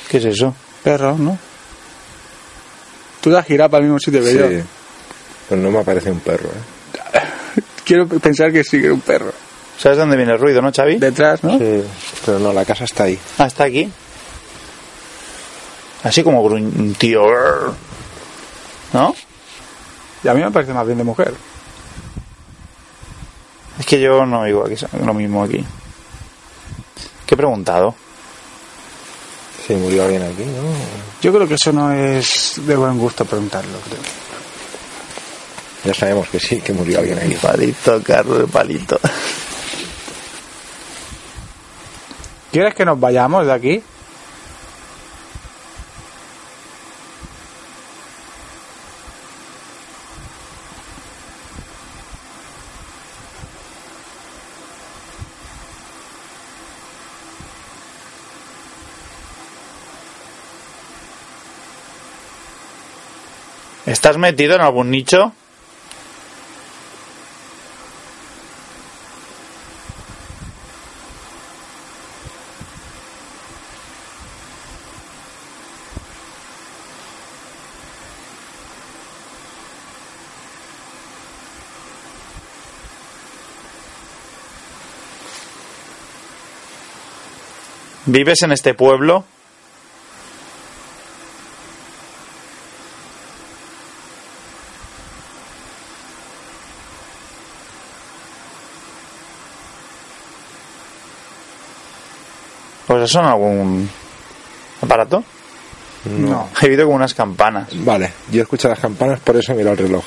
[0.09, 0.55] ¿Qué es eso?
[0.83, 1.39] Perro, ¿no?
[3.21, 4.39] Tú girado para el mismo sitio que Sí.
[4.39, 4.47] yo.
[5.49, 7.21] Pues no me aparece un perro, ¿eh?
[7.85, 9.33] Quiero pensar que sí que era un perro.
[9.79, 10.97] ¿Sabes dónde viene el ruido, no, Xavi?
[10.97, 11.59] Detrás, ¿no?
[11.59, 11.83] Sí.
[12.25, 13.19] Pero no, la casa está ahí.
[13.39, 13.91] Ah, está aquí.
[16.03, 17.21] Así como un tío.
[18.93, 19.15] ¿No?
[20.25, 21.35] Y a mí me parece más bien de mujer.
[23.79, 24.75] Es que yo no oigo aquí,
[25.05, 25.65] lo mismo aquí.
[27.27, 27.95] ¿Qué he preguntado?
[29.67, 30.63] Sí, murió alguien aquí, ¿no?
[31.21, 33.99] Yo creo que eso no es de buen gusto preguntarlo, creo.
[35.85, 37.35] Ya sabemos que sí, que murió alguien aquí.
[37.35, 38.99] Palito, Carlos, palito.
[42.53, 43.83] ¿Quieres que nos vayamos de aquí?
[63.97, 65.33] ¿Estás metido en algún nicho?
[88.05, 89.25] ¿Vives en este pueblo?
[103.07, 103.89] Eso en algún
[104.83, 105.25] aparato?
[106.05, 106.49] No.
[106.61, 107.69] He oído como unas campanas.
[107.73, 110.05] Vale, yo escucho las campanas, por eso miro el reloj.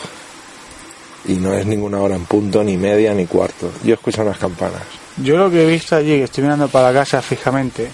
[1.25, 3.71] Y no es ninguna hora en punto, ni media, ni cuarto.
[3.83, 4.81] Yo escucho unas campanas.
[5.17, 7.89] Yo lo que he visto allí, que estoy mirando para la casa fijamente,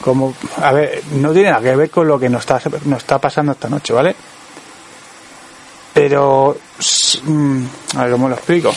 [0.00, 3.18] como, a ver, no tiene nada que ver con lo que nos está, nos está
[3.18, 4.14] pasando esta noche, ¿vale?
[5.92, 6.56] Pero,
[7.24, 7.64] mm,
[7.96, 8.72] a ver, ¿cómo lo explico?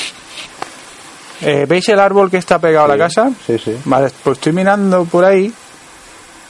[1.41, 3.29] Eh, ¿Veis el árbol que está pegado a la casa?
[3.45, 3.75] Sí, sí.
[3.85, 5.53] Vale, pues estoy mirando por ahí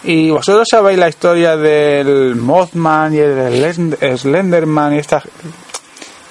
[0.04, 5.24] Y vosotros sabéis la historia del Mothman y el Slend- Slenderman y estas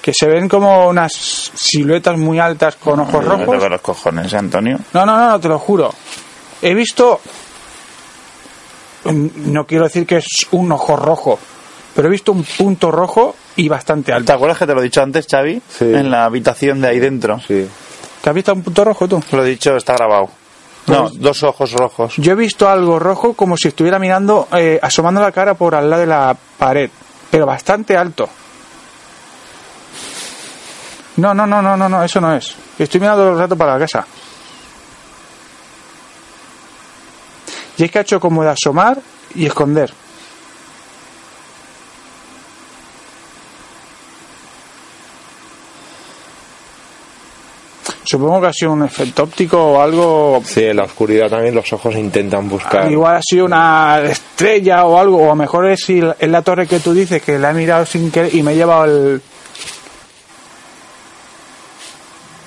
[0.01, 3.45] que se ven como unas siluetas muy altas con ojos Me rojos.
[3.57, 4.79] toca los cojones, ¿eh, Antonio.
[4.93, 5.93] No, no, no, te lo juro.
[6.61, 7.19] He visto.
[9.03, 11.37] mm, No quiero decir que es un ojo rojo,
[11.93, 14.33] pero he visto un punto rojo y bastante ¿Te alto.
[14.33, 15.61] acuerdas que te lo he dicho antes, Xavi?
[15.69, 15.85] Sí.
[15.85, 17.39] En la habitación de ahí dentro.
[17.45, 17.67] Sí.
[18.27, 19.23] ¿Te has visto un punto rojo tú?
[19.31, 20.27] Lo he dicho, está grabado.
[20.87, 22.15] No, dos ojos rojos.
[22.17, 25.89] Yo he visto algo rojo como si estuviera mirando, eh, asomando la cara por al
[25.89, 26.89] lado de la pared,
[27.31, 28.27] pero bastante alto.
[31.15, 32.53] No, no, no, no, no, no, eso no es.
[32.77, 34.05] Estoy mirando el rato para la casa.
[37.77, 38.99] Y es que ha hecho como de asomar
[39.35, 39.93] y esconder.
[48.09, 51.73] Supongo que ha sido un efecto óptico o algo Sí, en la oscuridad también los
[51.73, 52.89] ojos intentan buscar.
[52.89, 56.41] Igual ha sido una estrella o algo, o a lo mejor es, si es la
[56.41, 59.21] torre que tú dices que la he mirado sin querer y me he llevado el,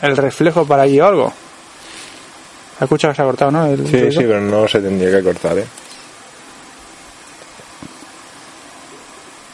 [0.00, 1.32] el reflejo para allí o algo.
[2.80, 3.66] Escucha que se ha cortado, ¿no?
[3.66, 4.10] El Sí, ruido.
[4.12, 5.66] sí, pero no se tendría que cortar, ¿eh?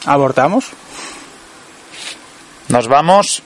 [0.05, 0.67] ¿Abortamos?
[2.69, 3.43] Nos vamos.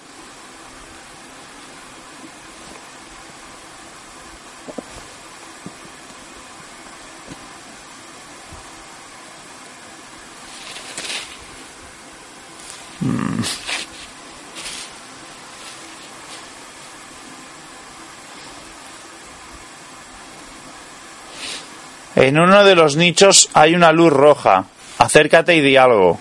[22.22, 24.66] En uno de los nichos hay una luz roja.
[25.00, 26.20] Acércate y di algo.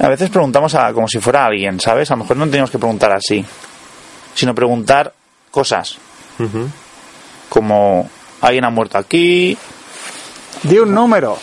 [0.00, 2.10] A veces preguntamos a, como si fuera alguien, ¿sabes?
[2.10, 3.42] A lo mejor no tenemos que preguntar así,
[4.34, 5.14] sino preguntar
[5.50, 5.96] cosas.
[7.48, 8.10] Como,
[8.42, 9.56] alguien ha muerto aquí,
[10.64, 11.38] Di un número.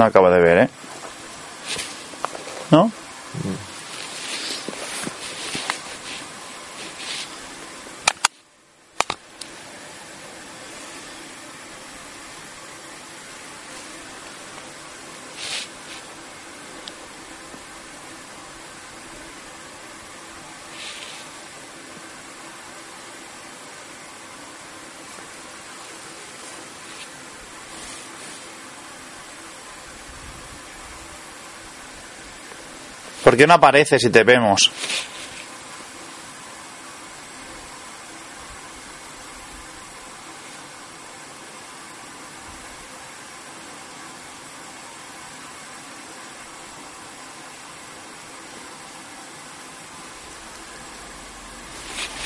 [0.00, 0.68] No acabo de ver, ¿eh?
[2.70, 2.90] ¿No?
[33.30, 34.72] ¿Por qué no apareces si te vemos?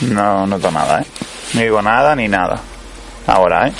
[0.00, 1.06] No noto nada, ¿eh?
[1.52, 2.58] No digo nada ni nada.
[3.26, 3.72] Ahora, ¿eh?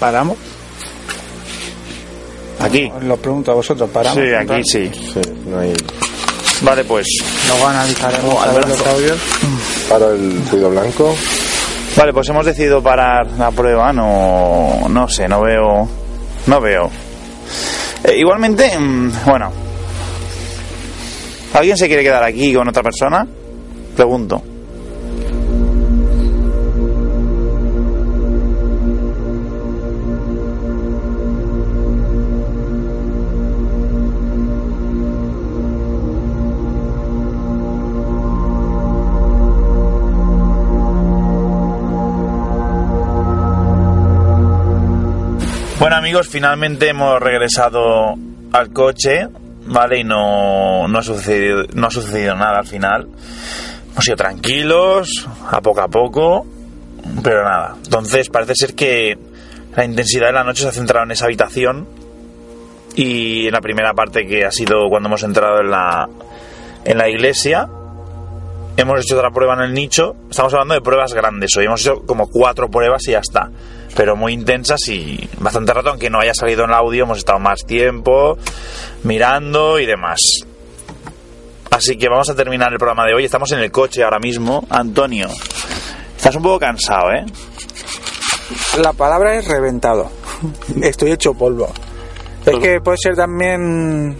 [0.00, 0.45] ¿Paramos?
[2.66, 2.90] Aquí.
[3.02, 4.18] Lo pregunto a vosotros, ¿paramos?
[4.18, 4.90] Sí, aquí sí.
[4.92, 5.72] Sí, no hay.
[6.62, 7.06] Vale, pues.
[7.48, 8.68] Luego analizaremos a ver Alberto.
[8.68, 9.18] los audios.
[9.88, 11.14] Paro el ruido blanco.
[11.96, 13.92] Vale, pues hemos decidido parar la prueba.
[13.92, 15.88] No, no sé, no veo,
[16.46, 16.90] no veo.
[18.04, 19.50] Eh, igualmente, mm, bueno,
[21.54, 23.26] ¿alguien se quiere quedar aquí con otra persona?
[23.94, 24.42] Pregunto.
[46.24, 48.14] Finalmente hemos regresado
[48.52, 49.28] al coche,
[49.66, 50.00] ¿vale?
[50.00, 53.08] Y no, no, ha sucedido, no ha sucedido nada al final.
[53.92, 56.46] Hemos ido tranquilos, a poco a poco,
[57.22, 57.76] pero nada.
[57.84, 59.18] Entonces parece ser que
[59.74, 61.86] la intensidad de la noche se ha centrado en esa habitación
[62.94, 66.08] y en la primera parte que ha sido cuando hemos entrado en la,
[66.84, 67.68] en la iglesia.
[68.76, 70.16] Hemos hecho otra prueba en el nicho.
[70.30, 71.64] Estamos hablando de pruebas grandes hoy.
[71.64, 73.50] Hemos hecho como cuatro pruebas y ya está.
[73.96, 77.38] Pero muy intensas y bastante rato, aunque no haya salido en el audio, hemos estado
[77.38, 78.36] más tiempo
[79.04, 80.20] mirando y demás.
[81.70, 83.24] Así que vamos a terminar el programa de hoy.
[83.24, 84.64] Estamos en el coche ahora mismo.
[84.70, 85.28] Antonio,
[86.16, 87.24] estás un poco cansado, ¿eh?
[88.78, 90.10] La palabra es reventado.
[90.82, 91.72] Estoy hecho polvo.
[92.44, 94.16] Es que puede ser también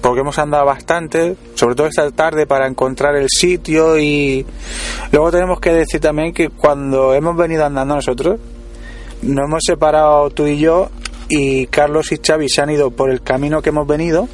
[0.00, 4.44] porque hemos andado bastante, sobre todo esta tarde para encontrar el sitio y
[5.12, 8.38] luego tenemos que decir también que cuando hemos venido andando nosotros,
[9.22, 10.88] nos hemos separado tú y yo
[11.28, 14.28] y Carlos y Xavi se han ido por el camino que hemos venido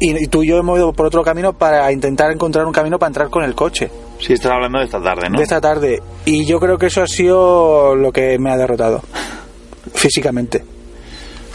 [0.00, 2.98] y, y tú y yo hemos ido por otro camino para intentar encontrar un camino
[2.98, 5.36] para entrar con el coche Sí, estás hablando de esta tarde, ¿no?
[5.38, 9.02] de esta tarde y yo creo que eso ha sido lo que me ha derrotado
[9.94, 10.64] físicamente.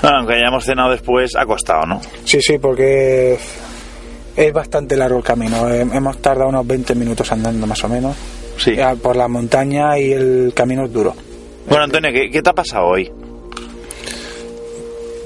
[0.01, 2.01] Bueno, aunque hayamos cenado después, ha costado, ¿no?
[2.23, 3.37] Sí, sí, porque
[4.35, 5.69] es bastante largo el camino.
[5.69, 8.15] Eh, Hemos tardado unos 20 minutos andando más o menos
[8.57, 8.75] Sí.
[8.75, 11.13] Ya por la montaña y el camino es duro.
[11.67, 13.11] Bueno, Antonio, ¿qué, qué te ha pasado hoy?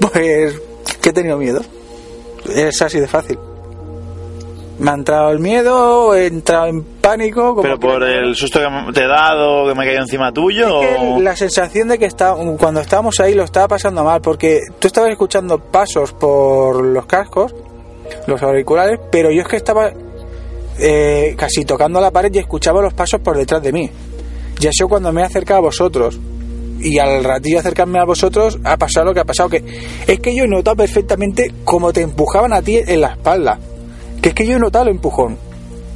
[0.00, 0.60] Pues
[1.00, 1.60] que he tenido miedo.
[2.54, 3.38] Es así de fácil.
[4.78, 7.50] Me ha entrado el miedo, he entrado en pánico.
[7.50, 10.32] como ¿Pero que- por el susto que te he dado, que me he caído encima
[10.32, 10.82] tuyo?
[10.82, 14.20] Es que o- la sensación de que está, cuando estábamos ahí lo estaba pasando mal,
[14.20, 17.54] porque tú estabas escuchando pasos por los cascos,
[18.26, 19.90] los auriculares, pero yo es que estaba
[20.78, 23.90] eh, casi tocando la pared y escuchaba los pasos por detrás de mí.
[24.60, 26.18] Y eso cuando me he acercado a vosotros.
[26.80, 29.48] Y al ratillo acercarme a vosotros ha pasado lo que ha pasado.
[29.48, 29.62] Que
[30.06, 33.58] es que yo he notado perfectamente cómo te empujaban a ti en la espalda.
[34.22, 35.36] Que es que yo he notado el empujón.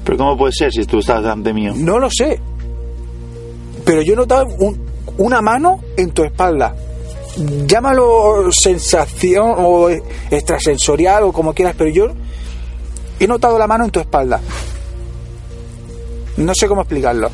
[0.04, 1.72] ¿Pero cómo puede ser si tú estás delante mío?
[1.76, 2.40] No lo sé.
[3.84, 4.80] Pero yo he notado un-
[5.18, 6.74] una mano en tu espalda.
[7.66, 9.88] Llámalo sensación o
[10.30, 12.08] extrasensorial o como quieras, pero yo
[13.18, 14.40] he notado la mano en tu espalda.
[16.36, 17.30] No sé cómo explicarlo.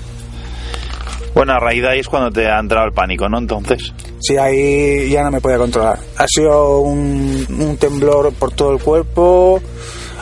[1.36, 3.36] Bueno, a raíz de ahí es cuando te ha entrado el pánico, ¿no?
[3.36, 3.92] Entonces.
[4.20, 5.98] Si ahí ya no me podía controlar.
[6.16, 9.60] Ha sido un, un temblor por todo el cuerpo.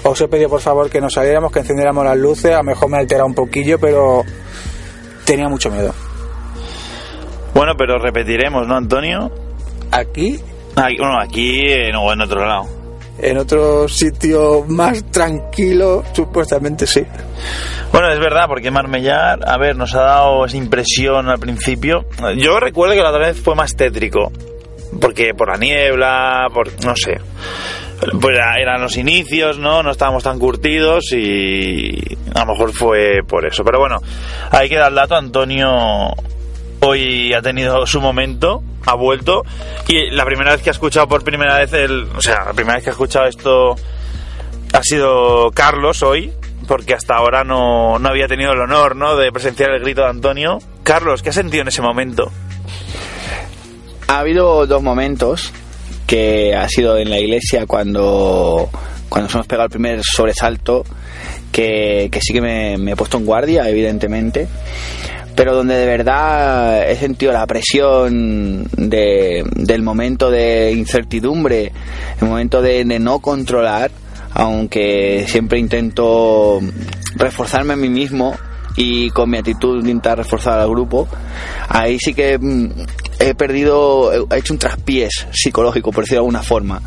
[0.03, 2.51] Os he pedido por favor que nos saliéramos, que encendiéramos las luces.
[2.53, 4.24] A lo mejor me altera un poquillo, pero
[5.24, 5.95] tenía mucho miedo.
[7.55, 9.31] Bueno, pero repetiremos, ¿no, Antonio?
[9.93, 10.41] Aquí
[10.74, 12.66] Aquí, bueno, aquí eh, no, en otro lado.
[13.19, 17.05] en otro sitio más tranquilo, supuestamente sí.
[17.95, 22.07] Bueno, es verdad, porque Marmellar, a ver, nos ha dado esa impresión al principio.
[22.37, 24.33] Yo recuerdo que la otra vez fue más tétrico.
[25.01, 26.69] Porque por la niebla, por.
[26.85, 27.19] no sé.
[28.21, 29.85] Pues era- eran los inicios, ¿no?
[29.85, 33.62] No estábamos tan curtidos y a lo mejor fue por eso.
[33.65, 34.01] Pero bueno,
[34.51, 35.15] ahí queda el dato.
[35.15, 36.12] Antonio
[36.81, 39.45] hoy ha tenido su momento, ha vuelto.
[39.87, 41.73] Y la primera vez que ha escuchado por primera vez.
[42.16, 43.77] O sea, la primera vez que ha escuchado esto
[44.73, 46.33] ha sido Carlos hoy,
[46.66, 49.16] porque hasta ahora no, no había tenido el honor ¿no?
[49.16, 50.59] de presenciar el grito de Antonio.
[50.82, 52.31] Carlos, ¿qué has sentido en ese momento?
[54.09, 55.53] Ha habido dos momentos
[56.07, 58.69] que ha sido en la iglesia cuando,
[59.09, 60.85] cuando nos hemos pegado el primer sobresalto,
[61.51, 64.49] que, que sí que me, me he puesto en guardia, evidentemente,
[65.35, 71.73] pero donde de verdad he sentido la presión de, del momento de incertidumbre,
[72.20, 73.91] el momento de, de no controlar,
[74.35, 76.61] aunque siempre intento
[77.15, 78.36] reforzarme a mí mismo
[78.77, 81.09] y con mi actitud de intentar reforzar al grupo,
[81.69, 82.70] ahí sí que mm,
[83.20, 86.82] he perdido, he hecho un traspiés psicológico, por decirlo de alguna forma.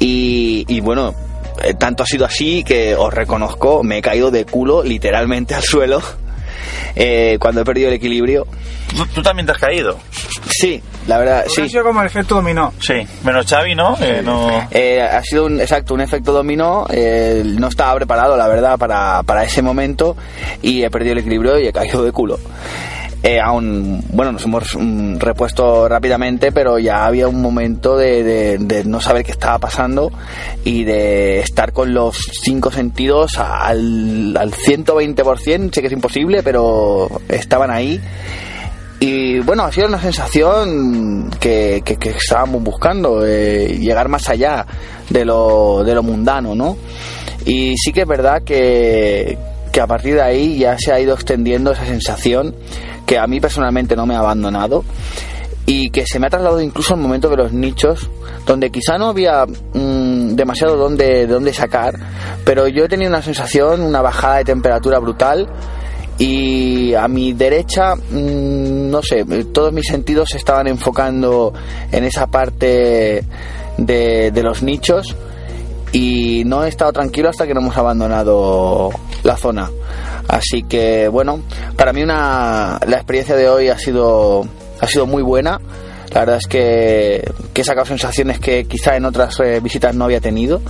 [0.00, 1.14] Y, y bueno,
[1.62, 5.62] eh, tanto ha sido así que os reconozco, me he caído de culo literalmente al
[5.62, 6.02] suelo
[6.94, 8.46] eh, cuando he perdido el equilibrio.
[8.96, 9.98] ¿Tú, tú también te has caído?
[10.50, 11.62] Sí, la verdad, sí.
[11.62, 12.72] Ha sido como el efecto dominó.
[12.78, 12.94] Sí,
[13.24, 13.96] menos Xavi, ¿no?
[14.00, 14.68] Eh, no...
[14.70, 16.86] Eh, ha sido un, exacto, un efecto dominó.
[16.90, 20.16] eh, no estaba preparado, la verdad, para, para ese momento
[20.60, 22.38] y he perdido el equilibrio y he caído de culo.
[23.24, 28.84] Eh, aún, bueno, nos hemos mm, repuesto rápidamente, pero ya había un momento de, de-
[28.84, 30.10] no saber qué estaba pasando
[30.64, 35.72] y de estar con los cinco sentidos al, al 120%.
[35.72, 38.00] Sé que es imposible, pero estaban ahí.
[38.98, 44.66] Y bueno, ha sido una sensación que, que- que estábamos buscando, eh, llegar más allá
[45.10, 46.76] de lo, de lo mundano, ¿no?
[47.44, 49.38] Y sí que es verdad que,
[49.72, 52.54] que a partir de ahí ya se ha ido extendiendo esa sensación
[53.12, 54.84] que a mí personalmente no me ha abandonado
[55.66, 58.08] y que se me ha trasladado incluso al momento de los nichos,
[58.46, 61.92] donde quizá no había mm, demasiado donde, donde sacar,
[62.42, 65.46] pero yo he tenido una sensación, una bajada de temperatura brutal
[66.16, 71.52] y a mi derecha, mm, no sé, todos mis sentidos se estaban enfocando
[71.90, 73.26] en esa parte
[73.76, 75.14] de, de los nichos
[75.92, 78.88] y no he estado tranquilo hasta que no hemos abandonado
[79.22, 79.70] la zona.
[80.28, 81.40] Así que bueno,
[81.76, 84.46] para mí una, la experiencia de hoy ha sido,
[84.80, 85.60] ha sido muy buena.
[86.12, 87.22] La verdad es que,
[87.54, 90.60] que he sacado sensaciones que quizá en otras eh, visitas no había tenido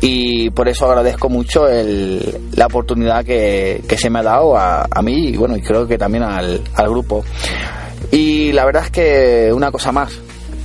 [0.00, 4.86] y por eso agradezco mucho el- la oportunidad que, que se me ha dado a,
[4.90, 7.22] a mí y bueno, y creo que también al, al grupo.
[8.10, 10.10] Y la verdad es que una cosa más,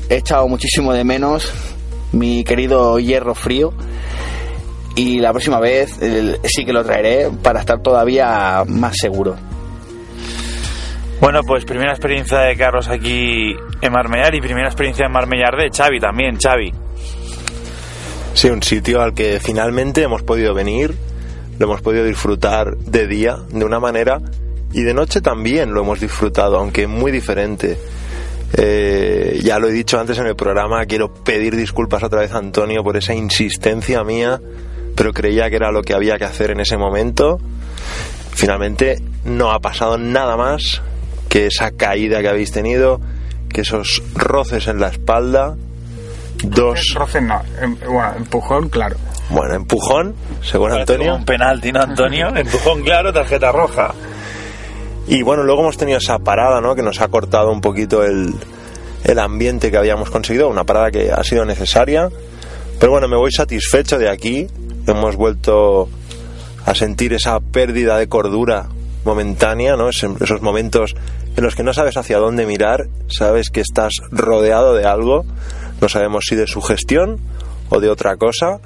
[0.09, 1.51] he echado muchísimo de menos
[2.13, 3.73] mi querido hierro frío
[4.97, 9.35] y la próxima vez el- sí que lo traeré para estar todavía más seguro.
[11.21, 15.69] Bueno, pues primera experiencia de Carlos aquí en Marmellar y primera experiencia en Marmellar de
[15.75, 16.73] Xavi también, Xavi.
[18.33, 20.93] Sí, un sitio al que finalmente hemos podido venir,
[21.57, 24.19] lo hemos podido disfrutar de día de una manera
[24.73, 27.79] y de noche también lo hemos disfrutado, aunque muy diferente.
[28.55, 32.37] Eh, ya lo he dicho antes en el programa, quiero pedir disculpas otra vez a
[32.37, 34.39] Antonio por esa insistencia mía,
[34.97, 37.39] pero creía que era lo que había que hacer en ese momento.
[38.33, 40.81] Finalmente no ha pasado nada más
[41.29, 42.99] que esa caída que habéis tenido,
[43.49, 45.55] que esos roces en la espalda,
[46.43, 48.97] dos Roces no, em- bueno, empujón, claro.
[49.29, 51.15] bueno, empujón, según Parece Antonio.
[51.15, 52.27] Un penalti, ¿no, Antonio?
[52.35, 53.93] Empujón claro, tarjeta roja.
[55.07, 56.75] Y bueno, luego hemos tenido esa parada, ¿no?
[56.75, 58.33] Que nos ha cortado un poquito el,
[59.03, 60.49] el ambiente que habíamos conseguido.
[60.49, 62.09] Una parada que ha sido necesaria.
[62.79, 64.47] Pero bueno, me voy satisfecho de aquí.
[64.87, 65.89] Hemos vuelto
[66.65, 68.67] a sentir esa pérdida de cordura
[69.05, 69.89] momentánea, ¿no?
[69.89, 70.95] Es- Esos momentos
[71.35, 75.23] en los que no sabes hacia dónde mirar, sabes que estás rodeado de algo,
[75.81, 77.19] no sabemos si de sugestión
[77.69, 78.59] o de otra cosa,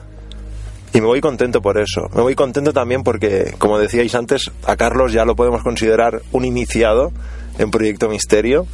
[0.93, 2.09] y me voy contento por eso.
[2.15, 6.45] Me voy contento también porque, como decíais antes, a Carlos ya lo podemos considerar un
[6.45, 7.11] iniciado
[7.57, 8.65] en Proyecto Misterio.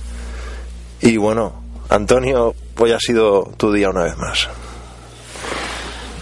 [1.01, 4.47] Y bueno, Antonio, hoy ha sido tu día una vez más.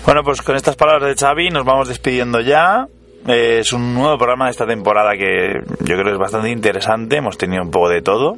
[0.06, 2.88] Bueno, pues con estas palabras de Xavi nos vamos despidiendo ya.
[3.28, 7.18] Eh, es un nuevo programa de esta temporada que yo creo es bastante interesante.
[7.18, 8.38] Hemos tenido un poco de todo.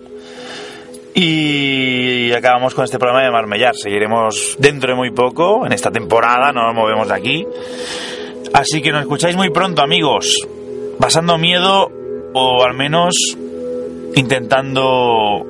[1.13, 3.75] Y acabamos con este programa de Marmellar.
[3.75, 7.45] Seguiremos dentro de muy poco, en esta temporada, no nos movemos de aquí.
[8.53, 10.47] Así que nos escucháis muy pronto, amigos.
[11.01, 11.91] Pasando miedo
[12.33, 13.13] o al menos
[14.15, 15.45] intentando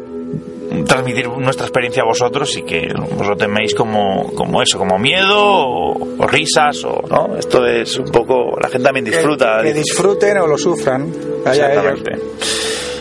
[0.85, 5.38] transmitir nuestra experiencia a vosotros y que os lo teméis como, como eso, como miedo
[5.38, 7.38] o, o risas o no.
[7.38, 9.61] Esto es un poco la gente también disfruta.
[9.61, 11.11] Que, que disfruten o lo sufran.
[11.45, 11.85] Allá ellos.
[11.95, 12.27] Exactamente.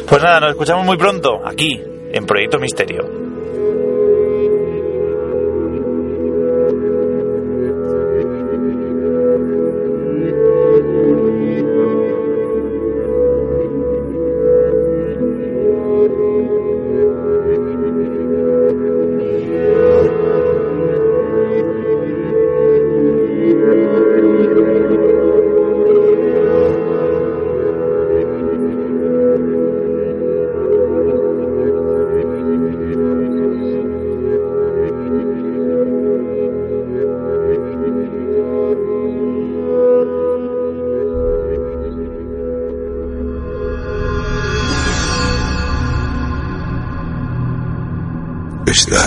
[0.09, 1.83] Pues nada, nos escuchamos muy pronto aquí
[2.13, 3.26] en Proyecto Misterio.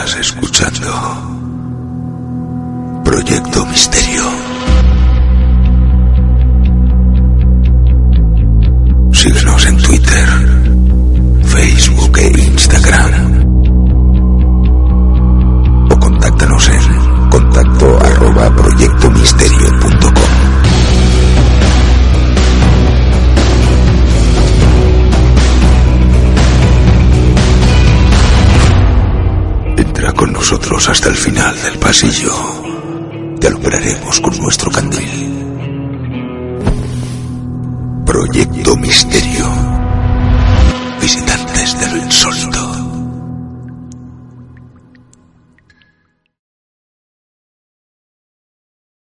[0.10, 0.39] Estás